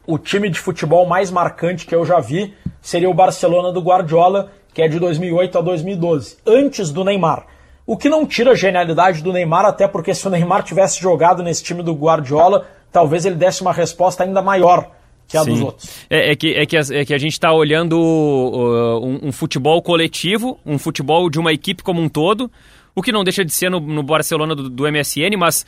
o, 0.06 0.14
o, 0.14 0.18
time 0.18 0.48
de 0.48 0.58
futebol 0.58 1.06
mais 1.06 1.30
marcante 1.30 1.86
que 1.86 1.94
eu 1.94 2.04
já 2.04 2.20
vi, 2.20 2.54
seria 2.80 3.10
o 3.10 3.14
Barcelona 3.14 3.72
do 3.72 3.80
Guardiola, 3.80 4.52
que 4.72 4.82
é 4.82 4.88
de 4.88 4.98
2008 4.98 5.58
a 5.58 5.60
2012, 5.60 6.36
antes 6.46 6.90
do 6.90 7.02
Neymar. 7.02 7.46
O 7.86 7.96
que 7.96 8.08
não 8.08 8.26
tira 8.26 8.50
a 8.50 8.54
genialidade 8.54 9.22
do 9.22 9.32
Neymar, 9.32 9.64
até 9.64 9.86
porque 9.86 10.12
se 10.12 10.26
o 10.26 10.30
Neymar 10.30 10.62
tivesse 10.62 11.00
jogado 11.00 11.42
nesse 11.42 11.62
time 11.62 11.82
do 11.82 11.94
Guardiola, 11.94 12.66
talvez 12.92 13.24
ele 13.24 13.36
desse 13.36 13.62
uma 13.62 13.72
resposta 13.72 14.24
ainda 14.24 14.42
maior 14.42 14.90
que 15.28 15.36
a 15.36 15.42
Sim. 15.42 15.50
dos 15.50 15.60
outros. 15.60 16.06
É, 16.08 16.32
é, 16.32 16.36
que, 16.36 16.54
é, 16.54 16.66
que, 16.66 16.76
é 16.76 17.04
que 17.04 17.14
a 17.14 17.18
gente 17.18 17.32
está 17.32 17.52
olhando 17.52 17.98
uh, 17.98 19.04
um, 19.04 19.28
um, 19.28 19.32
futebol 19.32 19.82
coletivo, 19.82 20.58
um 20.64 20.78
futebol 20.78 21.28
de 21.28 21.38
uma 21.38 21.52
equipe 21.52 21.82
como 21.82 22.00
um 22.00 22.08
todo, 22.08 22.50
o 22.96 23.02
que 23.02 23.12
não 23.12 23.22
deixa 23.22 23.44
de 23.44 23.52
ser 23.52 23.70
no, 23.70 23.78
no 23.78 24.02
Barcelona 24.02 24.54
do, 24.54 24.70
do, 24.70 24.90
MSN, 24.90 25.36
mas 25.38 25.66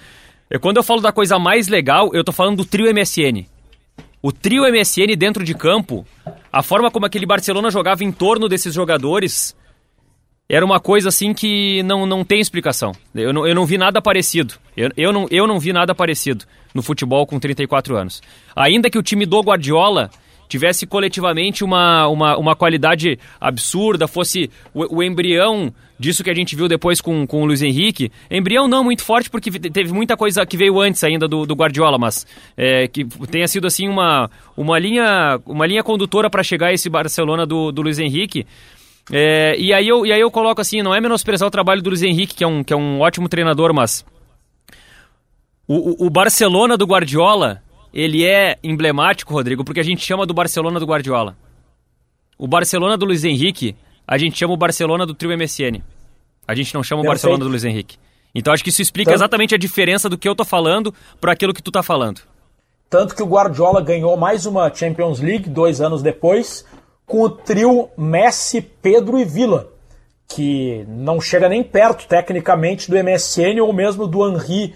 é, 0.51 0.59
quando 0.59 0.79
eu 0.79 0.83
falo 0.83 1.03
da 1.03 1.13
coisa 1.13 1.39
mais 1.39 1.69
legal, 1.69 2.11
eu 2.15 2.25
tô 2.25 2.33
falando 2.33 2.57
do 2.57 2.65
trio 2.65 2.93
MSN. 2.93 3.47
O 4.23 4.33
trio 4.33 4.63
MSN 4.63 5.15
dentro 5.17 5.45
de 5.45 5.55
campo, 5.55 6.07
a 6.51 6.63
forma 6.63 6.91
como 6.91 7.05
aquele 7.05 7.27
Barcelona 7.27 7.71
jogava 7.71 8.03
em 8.03 8.11
torno 8.11 8.49
desses 8.49 8.73
jogadores, 8.73 9.55
era 10.49 10.65
uma 10.65 10.81
coisa 10.81 11.11
assim 11.11 11.35
que 11.35 11.83
não, 11.83 12.07
não 12.07 12.25
tem 12.25 12.41
explicação. 12.41 12.93
Eu 13.15 13.33
não, 13.33 13.47
eu 13.47 13.55
não 13.55 13.67
vi 13.67 13.77
nada 13.77 14.01
parecido. 14.01 14.55
Eu, 14.75 14.91
eu, 14.97 15.13
não, 15.13 15.27
eu 15.31 15.47
não 15.47 15.61
vi 15.61 15.73
nada 15.73 15.95
parecido 15.95 16.47
no 16.75 16.83
futebol 16.83 17.27
com 17.27 17.39
34 17.39 17.95
anos. 17.95 18.23
Ainda 18.57 18.89
que 18.89 18.99
o 18.99 19.03
time 19.03 19.27
do 19.27 19.41
Guardiola 19.41 20.11
tivesse 20.49 20.87
coletivamente 20.87 21.63
uma, 21.63 22.09
uma, 22.09 22.39
uma 22.39 22.57
qualidade 22.57 23.19
absurda, 23.39 24.09
fosse 24.09 24.51
o, 24.73 24.97
o, 24.97 25.03
embrião 25.03 25.73
disso 25.99 26.23
que 26.23 26.31
a 26.31 26.35
gente 26.35 26.55
viu 26.55 26.69
depois 26.69 27.01
com, 27.01 27.27
com 27.27 27.43
o 27.43 27.47
Luiz 27.47 27.63
Henrique. 27.63 28.13
Embrião 28.31 28.69
não 28.69 28.85
muito 28.85 29.03
forte, 29.03 29.29
porque 29.29 29.51
teve 29.51 29.93
muita 29.93 30.17
coisa 30.17 30.47
que 30.47 30.57
veio 30.57 30.81
antes 30.81 31.03
ainda 31.03 31.27
do, 31.27 31.45
do 31.45 31.55
Guardiola, 31.55 31.99
mas 31.99 32.27
é, 32.57 32.87
que 32.89 33.05
tenha 33.31 33.49
sido 33.49 33.67
assim 33.67 33.89
uma, 33.89 34.31
uma, 34.57 34.79
linha, 34.79 35.41
uma 35.45 35.67
linha 35.67 35.83
condutora 35.83 36.31
para 36.31 36.43
chegar 36.43 36.69
a 36.69 36.73
esse 36.73 36.89
Barcelona 36.89 37.45
do, 37.45 37.73
do 37.73 37.83
Luiz 37.83 37.99
Henrique. 37.99 38.47
É, 39.11 39.57
e, 39.59 39.73
aí 39.73 39.89
eu, 39.89 40.07
e 40.07 40.13
aí 40.13 40.21
eu 40.21 40.31
coloco 40.31 40.61
assim, 40.61 40.83
não 40.83 40.95
é 40.95 41.01
menosprezar 41.01 41.49
o 41.49 41.51
trabalho 41.51 41.83
do 41.83 41.91
Luiz 41.91 42.03
Henrique, 42.03 42.35
que 42.35 42.45
é 42.45 42.47
um, 42.47 42.63
que 42.63 42.73
é 42.73 42.77
um 42.77 43.01
ótimo 43.01 43.29
treinador, 43.29 43.73
mas 43.73 44.05
o, 45.67 46.07
o 46.07 46.11
Barcelona 46.11 46.77
do 46.77 46.87
Guardiola 46.87 47.63
ele 47.93 48.25
é 48.25 48.59
emblemático, 48.63 49.33
Rodrigo, 49.33 49.65
porque 49.65 49.81
a 49.81 49.85
gente 49.85 50.05
chama 50.05 50.27
do 50.27 50.35
Barcelona 50.35 50.79
do 50.79 50.87
Guardiola. 50.87 51.37
O 52.39 52.47
Barcelona 52.47 52.97
do 52.97 53.07
Luiz 53.07 53.25
Henrique, 53.25 53.75
a 54.09 54.17
gente 54.17 54.39
chama 54.39 54.55
o 54.55 54.57
Barcelona 54.57 55.05
do 55.05 55.13
trio 55.13 55.37
MSN. 55.37 55.83
A 56.47 56.55
gente 56.55 56.73
não 56.73 56.83
chama 56.83 57.03
o 57.03 57.05
Barcelona 57.05 57.45
do 57.45 57.51
Luiz 57.51 57.63
Henrique. 57.63 57.99
Então 58.35 58.55
acho 58.55 58.65
que 58.65 58.71
isso 58.71 58.81
explica 58.81 59.11
Tanto... 59.11 59.19
exatamente 59.19 59.55
a 59.55 59.59
diferença 59.59 60.09
do 60.09 60.17
que 60.17 60.27
eu 60.27 60.35
tô 60.35 60.47
falando 60.47 60.95
para 61.21 61.33
aquilo 61.33 61.53
que 61.53 61.63
tu 61.63 61.71
tá 61.71 61.83
falando. 61.83 62.23
Tanto 62.89 63.15
que 63.15 63.23
o 63.23 63.27
Guardiola 63.27 63.83
ganhou 63.83 64.17
mais 64.17 64.47
uma 64.47 64.73
Champions 64.75 65.21
League 65.21 65.51
dois 65.51 65.83
anos 65.83 66.03
depois 66.03 66.65
com 67.05 67.21
o 67.21 67.29
trio 67.29 67.91
Messi, 67.99 68.63
Pedro 68.63 69.19
e 69.19 69.27
Villa, 69.27 69.69
que 70.27 70.87
não 70.89 71.21
chega 71.21 71.49
nem 71.49 71.63
perto 71.63 72.07
tecnicamente 72.07 72.91
do 72.91 72.97
MSN 72.97 73.61
ou 73.61 73.73
mesmo 73.75 74.07
do 74.07 74.27
Henri, 74.27 74.75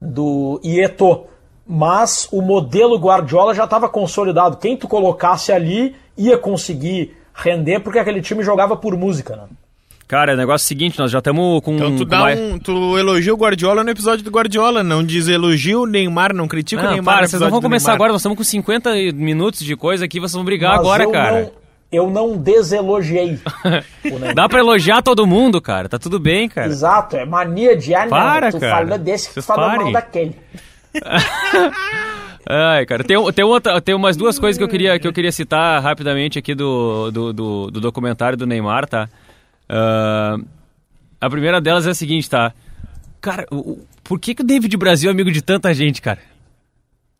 do 0.00 0.58
Ieto 0.64 1.26
mas 1.66 2.28
o 2.32 2.42
modelo 2.42 2.98
Guardiola 2.98 3.54
já 3.54 3.64
estava 3.64 3.88
consolidado. 3.88 4.56
Quem 4.56 4.76
tu 4.76 4.88
colocasse 4.88 5.52
ali 5.52 5.94
ia 6.16 6.36
conseguir 6.36 7.16
render, 7.34 7.80
porque 7.80 7.98
aquele 7.98 8.20
time 8.20 8.42
jogava 8.42 8.76
por 8.76 8.96
música, 8.96 9.36
né? 9.36 9.44
Cara, 10.12 10.34
o 10.34 10.36
negócio 10.36 10.64
é 10.64 10.66
o 10.66 10.68
seguinte, 10.68 10.98
nós 10.98 11.10
já 11.10 11.20
estamos 11.20 11.62
com... 11.62 11.74
Então 11.74 11.96
tu, 11.96 12.04
dá 12.04 12.24
um, 12.24 12.58
tu 12.58 12.98
elogia 12.98 13.32
o 13.32 13.36
Guardiola 13.36 13.82
no 13.82 13.88
episódio 13.88 14.22
do 14.22 14.30
Guardiola, 14.30 14.82
não 14.82 15.02
diz 15.02 15.26
elogio 15.26 15.84
o 15.84 15.86
Neymar, 15.86 16.34
não 16.34 16.46
critica 16.46 16.82
não, 16.82 16.90
o 16.90 16.92
Neymar 16.92 17.16
para, 17.16 17.28
vocês 17.28 17.40
não 17.40 17.48
vão 17.50 17.62
começar 17.62 17.94
agora, 17.94 18.12
nós 18.12 18.20
estamos 18.20 18.36
com 18.36 18.44
50 18.44 18.92
minutos 19.14 19.60
de 19.60 19.74
coisa 19.74 20.04
aqui, 20.04 20.20
vocês 20.20 20.34
vão 20.34 20.44
brigar 20.44 20.72
Mas 20.72 20.80
agora, 20.80 21.10
cara. 21.10 21.40
Não, 21.40 21.52
eu 21.90 22.10
não 22.10 22.36
deselogiei. 22.36 23.38
Dá 24.34 24.46
pra 24.50 24.58
elogiar 24.58 25.00
todo 25.00 25.26
mundo, 25.26 25.62
cara, 25.62 25.88
tá 25.88 25.98
tudo 25.98 26.20
bem, 26.20 26.46
cara. 26.46 26.66
Exato, 26.66 27.16
é 27.16 27.24
mania 27.24 27.74
de... 27.74 27.94
Ah, 27.94 28.06
para, 28.06 28.50
tu 28.50 28.60
cara. 28.60 28.84
falou 28.84 28.98
desse 28.98 29.28
que 29.28 29.34
tu 29.36 29.42
falou 29.42 29.76
mal 29.76 29.92
daquele. 29.92 30.36
Ai, 32.48 32.84
cara, 32.86 33.04
tem, 33.04 33.16
tem, 33.32 33.44
outra, 33.44 33.80
tem 33.80 33.94
umas 33.94 34.16
duas 34.16 34.38
coisas 34.38 34.58
que 34.58 34.64
eu 34.64 34.68
queria, 34.68 34.98
que 34.98 35.06
eu 35.06 35.12
queria 35.12 35.32
citar 35.32 35.80
rapidamente 35.82 36.38
aqui 36.38 36.54
do, 36.54 37.10
do, 37.10 37.32
do, 37.32 37.70
do 37.70 37.80
documentário 37.80 38.36
do 38.36 38.46
Neymar, 38.46 38.88
tá? 38.88 39.08
Uh, 39.70 40.44
a 41.20 41.30
primeira 41.30 41.60
delas 41.60 41.86
é 41.86 41.90
a 41.90 41.94
seguinte, 41.94 42.28
tá? 42.28 42.52
Cara, 43.20 43.46
o, 43.50 43.80
por 44.02 44.18
que, 44.18 44.34
que 44.34 44.42
o 44.42 44.46
David 44.46 44.76
Brasil 44.76 45.08
é 45.08 45.12
amigo 45.12 45.30
de 45.30 45.40
tanta 45.40 45.72
gente, 45.72 46.02
cara? 46.02 46.18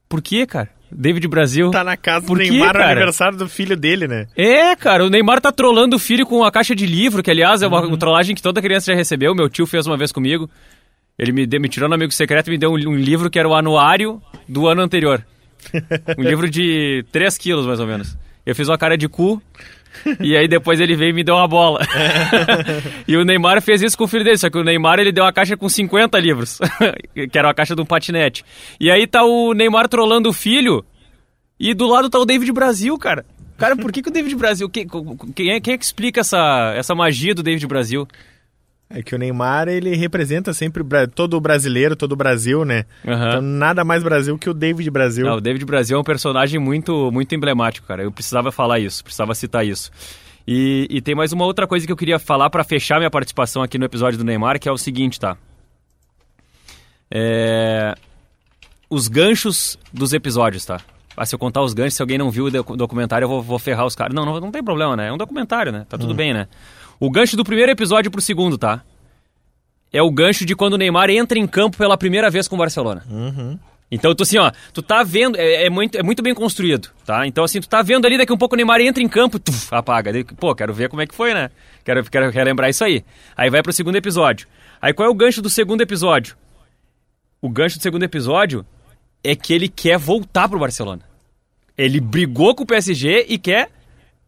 Por 0.09 0.21
que, 0.21 0.45
cara? 0.47 0.69
David 0.91 1.27
Brasil. 1.27 1.71
Tá 1.71 1.83
na 1.83 1.97
casa 1.97 2.27
Por 2.27 2.37
do 2.37 2.43
Neymar 2.43 2.69
no 2.69 2.73
cara? 2.75 2.93
aniversário 2.93 3.39
do 3.39 3.49
filho 3.49 3.77
dele, 3.77 4.07
né? 4.07 4.27
É, 4.37 4.77
cara, 4.77 5.05
o 5.05 5.09
Neymar 5.09 5.41
tá 5.41 5.51
trolando 5.51 5.97
o 5.97 5.99
filho 5.99 6.27
com 6.27 6.45
a 6.45 6.53
caixa 6.53 6.75
de 6.75 6.87
livro, 6.87 7.23
que 7.23 7.31
aliás 7.31 7.63
é 7.63 7.67
uma, 7.67 7.81
uma 7.81 7.97
trollagem 7.97 8.35
que 8.35 8.43
toda 8.43 8.61
criança 8.61 8.93
já 8.93 8.97
recebeu. 8.97 9.35
Meu 9.35 9.49
tio 9.49 9.67
fez 9.67 9.87
uma 9.87 9.97
vez 9.97 10.13
comigo. 10.13 10.51
Ele 11.19 11.33
me, 11.33 11.47
me 11.47 11.69
tirou 11.69 11.89
no 11.89 11.95
amigo 11.95 12.13
secreto 12.13 12.49
e 12.49 12.51
me 12.51 12.59
deu 12.59 12.71
um, 12.71 12.75
um 12.75 12.97
livro 12.97 13.31
que 13.31 13.39
era 13.39 13.49
o 13.49 13.55
anuário 13.55 14.21
do 14.49 14.67
ano 14.67 14.83
anterior. 14.83 15.25
Um 16.19 16.23
livro 16.23 16.51
de 16.51 17.05
3 17.13 17.39
quilos, 17.39 17.67
mais 17.67 17.79
ou 17.79 17.87
menos. 17.87 18.19
Eu 18.45 18.55
fiz 18.55 18.69
uma 18.69 18.77
cara 18.77 18.99
de 18.99 19.09
cu. 19.09 19.41
E 20.21 20.37
aí 20.37 20.49
depois 20.49 20.81
ele 20.81 20.97
veio 20.97 21.11
e 21.11 21.13
me 21.13 21.23
deu 21.23 21.37
uma 21.37 21.47
bola. 21.47 21.81
e 23.07 23.17
o 23.17 23.25
Neymar 23.25 23.61
fez 23.63 23.83
isso 23.83 23.97
com 23.97 24.05
o 24.05 24.09
filho 24.09 24.25
dele, 24.25 24.39
só 24.39 24.51
que 24.51 24.59
o 24.59 24.65
Neymar 24.65 24.99
ele 24.99 25.13
deu 25.13 25.23
uma 25.23 25.33
caixa 25.33 25.57
com 25.57 25.69
50 25.69 26.19
livros, 26.19 26.59
que 27.31 27.39
era 27.39 27.49
uma 27.49 27.55
caixa 27.55 27.77
de 27.77 27.83
um 27.83 27.87
patinete. 27.87 28.45
E 28.81 28.91
aí 28.91 29.07
tá 29.07 29.23
o 29.23 29.53
Neymar 29.53 29.89
trolando 29.89 30.31
o 30.31 30.33
filho 30.33 30.85
e 31.61 31.75
do 31.75 31.87
lado 31.87 32.11
tá 32.11 32.19
o 32.19 32.25
David 32.25 32.51
Brasil, 32.53 32.97
cara. 32.99 33.25
Cara, 33.59 33.77
por 33.77 33.93
que, 33.93 34.03
que 34.03 34.09
o 34.09 34.13
David 34.13 34.35
Brasil. 34.35 34.69
Quem, 34.69 34.87
quem, 35.35 35.51
é, 35.51 35.61
quem 35.61 35.75
é 35.75 35.79
que 35.79 35.85
explica 35.85 36.21
essa, 36.21 36.73
essa 36.75 36.95
magia 36.95 37.35
do 37.35 37.43
David 37.43 37.67
Brasil? 37.67 38.09
É 38.95 39.03
que 39.03 39.15
o 39.15 39.19
Neymar, 39.19 39.69
ele 39.69 39.97
representa 39.97 40.53
sempre 40.53 40.85
todo 41.15 41.35
o 41.35 41.41
brasileiro, 41.41 41.97
todo 41.97 42.13
o 42.13 42.17
Brasil, 42.17 42.63
né? 42.65 42.85
Aham. 43.07 43.29
Então 43.29 43.41
nada 43.43 43.83
mais 43.85 44.03
Brasil 44.03 44.37
que 44.39 44.51
o 44.51 44.55
David 44.55 44.91
Brasil. 44.91 45.25
Não, 45.25 45.37
o 45.37 45.41
David 45.41 45.65
Brasil 45.65 45.97
é 45.97 46.01
um 46.01 46.05
personagem 46.05 46.61
muito, 46.61 47.11
muito 47.11 47.35
emblemático, 47.35 47.87
cara. 47.87 48.03
Eu 48.03 48.13
precisava 48.13 48.53
falar 48.53 48.79
isso, 48.81 49.03
precisava 49.03 49.35
citar 49.35 49.67
isso. 49.67 49.91
E, 50.47 50.87
e 50.91 51.01
tem 51.01 51.15
mais 51.15 51.33
uma 51.33 51.45
outra 51.47 51.67
coisa 51.67 51.87
que 51.87 51.93
eu 51.93 51.97
queria 51.97 52.19
falar 52.19 52.51
pra 52.51 52.65
fechar 52.65 52.99
minha 52.99 53.11
participação 53.11 53.63
aqui 53.63 53.79
no 53.79 53.85
episódio 53.87 54.19
do 54.19 54.25
Neymar, 54.25 54.61
que 54.61 54.69
é 54.69 54.73
o 54.73 54.77
seguinte, 54.77 55.19
tá? 55.19 55.37
É... 57.11 57.95
Os 58.91 59.09
ganchos 59.09 59.79
dos 59.93 60.13
episódios, 60.13 60.65
tá? 60.65 60.81
Ah, 61.17 61.25
se 61.27 61.35
eu 61.35 61.39
contar 61.39 61.63
os 61.63 61.75
ganchos, 61.75 61.95
se 61.95 62.03
alguém 62.03 62.19
não 62.19 62.31
viu 62.31 62.47
o 62.47 62.51
docu- 62.51 62.77
documentário, 62.77 63.25
eu 63.25 63.29
vou, 63.29 63.43
vou 63.43 63.59
ferrar 63.59 63.87
os 63.87 63.95
caras. 63.95 64.15
Não, 64.15 64.25
não, 64.25 64.41
não 64.41 64.51
tem 64.51 64.63
problema, 64.63 64.97
né? 64.97 65.09
É 65.09 65.13
um 65.13 65.19
documentário, 65.19 65.71
né? 65.73 65.87
Tá 65.89 65.97
tudo 65.99 66.15
bem, 66.15 66.33
né? 66.35 66.49
O 67.03 67.11
gancho 67.11 67.37
do 67.37 67.43
primeiro 67.43 67.73
episódio 67.73 68.13
pro 68.13 68.21
segundo, 68.21 68.57
tá? 68.57 68.81
É 69.93 70.01
o 70.01 70.09
gancho 70.09 70.47
de 70.47 70.55
quando 70.55 70.75
o 70.75 70.79
Neymar 70.79 71.11
entra 71.11 71.37
em 71.37 71.49
campo 71.49 71.77
pela 71.77 71.99
primeira 71.99 72.31
vez 72.31 72.47
com 72.47 72.55
o 72.55 72.59
Barcelona. 72.59 73.05
Então, 73.91 74.15
tu 74.15 74.23
assim, 74.23 74.39
ó, 74.39 74.53
tu 74.73 74.81
tá 74.83 75.03
vendo, 75.03 75.37
é, 75.37 75.65
é 75.65 75.69
muito, 75.69 75.99
é 75.99 76.03
muito 76.05 76.23
bem 76.23 76.33
construído, 76.33 76.91
tá? 77.05 77.27
Então, 77.27 77.43
assim, 77.43 77.61
tu 77.61 77.69
tá 77.69 77.83
vendo 77.83 78.07
ali, 78.07 78.17
daqui 78.17 78.31
a 78.31 78.35
um 78.37 78.39
pouco 78.39 78.55
o 78.55 78.57
Neymar 78.57 78.81
entra 78.81 79.03
em 79.03 79.09
campo, 79.09 79.41
tuf, 79.41 79.75
apaga. 79.75 80.13
Pô, 80.39 80.55
quero 80.55 80.73
ver 80.73 80.89
como 80.89 81.03
é 81.03 81.07
que 81.09 81.13
foi, 81.13 81.35
né? 81.35 81.51
Quero, 81.85 82.09
quero 82.09 82.31
relembrar 82.31 82.71
isso 82.71 82.85
aí. 82.85 83.05
Aí 83.37 83.51
vai 83.51 83.65
pro 83.65 83.73
segundo 83.73 83.97
episódio. 83.97 84.47
Aí 84.81 84.93
qual 84.93 85.09
é 85.09 85.11
o 85.11 85.15
gancho 85.15 85.43
do 85.43 85.51
segundo 85.51 85.81
episódio? 85.81 86.37
O 87.41 87.49
gancho 87.49 87.81
do 87.81 87.83
segundo 87.83 88.05
episódio 88.05 88.65
é 89.25 89.35
que 89.35 89.53
ele 89.53 89.69
quer 89.69 89.99
voltar 89.99 90.49
pro 90.49 90.61
Barcelona. 90.61 91.03
Ele 91.77 92.01
brigou 92.01 92.55
com 92.55 92.63
o 92.63 92.67
PSG 92.67 93.27
e 93.29 93.39
quer 93.39 93.71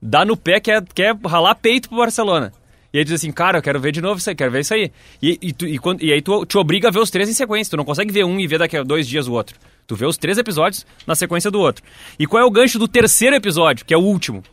dar 0.03 0.27
no 0.27 0.37
pé, 0.37 0.59
quer, 0.59 0.83
quer 0.93 1.16
ralar 1.25 1.55
peito 1.55 1.89
pro 1.89 1.99
Barcelona. 1.99 2.53
E 2.95 2.99
ele 2.99 3.05
diz 3.05 3.14
assim, 3.14 3.32
cara, 3.32 3.59
eu 3.59 3.62
quero 3.62 3.80
ver 3.80 3.90
de 3.90 4.01
novo 4.01 4.20
isso 4.20 4.30
aí, 4.30 4.36
quero 4.36 4.53
ver 4.53 4.61
isso 4.61 4.72
aí. 4.72 4.92
E, 5.20 5.36
e, 5.42 5.53
tu- 5.53 5.66
e 5.66 5.78
quando- 5.78 6.01
e 6.01 6.12
aí 6.12 6.22
tu 6.22 6.47
te 6.47 6.57
obriga 6.57 6.86
a 6.86 6.90
ver 6.92 7.01
os 7.01 7.11
três 7.11 7.28
em 7.28 7.32
sequência. 7.34 7.72
Tu 7.72 7.76
não 7.76 7.84
consegue 7.84 8.12
ver 8.12 8.24
um 8.24 8.38
e 8.38 8.47
ver 8.47 8.59
daqui 8.61 8.76
a 8.76 8.84
dois 8.84 9.09
dias 9.09 9.26
o 9.26 9.32
outro. 9.32 9.59
Tu 9.84 9.97
vê 9.97 10.07
os 10.07 10.16
três 10.16 10.38
episódios 10.38 10.86
na 11.05 11.16
sequência 11.16 11.51
do 11.51 11.59
outro. 11.59 11.84
E 12.18 12.24
qual 12.24 12.40
é 12.40 12.47
o 12.47 12.51
gancho 12.53 12.78
do 12.78 12.86
terceiro 12.86 13.34
episódio, 13.34 13.84
que 13.84 13.92
é 13.92 13.97
o 13.97 14.01
último? 14.01 14.45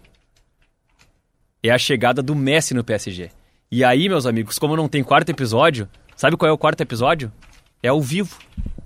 É 1.64 1.70
a 1.70 1.78
chegada 1.78 2.22
do 2.24 2.34
Messi 2.36 2.74
no 2.74 2.84
PSG. 2.84 3.30
E 3.72 3.84
aí, 3.84 4.10
meus 4.10 4.26
amigos, 4.26 4.58
como 4.58 4.76
não 4.76 4.90
tem 4.90 5.04
quarto 5.04 5.30
episódio, 5.30 5.88
sabe 6.16 6.36
qual 6.36 6.50
é 6.50 6.52
o 6.52 6.58
quarto 6.58 6.82
episódio? 6.82 7.32
É 7.84 7.90
ao 7.90 8.02
vivo 8.02 8.36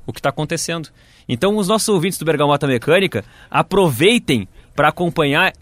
o 0.05 0.11
que 0.13 0.19
está 0.19 0.29
acontecendo. 0.29 0.89
Então, 1.27 1.55
os 1.55 1.67
nossos 1.67 1.87
ouvintes 1.89 2.19
do 2.19 2.25
Bergamota 2.25 2.67
Mecânica, 2.67 3.23
aproveitem 3.49 4.47
para 4.75 4.89
acompanhar 4.89 5.53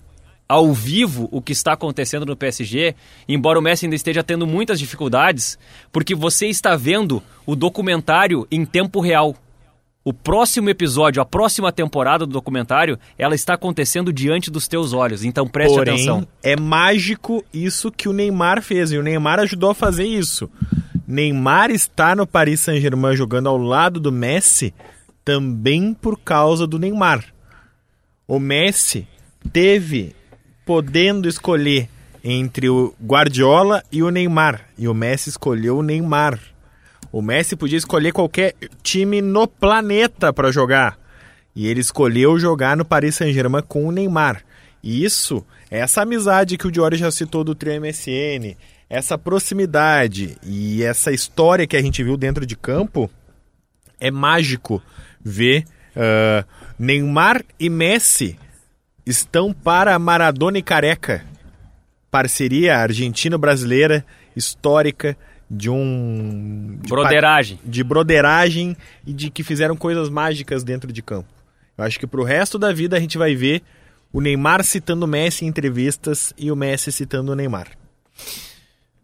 ao 0.53 0.71
vivo 0.71 1.27
o 1.31 1.41
que 1.41 1.51
está 1.51 1.73
acontecendo 1.73 2.27
no 2.27 2.35
PSG, 2.35 2.93
embora 3.27 3.57
o 3.57 3.61
Messi 3.61 3.87
ainda 3.87 3.95
esteja 3.95 4.21
tendo 4.21 4.45
muitas 4.45 4.77
dificuldades, 4.77 5.57
porque 5.91 6.13
você 6.13 6.45
está 6.45 6.75
vendo 6.75 7.23
o 7.43 7.55
documentário 7.55 8.47
em 8.51 8.63
tempo 8.63 8.99
real. 8.99 9.35
O 10.05 10.13
próximo 10.13 10.69
episódio, 10.69 11.19
a 11.23 11.25
próxima 11.25 11.71
temporada 11.71 12.23
do 12.27 12.33
documentário, 12.33 12.99
ela 13.17 13.33
está 13.33 13.55
acontecendo 13.55 14.13
diante 14.13 14.51
dos 14.51 14.67
teus 14.67 14.93
olhos. 14.93 15.23
Então 15.23 15.47
preste 15.47 15.73
Porém, 15.73 15.95
atenção. 15.95 16.27
é 16.43 16.55
mágico 16.55 17.43
isso 17.51 17.91
que 17.91 18.07
o 18.07 18.13
Neymar 18.13 18.61
fez. 18.61 18.91
E 18.91 18.97
o 18.99 19.01
Neymar 19.01 19.39
ajudou 19.39 19.71
a 19.71 19.75
fazer 19.75 20.05
isso. 20.05 20.47
Neymar 21.07 21.71
está 21.71 22.15
no 22.15 22.27
Paris 22.27 22.59
Saint-Germain 22.59 23.15
jogando 23.15 23.49
ao 23.49 23.57
lado 23.57 23.99
do 23.99 24.11
Messi 24.11 24.71
também 25.25 25.95
por 25.95 26.19
causa 26.19 26.67
do 26.67 26.77
Neymar. 26.77 27.25
O 28.27 28.37
Messi 28.39 29.07
teve 29.51 30.15
podendo 30.65 31.27
escolher 31.27 31.89
entre 32.23 32.69
o 32.69 32.93
Guardiola 33.03 33.83
e 33.91 34.01
o 34.01 34.09
Neymar. 34.09 34.69
E 34.77 34.87
o 34.87 34.93
Messi 34.93 35.29
escolheu 35.29 35.77
o 35.77 35.83
Neymar. 35.83 36.39
O 37.11 37.21
Messi 37.21 37.55
podia 37.55 37.77
escolher 37.77 38.11
qualquer 38.11 38.55
time 38.81 39.21
no 39.21 39.47
planeta 39.47 40.31
para 40.31 40.51
jogar. 40.51 40.97
E 41.55 41.67
ele 41.67 41.81
escolheu 41.81 42.39
jogar 42.39 42.75
no 42.77 42.85
Paris 42.85 43.15
Saint-Germain 43.15 43.63
com 43.67 43.87
o 43.87 43.91
Neymar. 43.91 44.43
E 44.81 45.03
isso, 45.03 45.45
essa 45.69 46.01
amizade 46.01 46.57
que 46.57 46.67
o 46.67 46.71
Diori 46.71 46.97
já 46.97 47.11
citou 47.11 47.43
do 47.43 47.53
trio 47.53 47.79
MSN, 47.79 48.55
essa 48.89 49.17
proximidade 49.17 50.37
e 50.43 50.83
essa 50.83 51.11
história 51.11 51.67
que 51.67 51.77
a 51.77 51.81
gente 51.81 52.03
viu 52.03 52.17
dentro 52.17 52.45
de 52.45 52.55
campo, 52.55 53.09
é 53.99 54.09
mágico 54.09 54.81
ver 55.23 55.65
ah, 55.95 56.45
Neymar 56.77 57.43
e 57.59 57.69
Messi 57.69 58.37
estão 59.05 59.53
para 59.53 59.97
Maradona 59.99 60.57
e 60.57 60.63
Careca. 60.63 61.25
Parceria 62.11 62.77
argentino-brasileira 62.77 64.05
histórica 64.35 65.17
de 65.49 65.69
um 65.69 66.77
de 66.81 66.89
Broderagem. 66.89 67.57
pa- 67.57 67.63
de 67.65 67.83
broderagem 67.83 68.77
e 69.05 69.13
de 69.13 69.29
que 69.29 69.43
fizeram 69.43 69.75
coisas 69.75 70.09
mágicas 70.09 70.63
dentro 70.63 70.91
de 70.91 71.01
campo. 71.01 71.27
Eu 71.77 71.83
acho 71.83 71.99
que 71.99 72.07
pro 72.07 72.23
resto 72.23 72.57
da 72.57 72.71
vida 72.71 72.97
a 72.97 72.99
gente 72.99 73.17
vai 73.17 73.35
ver 73.35 73.61
o 74.11 74.21
Neymar 74.21 74.63
citando 74.63 75.05
o 75.05 75.07
Messi 75.07 75.45
em 75.45 75.47
entrevistas 75.47 76.33
e 76.37 76.51
o 76.51 76.55
Messi 76.55 76.91
citando 76.91 77.31
o 77.31 77.35
Neymar. 77.35 77.67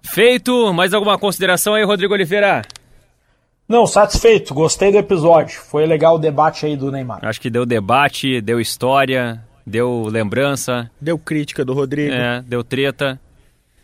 Feito, 0.03 0.71
mais 0.73 0.93
alguma 0.93 1.17
consideração 1.17 1.73
aí, 1.75 1.83
Rodrigo 1.83 2.13
Oliveira? 2.13 2.61
Não, 3.67 3.85
satisfeito, 3.85 4.53
gostei 4.53 4.91
do 4.91 4.97
episódio. 4.97 5.59
Foi 5.59 5.85
legal 5.85 6.15
o 6.15 6.19
debate 6.19 6.65
aí 6.65 6.75
do 6.75 6.91
Neymar. 6.91 7.19
Acho 7.23 7.39
que 7.39 7.49
deu 7.49 7.65
debate, 7.65 8.41
deu 8.41 8.59
história, 8.59 9.43
deu 9.65 10.07
lembrança, 10.09 10.89
Deu 10.99 11.17
crítica 11.17 11.63
do 11.65 11.73
Rodrigo. 11.73 12.13
é, 12.13 12.41
deu 12.47 12.63
treta. 12.63 13.19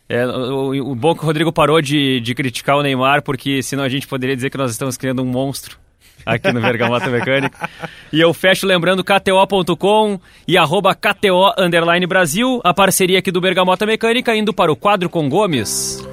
É, 0.08 0.26
o, 0.26 0.92
o 0.92 0.96
bom 0.96 1.12
é 1.12 1.16
que 1.16 1.24
o 1.24 1.26
Rodrigo 1.26 1.52
parou 1.52 1.82
de, 1.82 2.20
de 2.22 2.36
criticar 2.36 2.78
o 2.78 2.84
Neymar, 2.84 3.24
porque 3.24 3.64
senão 3.64 3.84
a 3.84 3.90
gente 3.90 4.08
poderia 4.08 4.36
dizer 4.36 4.50
que 4.52 4.58
nós 4.58 4.72
estamos 4.72 4.98
criando 4.98 5.24
um 5.24 5.26
monstro 5.26 5.78
aqui 6.26 6.52
no 6.52 6.62
Vergamota 6.62 7.10
Mecânica. 7.10 7.70
E 8.14 8.22
eu 8.22 8.34
fecho 8.34 8.68
lembrando 8.68 9.04
kto.com 9.04 10.20
e 10.48 10.58
arroba 10.58 10.94
KTO 10.96 11.54
underline 11.58 12.06
Brasil, 12.06 12.62
a 12.64 12.74
parceria 12.74 13.20
aqui 13.20 13.32
do 13.32 13.42
Bergamota 13.42 13.86
Mecânica, 13.86 14.36
indo 14.36 14.54
para 14.54 14.72
o 14.72 14.76
quadro 14.76 15.10
com 15.10 15.28
Gomes. 15.28 16.08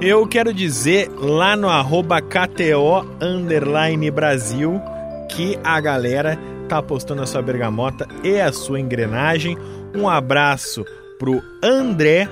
Eu 0.00 0.26
quero 0.28 0.52
dizer 0.52 1.08
lá 1.16 1.56
no 1.56 1.68
arroba 1.68 2.20
KTO 2.20 3.04
underline 3.20 4.10
Brasil 4.10 4.80
que 5.28 5.58
a 5.64 5.80
galera 5.80 6.38
tá 6.68 6.78
apostando 6.78 7.22
a 7.22 7.26
sua 7.26 7.40
bergamota 7.42 8.06
e 8.22 8.40
a 8.40 8.52
sua 8.52 8.78
engrenagem. 8.78 9.56
Um 9.94 10.08
abraço 10.08 10.84
pro 11.18 11.42
André, 11.62 12.28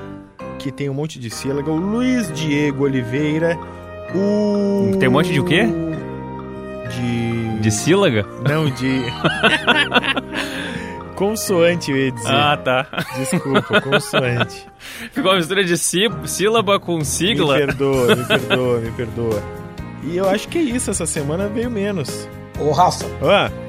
que 0.59 0.71
tem 0.71 0.89
um 0.91 0.95
monte 0.95 1.19
de 1.19 1.31
sílaga, 1.31 1.71
o 1.71 1.77
Luiz 1.77 2.31
Diego 2.33 2.85
Oliveira, 2.85 3.57
o. 4.15 4.97
Tem 4.99 5.09
um 5.09 5.13
monte 5.13 5.33
de 5.33 5.41
o 5.41 5.45
quê? 5.45 5.65
De. 6.91 7.59
De 7.61 7.71
sílaga? 7.71 8.25
Não, 8.49 8.71
de. 8.71 9.03
consoante, 11.17 11.91
eu 11.91 11.97
ia 11.97 12.13
dizer. 12.13 12.31
Ah, 12.31 12.57
tá. 12.57 12.87
Desculpa, 13.17 13.81
consoante. 13.81 14.67
Ficou 15.13 15.31
uma 15.33 15.39
mistura 15.39 15.65
de 15.65 15.77
sí- 15.79 16.09
sílaba 16.27 16.79
com 16.79 17.03
sigla. 17.05 17.59
Me 17.59 17.67
perdoa, 17.67 18.15
me 18.17 18.25
perdoa, 18.25 18.81
me 18.81 18.91
perdoa. 18.93 19.43
E 20.05 20.17
eu 20.17 20.29
acho 20.29 20.47
que 20.49 20.59
é 20.59 20.63
isso, 20.63 20.91
essa 20.91 21.07
semana 21.07 21.49
veio 21.49 21.71
menos. 21.71 22.29
Ô, 22.61 22.71
Rafa, 22.71 23.07
Ó, 23.21 23.66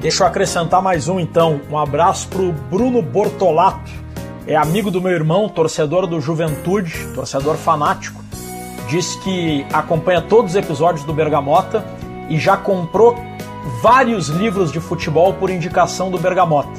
deixa 0.00 0.22
eu 0.22 0.26
acrescentar 0.26 0.80
mais 0.80 1.08
um 1.08 1.18
então. 1.20 1.60
Um 1.70 1.78
abraço 1.78 2.28
pro 2.28 2.52
Bruno 2.52 3.02
Bortolato. 3.02 3.90
É 4.46 4.56
amigo 4.56 4.90
do 4.90 5.00
meu 5.00 5.12
irmão, 5.12 5.48
torcedor 5.48 6.06
do 6.06 6.20
Juventude, 6.20 7.08
torcedor 7.14 7.56
fanático. 7.56 8.22
Diz 8.88 9.16
que 9.16 9.66
acompanha 9.72 10.22
todos 10.22 10.52
os 10.52 10.56
episódios 10.56 11.04
do 11.04 11.12
Bergamota 11.12 11.84
e 12.30 12.38
já 12.38 12.56
comprou 12.56 13.14
vários 13.82 14.28
livros 14.28 14.72
de 14.72 14.80
futebol 14.80 15.34
por 15.34 15.50
indicação 15.50 16.10
do 16.10 16.18
Bergamota, 16.18 16.70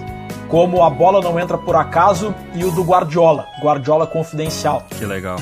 como 0.48 0.84
A 0.84 0.90
Bola 0.90 1.22
Não 1.22 1.40
Entra 1.40 1.58
Por 1.58 1.76
Acaso 1.76 2.34
e 2.56 2.66
o 2.66 2.72
do 2.72 2.84
Guardiola, 2.84 3.46
Guardiola 3.62 4.08
Confidencial. 4.08 4.84
Que 4.90 5.06
legal. 5.06 5.38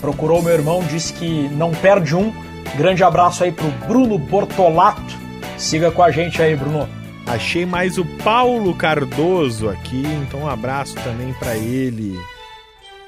Procurou 0.00 0.40
meu 0.40 0.52
irmão, 0.52 0.84
disse 0.84 1.12
que 1.12 1.48
não 1.48 1.72
perde 1.72 2.14
um. 2.14 2.32
Grande 2.76 3.02
abraço 3.02 3.42
aí 3.42 3.50
pro 3.50 3.68
Bruno 3.88 4.16
Bortolato. 4.16 5.02
Siga 5.58 5.90
com 5.90 6.02
a 6.02 6.10
gente 6.12 6.40
aí, 6.40 6.54
Bruno. 6.54 6.88
Achei 7.34 7.66
mais 7.66 7.98
o 7.98 8.04
Paulo 8.04 8.72
Cardoso 8.76 9.68
aqui, 9.68 10.04
então 10.22 10.42
um 10.42 10.48
abraço 10.48 10.94
também 11.02 11.32
para 11.32 11.56
ele. 11.56 12.16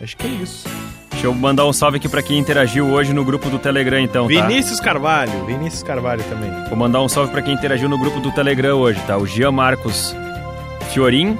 Acho 0.02 0.16
que 0.16 0.26
é 0.26 0.30
isso. 0.30 0.68
Deixa 1.12 1.28
eu 1.28 1.32
mandar 1.32 1.64
um 1.64 1.72
salve 1.72 1.98
aqui 1.98 2.08
para 2.08 2.20
quem 2.24 2.36
interagiu 2.36 2.88
hoje 2.88 3.12
no 3.12 3.24
grupo 3.24 3.48
do 3.48 3.56
Telegram, 3.56 4.00
então. 4.00 4.24
Tá? 4.24 4.28
Vinícius 4.28 4.80
Carvalho, 4.80 5.46
Vinícius 5.46 5.84
Carvalho 5.84 6.24
também. 6.24 6.50
Vou 6.68 6.76
mandar 6.76 7.02
um 7.02 7.08
salve 7.08 7.30
para 7.30 7.40
quem 7.40 7.54
interagiu 7.54 7.88
no 7.88 7.96
grupo 7.96 8.18
do 8.18 8.32
Telegram 8.32 8.76
hoje, 8.76 9.00
tá? 9.06 9.16
O 9.16 9.24
Jean 9.28 9.52
Marcos 9.52 10.12
Fiorim, 10.92 11.38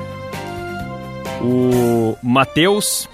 o 1.43 2.17
Matheus, 2.23 3.09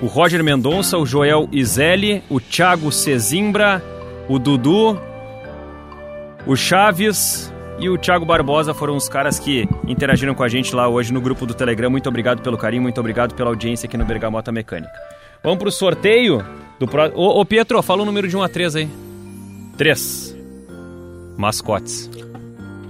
o 0.00 0.06
Roger 0.06 0.42
Mendonça, 0.42 0.96
o 0.96 1.04
Joel 1.04 1.50
Izelli, 1.52 2.24
o 2.30 2.40
Thiago 2.40 2.90
Cezimbra, 2.90 3.84
o 4.26 4.38
Dudu, 4.38 4.98
o 6.46 6.56
Chaves 6.56 7.52
e 7.78 7.88
o 7.88 7.98
Thiago 7.98 8.24
Barbosa 8.24 8.72
foram 8.72 8.96
os 8.96 9.08
caras 9.08 9.38
que 9.38 9.68
interagiram 9.86 10.34
com 10.34 10.42
a 10.42 10.48
gente 10.48 10.74
lá 10.74 10.88
hoje 10.88 11.12
no 11.12 11.20
grupo 11.20 11.44
do 11.46 11.54
Telegram. 11.54 11.90
Muito 11.90 12.08
obrigado 12.08 12.40
pelo 12.42 12.56
carinho, 12.56 12.82
muito 12.82 12.98
obrigado 12.98 13.34
pela 13.34 13.50
audiência 13.50 13.86
aqui 13.86 13.96
no 13.96 14.04
Bergamota 14.04 14.50
Mecânica. 14.50 14.92
Vamos 15.42 15.58
pro 15.58 15.70
sorteio 15.70 16.44
do 16.78 16.86
pro... 16.86 17.12
ô, 17.14 17.40
ô 17.40 17.44
Pietro, 17.44 17.82
fala 17.82 18.02
o 18.02 18.06
número 18.06 18.26
de 18.26 18.36
1 18.36 18.42
a 18.42 18.48
3 18.48 18.76
aí. 18.76 18.88
3. 19.76 20.36
Mascotes. 21.36 22.10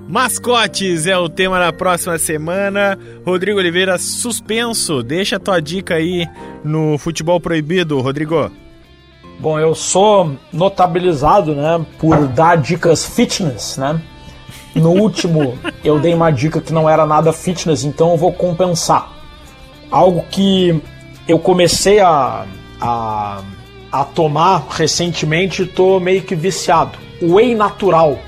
Mascotes 0.09 1.07
é 1.07 1.19
o 1.19 1.29
tema 1.29 1.59
da 1.59 1.73
próxima 1.73 2.17
semana. 2.17 2.97
Rodrigo 3.25 3.59
Oliveira 3.59 3.99
suspenso. 3.99 5.03
Deixa 5.03 5.37
a 5.37 5.41
tua 5.41 5.61
dica 5.61 5.95
aí 5.95 6.27
no 6.63 6.97
futebol 6.97 7.41
proibido, 7.41 8.01
Rodrigo. 8.01 8.51
Bom, 9.41 9.59
eu 9.59 9.75
sou 9.75 10.37
notabilizado, 10.53 11.55
né, 11.55 11.85
por 11.99 12.27
dar 12.29 12.57
dicas 12.57 13.05
fitness, 13.05 13.77
né? 13.77 14.01
No 14.75 14.91
último 14.91 15.59
eu 15.83 15.99
dei 15.99 16.13
uma 16.13 16.31
dica 16.31 16.61
que 16.61 16.73
não 16.73 16.89
era 16.89 17.07
nada 17.07 17.33
fitness, 17.33 17.85
então 17.85 18.11
eu 18.11 18.17
vou 18.17 18.33
compensar. 18.33 19.11
Algo 19.91 20.25
que 20.31 20.83
eu 21.27 21.39
comecei 21.39 22.01
a, 22.01 22.45
a, 22.81 23.41
a 23.91 24.05
tomar 24.05 24.67
recentemente 24.71 25.63
e 25.63 25.67
tô 25.67 25.99
meio 25.99 26.23
que 26.23 26.35
viciado. 26.35 26.99
Whey 27.23 27.55
natural 27.55 28.19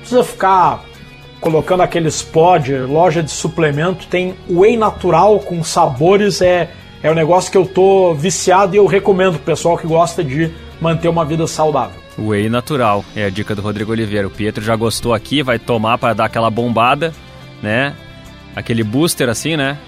precisa 0.00 0.24
ficar 0.24 0.84
colocando 1.40 1.82
aqueles 1.82 2.22
pod, 2.22 2.72
loja 2.72 3.22
de 3.22 3.30
suplemento, 3.30 4.06
tem 4.06 4.34
whey 4.48 4.76
natural 4.76 5.38
com 5.40 5.62
sabores, 5.62 6.40
é, 6.40 6.70
é 7.02 7.10
um 7.10 7.14
negócio 7.14 7.50
que 7.50 7.58
eu 7.58 7.66
tô 7.66 8.14
viciado 8.14 8.74
e 8.74 8.78
eu 8.78 8.86
recomendo 8.86 9.34
pro 9.34 9.42
pessoal 9.42 9.76
que 9.78 9.86
gosta 9.86 10.22
de 10.22 10.52
manter 10.80 11.08
uma 11.08 11.24
vida 11.24 11.46
saudável. 11.46 12.01
Whey 12.18 12.48
natural, 12.48 13.04
é 13.16 13.24
a 13.24 13.30
dica 13.30 13.54
do 13.54 13.62
Rodrigo 13.62 13.92
Oliveira. 13.92 14.26
O 14.26 14.30
Pietro 14.30 14.62
já 14.62 14.76
gostou 14.76 15.14
aqui, 15.14 15.42
vai 15.42 15.58
tomar 15.58 15.98
para 15.98 16.14
dar 16.14 16.26
aquela 16.26 16.50
bombada, 16.50 17.12
né? 17.62 17.94
Aquele 18.54 18.84
booster 18.84 19.28
assim, 19.28 19.56
né? 19.56 19.78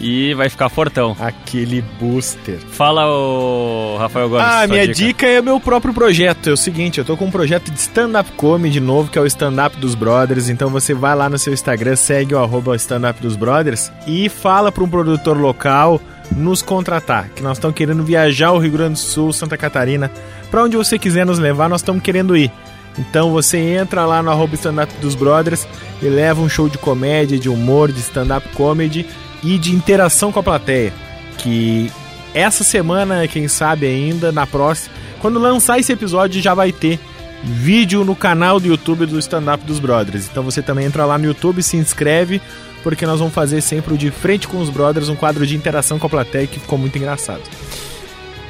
e 0.00 0.32
vai 0.34 0.48
ficar 0.48 0.68
fortão. 0.68 1.16
Aquele 1.18 1.82
booster. 2.00 2.58
Fala 2.58 3.06
o 3.06 3.96
Rafael 3.98 4.28
Gomes. 4.28 4.46
Ah, 4.46 4.66
minha 4.66 4.86
dica. 4.86 5.06
dica. 5.06 5.26
é 5.26 5.40
o 5.40 5.44
meu 5.44 5.60
próprio 5.60 5.92
projeto. 5.92 6.48
É 6.48 6.52
o 6.52 6.56
seguinte, 6.56 6.98
eu 6.98 7.04
tô 7.04 7.16
com 7.16 7.26
um 7.26 7.30
projeto 7.30 7.70
de 7.70 7.78
stand-up 7.78 8.30
comedy 8.32 8.80
novo, 8.80 9.10
que 9.10 9.18
é 9.18 9.22
o 9.22 9.26
Stand 9.26 9.64
Up 9.64 9.76
dos 9.78 9.94
Brothers. 9.94 10.48
Então 10.48 10.70
você 10.70 10.94
vai 10.94 11.14
lá 11.14 11.28
no 11.28 11.38
seu 11.38 11.52
Instagram, 11.52 11.96
segue 11.96 12.34
o 12.34 12.38
arroba 12.38 12.76
Stand 12.76 13.10
Up 13.10 13.20
dos 13.20 13.36
Brothers 13.36 13.90
e 14.06 14.28
fala 14.28 14.70
para 14.70 14.84
um 14.84 14.88
produtor 14.88 15.36
local 15.36 16.00
nos 16.30 16.60
contratar, 16.60 17.30
que 17.30 17.42
nós 17.42 17.56
estamos 17.56 17.74
querendo 17.74 18.04
viajar 18.04 18.48
ao 18.48 18.58
Rio 18.58 18.72
Grande 18.72 18.94
do 18.94 18.98
Sul, 18.98 19.32
Santa 19.32 19.56
Catarina, 19.56 20.10
para 20.50 20.64
onde 20.64 20.76
você 20.76 20.98
quiser 20.98 21.26
nos 21.26 21.38
levar, 21.38 21.68
nós 21.68 21.80
estamos 21.80 22.02
querendo 22.02 22.36
ir. 22.36 22.50
Então 22.98 23.30
você 23.30 23.58
entra 23.58 24.04
lá 24.04 24.22
no 24.22 24.30
arroba 24.30 24.54
Stand 24.56 24.82
Up 24.82 24.92
dos 25.00 25.14
Brothers 25.14 25.66
e 26.02 26.06
leva 26.06 26.40
um 26.40 26.48
show 26.48 26.68
de 26.68 26.78
comédia, 26.78 27.38
de 27.38 27.48
humor, 27.48 27.92
de 27.92 28.00
stand-up 28.00 28.48
comedy 28.54 29.06
e 29.42 29.56
de 29.56 29.72
interação 29.72 30.32
com 30.32 30.40
a 30.40 30.42
plateia. 30.42 30.92
Que 31.38 31.92
essa 32.34 32.64
semana, 32.64 33.26
quem 33.28 33.46
sabe 33.46 33.86
ainda, 33.86 34.32
na 34.32 34.46
próxima, 34.46 34.94
quando 35.20 35.38
lançar 35.38 35.78
esse 35.78 35.92
episódio, 35.92 36.42
já 36.42 36.54
vai 36.54 36.72
ter 36.72 36.98
vídeo 37.42 38.04
no 38.04 38.16
canal 38.16 38.58
do 38.58 38.66
YouTube 38.66 39.06
do 39.06 39.18
Stand 39.18 39.52
Up 39.54 39.64
dos 39.64 39.78
Brothers. 39.78 40.28
Então 40.30 40.42
você 40.42 40.60
também 40.60 40.86
entra 40.86 41.04
lá 41.04 41.16
no 41.16 41.24
YouTube, 41.24 41.62
se 41.62 41.76
inscreve, 41.76 42.40
porque 42.82 43.06
nós 43.06 43.20
vamos 43.20 43.34
fazer 43.34 43.60
sempre 43.60 43.94
o 43.94 43.98
De 43.98 44.10
Frente 44.10 44.48
com 44.48 44.60
os 44.60 44.70
Brothers, 44.70 45.08
um 45.08 45.14
quadro 45.14 45.46
de 45.46 45.56
interação 45.56 45.98
com 45.98 46.06
a 46.06 46.10
plateia 46.10 46.46
que 46.46 46.58
ficou 46.58 46.78
muito 46.78 46.98
engraçado. 46.98 47.42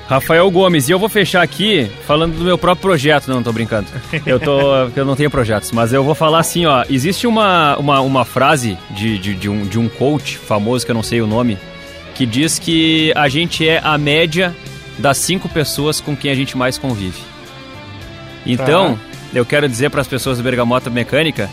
Rafael 0.08 0.50
Gomes, 0.50 0.88
e 0.88 0.92
eu 0.92 0.98
vou 0.98 1.10
fechar 1.10 1.42
aqui 1.42 1.90
falando 2.06 2.38
do 2.38 2.42
meu 2.42 2.56
próprio 2.56 2.80
projeto, 2.80 3.28
não, 3.28 3.42
tô 3.42 3.52
brincando. 3.52 3.86
Eu 4.24 4.40
tô. 4.40 4.58
eu 4.96 5.04
não 5.04 5.14
tenho 5.14 5.30
projetos, 5.30 5.70
mas 5.70 5.92
eu 5.92 6.02
vou 6.02 6.14
falar 6.14 6.38
assim, 6.38 6.64
ó. 6.64 6.82
Existe 6.88 7.26
uma, 7.26 7.76
uma, 7.76 8.00
uma 8.00 8.24
frase 8.24 8.78
de, 8.90 9.18
de, 9.18 9.34
de, 9.34 9.50
um, 9.50 9.66
de 9.66 9.78
um 9.78 9.86
coach 9.86 10.38
famoso, 10.38 10.86
que 10.86 10.90
eu 10.90 10.94
não 10.94 11.02
sei 11.02 11.20
o 11.20 11.26
nome, 11.26 11.58
que 12.14 12.24
diz 12.24 12.58
que 12.58 13.12
a 13.14 13.28
gente 13.28 13.68
é 13.68 13.82
a 13.84 13.98
média 13.98 14.56
das 14.98 15.18
cinco 15.18 15.46
pessoas 15.46 16.00
com 16.00 16.16
quem 16.16 16.30
a 16.30 16.34
gente 16.34 16.56
mais 16.56 16.78
convive. 16.78 17.20
Então, 18.46 18.94
tá. 18.94 19.00
eu 19.34 19.44
quero 19.44 19.68
dizer 19.68 19.90
para 19.90 20.00
as 20.00 20.08
pessoas 20.08 20.38
do 20.38 20.42
Bergamota 20.42 20.88
Mecânica 20.88 21.50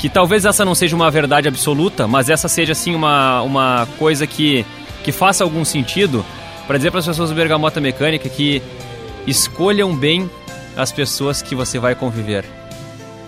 que 0.00 0.08
talvez 0.08 0.44
essa 0.44 0.64
não 0.64 0.74
seja 0.74 0.96
uma 0.96 1.08
verdade 1.08 1.46
absoluta, 1.46 2.08
mas 2.08 2.28
essa 2.28 2.48
seja 2.48 2.72
assim 2.72 2.96
uma, 2.96 3.42
uma 3.42 3.86
coisa 3.96 4.26
que, 4.26 4.66
que 5.04 5.12
faça 5.12 5.44
algum 5.44 5.64
sentido 5.64 6.24
para 6.66 6.76
dizer 6.76 6.90
para 6.90 7.00
as 7.00 7.06
pessoas 7.06 7.30
do 7.30 7.36
Bergamota 7.36 7.80
Mecânica 7.80 8.28
que 8.28 8.62
escolham 9.26 9.94
bem 9.94 10.30
as 10.76 10.92
pessoas 10.92 11.42
que 11.42 11.54
você 11.54 11.78
vai 11.78 11.94
conviver. 11.94 12.44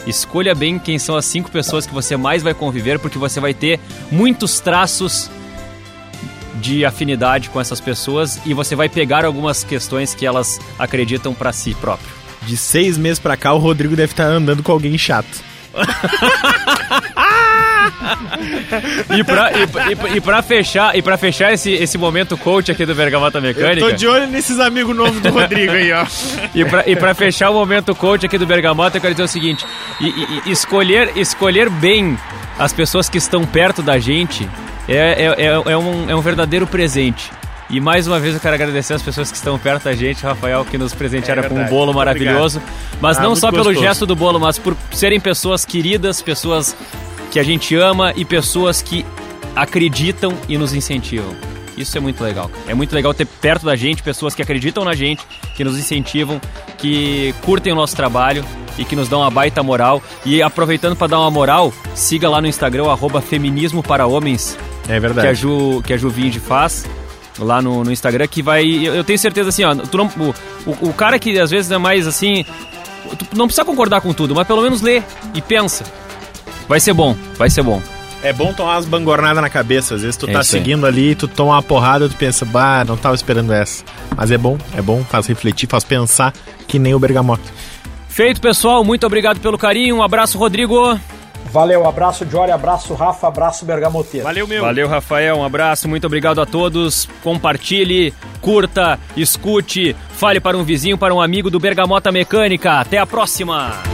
Escolha 0.06 0.54
bem 0.54 0.78
quem 0.78 0.98
são 0.98 1.16
as 1.16 1.24
cinco 1.24 1.50
pessoas 1.50 1.86
que 1.86 1.94
você 1.94 2.16
mais 2.16 2.42
vai 2.42 2.52
conviver, 2.52 2.98
porque 2.98 3.18
você 3.18 3.40
vai 3.40 3.54
ter 3.54 3.80
muitos 4.10 4.60
traços 4.60 5.30
de 6.56 6.84
afinidade 6.84 7.50
com 7.50 7.60
essas 7.60 7.80
pessoas 7.80 8.40
e 8.44 8.54
você 8.54 8.76
vai 8.76 8.88
pegar 8.88 9.24
algumas 9.24 9.64
questões 9.64 10.14
que 10.14 10.26
elas 10.26 10.60
acreditam 10.78 11.34
para 11.34 11.52
si 11.52 11.74
próprio. 11.74 12.08
De 12.42 12.56
seis 12.56 12.98
meses 12.98 13.18
para 13.18 13.36
cá, 13.36 13.52
o 13.54 13.58
Rodrigo 13.58 13.96
deve 13.96 14.12
estar 14.12 14.26
andando 14.26 14.62
com 14.62 14.72
alguém 14.72 14.96
chato. 14.98 15.42
e, 19.16 19.24
pra, 19.24 19.50
e, 19.52 20.16
e, 20.16 20.20
pra 20.20 20.42
fechar, 20.42 20.96
e 20.96 21.02
pra 21.02 21.16
fechar 21.16 21.52
esse, 21.52 21.72
esse 21.72 21.98
momento 21.98 22.36
coach 22.36 22.70
aqui 22.70 22.84
do 22.84 22.94
Bergamota 22.94 23.40
Mecânica. 23.40 23.86
Eu 23.86 23.90
tô 23.90 23.96
de 23.96 24.06
olho 24.06 24.26
nesses 24.26 24.58
amigos 24.58 24.94
novos 24.96 25.20
do 25.20 25.30
Rodrigo 25.30 25.72
aí, 25.72 25.92
ó. 25.92 26.06
e, 26.54 26.64
pra, 26.64 26.84
e 26.86 26.96
pra 26.96 27.14
fechar 27.14 27.50
o 27.50 27.54
momento 27.54 27.94
coach 27.94 28.26
aqui 28.26 28.38
do 28.38 28.46
Bergamota, 28.46 28.96
eu 28.96 29.00
quero 29.00 29.14
dizer 29.14 29.24
o 29.24 29.28
seguinte: 29.28 29.66
e, 30.00 30.06
e, 30.46 30.50
escolher, 30.50 31.12
escolher 31.16 31.68
bem 31.70 32.18
as 32.58 32.72
pessoas 32.72 33.08
que 33.08 33.18
estão 33.18 33.44
perto 33.44 33.82
da 33.82 33.98
gente 33.98 34.48
é, 34.88 34.96
é, 34.96 35.24
é, 35.26 35.46
é, 35.46 35.76
um, 35.76 36.10
é 36.10 36.14
um 36.14 36.20
verdadeiro 36.20 36.66
presente. 36.66 37.30
E 37.70 37.80
mais 37.80 38.06
uma 38.06 38.20
vez 38.20 38.34
eu 38.34 38.40
quero 38.40 38.54
agradecer 38.54 38.92
as 38.92 39.02
pessoas 39.02 39.30
que 39.30 39.36
estão 39.36 39.58
perto 39.58 39.84
da 39.84 39.94
gente, 39.94 40.22
Rafael, 40.22 40.64
que 40.64 40.76
nos 40.76 40.94
presentearam 40.94 41.44
é 41.44 41.48
com 41.48 41.54
um 41.54 41.64
bolo 41.64 41.94
maravilhoso. 41.94 42.62
Mas 43.00 43.18
ah, 43.18 43.22
não 43.22 43.34
só 43.34 43.50
gostoso. 43.50 43.70
pelo 43.70 43.82
gesto 43.82 44.04
do 44.04 44.14
bolo, 44.14 44.38
mas 44.38 44.58
por 44.58 44.76
serem 44.92 45.18
pessoas 45.18 45.64
queridas, 45.64 46.20
pessoas 46.20 46.76
que 47.30 47.38
a 47.38 47.42
gente 47.42 47.74
ama 47.74 48.12
e 48.16 48.24
pessoas 48.24 48.82
que 48.82 49.04
acreditam 49.54 50.32
e 50.48 50.58
nos 50.58 50.72
incentivam. 50.72 51.34
Isso 51.76 51.96
é 51.96 52.00
muito 52.00 52.22
legal. 52.22 52.50
É 52.68 52.74
muito 52.74 52.94
legal 52.94 53.12
ter 53.12 53.26
perto 53.26 53.66
da 53.66 53.74
gente 53.74 54.02
pessoas 54.02 54.34
que 54.34 54.42
acreditam 54.42 54.84
na 54.84 54.94
gente, 54.94 55.22
que 55.56 55.64
nos 55.64 55.78
incentivam, 55.78 56.40
que 56.78 57.34
curtem 57.42 57.72
o 57.72 57.76
nosso 57.76 57.96
trabalho 57.96 58.44
e 58.78 58.84
que 58.84 58.94
nos 58.94 59.08
dão 59.08 59.20
uma 59.20 59.30
baita 59.30 59.62
moral. 59.62 60.02
E 60.24 60.42
aproveitando 60.42 60.96
para 60.96 61.08
dar 61.08 61.20
uma 61.20 61.30
moral, 61.30 61.72
siga 61.94 62.28
lá 62.28 62.40
no 62.40 62.46
Instagram, 62.46 62.90
arroba 62.90 63.20
Feminismo 63.20 63.82
para 63.82 64.06
Homens. 64.06 64.56
É 64.88 65.00
verdade. 65.00 65.26
Que 65.26 65.30
a 65.30 65.34
Ju, 65.34 65.82
que 65.84 65.92
a 65.92 65.96
Ju 65.96 66.08
Vinde 66.08 66.38
faz 66.38 66.86
lá 67.38 67.60
no, 67.60 67.82
no, 67.82 67.90
Instagram, 67.90 68.26
que 68.28 68.42
vai. 68.42 68.64
Eu 68.86 69.02
tenho 69.02 69.18
certeza 69.18 69.48
assim, 69.48 69.64
ó. 69.64 69.74
Tu 69.74 69.96
não, 69.96 70.06
o, 70.06 70.34
o, 70.66 70.88
o 70.90 70.94
cara 70.94 71.18
que 71.18 71.38
às 71.38 71.50
vezes 71.50 71.70
é 71.70 71.78
mais 71.78 72.06
assim. 72.06 72.44
Tu 73.18 73.36
não 73.36 73.46
precisa 73.46 73.64
concordar 73.64 74.00
com 74.00 74.12
tudo, 74.12 74.34
mas 74.34 74.46
pelo 74.46 74.62
menos 74.62 74.80
lê 74.80 75.02
e 75.34 75.42
pensa. 75.42 75.84
Vai 76.68 76.80
ser 76.80 76.92
bom, 76.92 77.16
vai 77.36 77.50
ser 77.50 77.62
bom. 77.62 77.80
É 78.22 78.32
bom 78.32 78.54
tomar 78.54 78.76
umas 78.76 78.86
bangornadas 78.86 79.42
na 79.42 79.50
cabeça. 79.50 79.94
Às 79.94 80.00
vezes 80.00 80.16
tu 80.16 80.28
é 80.28 80.32
tá 80.32 80.42
seguindo 80.42 80.86
ali, 80.86 81.14
tu 81.14 81.28
toma 81.28 81.52
uma 81.52 81.62
porrada, 81.62 82.08
tu 82.08 82.16
pensa, 82.16 82.44
bah, 82.46 82.82
não 82.82 82.96
tava 82.96 83.14
esperando 83.14 83.52
essa. 83.52 83.84
Mas 84.16 84.30
é 84.30 84.38
bom, 84.38 84.56
é 84.74 84.80
bom, 84.80 85.04
faz 85.04 85.26
refletir, 85.26 85.68
faz 85.68 85.84
pensar 85.84 86.32
que 86.66 86.78
nem 86.78 86.94
o 86.94 86.98
bergamota. 86.98 87.42
Feito, 88.08 88.40
pessoal. 88.40 88.82
Muito 88.82 89.04
obrigado 89.06 89.40
pelo 89.40 89.58
carinho. 89.58 89.96
Um 89.96 90.02
abraço, 90.02 90.38
Rodrigo. 90.38 90.98
Valeu, 91.52 91.86
abraço, 91.86 92.26
Jory, 92.28 92.50
abraço, 92.50 92.94
Rafa, 92.94 93.28
abraço, 93.28 93.64
Bergamoteiro. 93.64 94.24
Valeu, 94.24 94.46
meu. 94.46 94.62
Valeu, 94.62 94.88
Rafael, 94.88 95.36
um 95.36 95.44
abraço, 95.44 95.88
muito 95.88 96.04
obrigado 96.04 96.40
a 96.40 96.46
todos. 96.46 97.08
Compartilhe, 97.22 98.12
curta, 98.40 98.98
escute, 99.16 99.94
fale 100.16 100.40
para 100.40 100.56
um 100.56 100.64
vizinho, 100.64 100.98
para 100.98 101.14
um 101.14 101.20
amigo 101.20 101.50
do 101.50 101.60
Bergamota 101.60 102.10
Mecânica. 102.10 102.80
Até 102.80 102.98
a 102.98 103.06
próxima! 103.06 103.93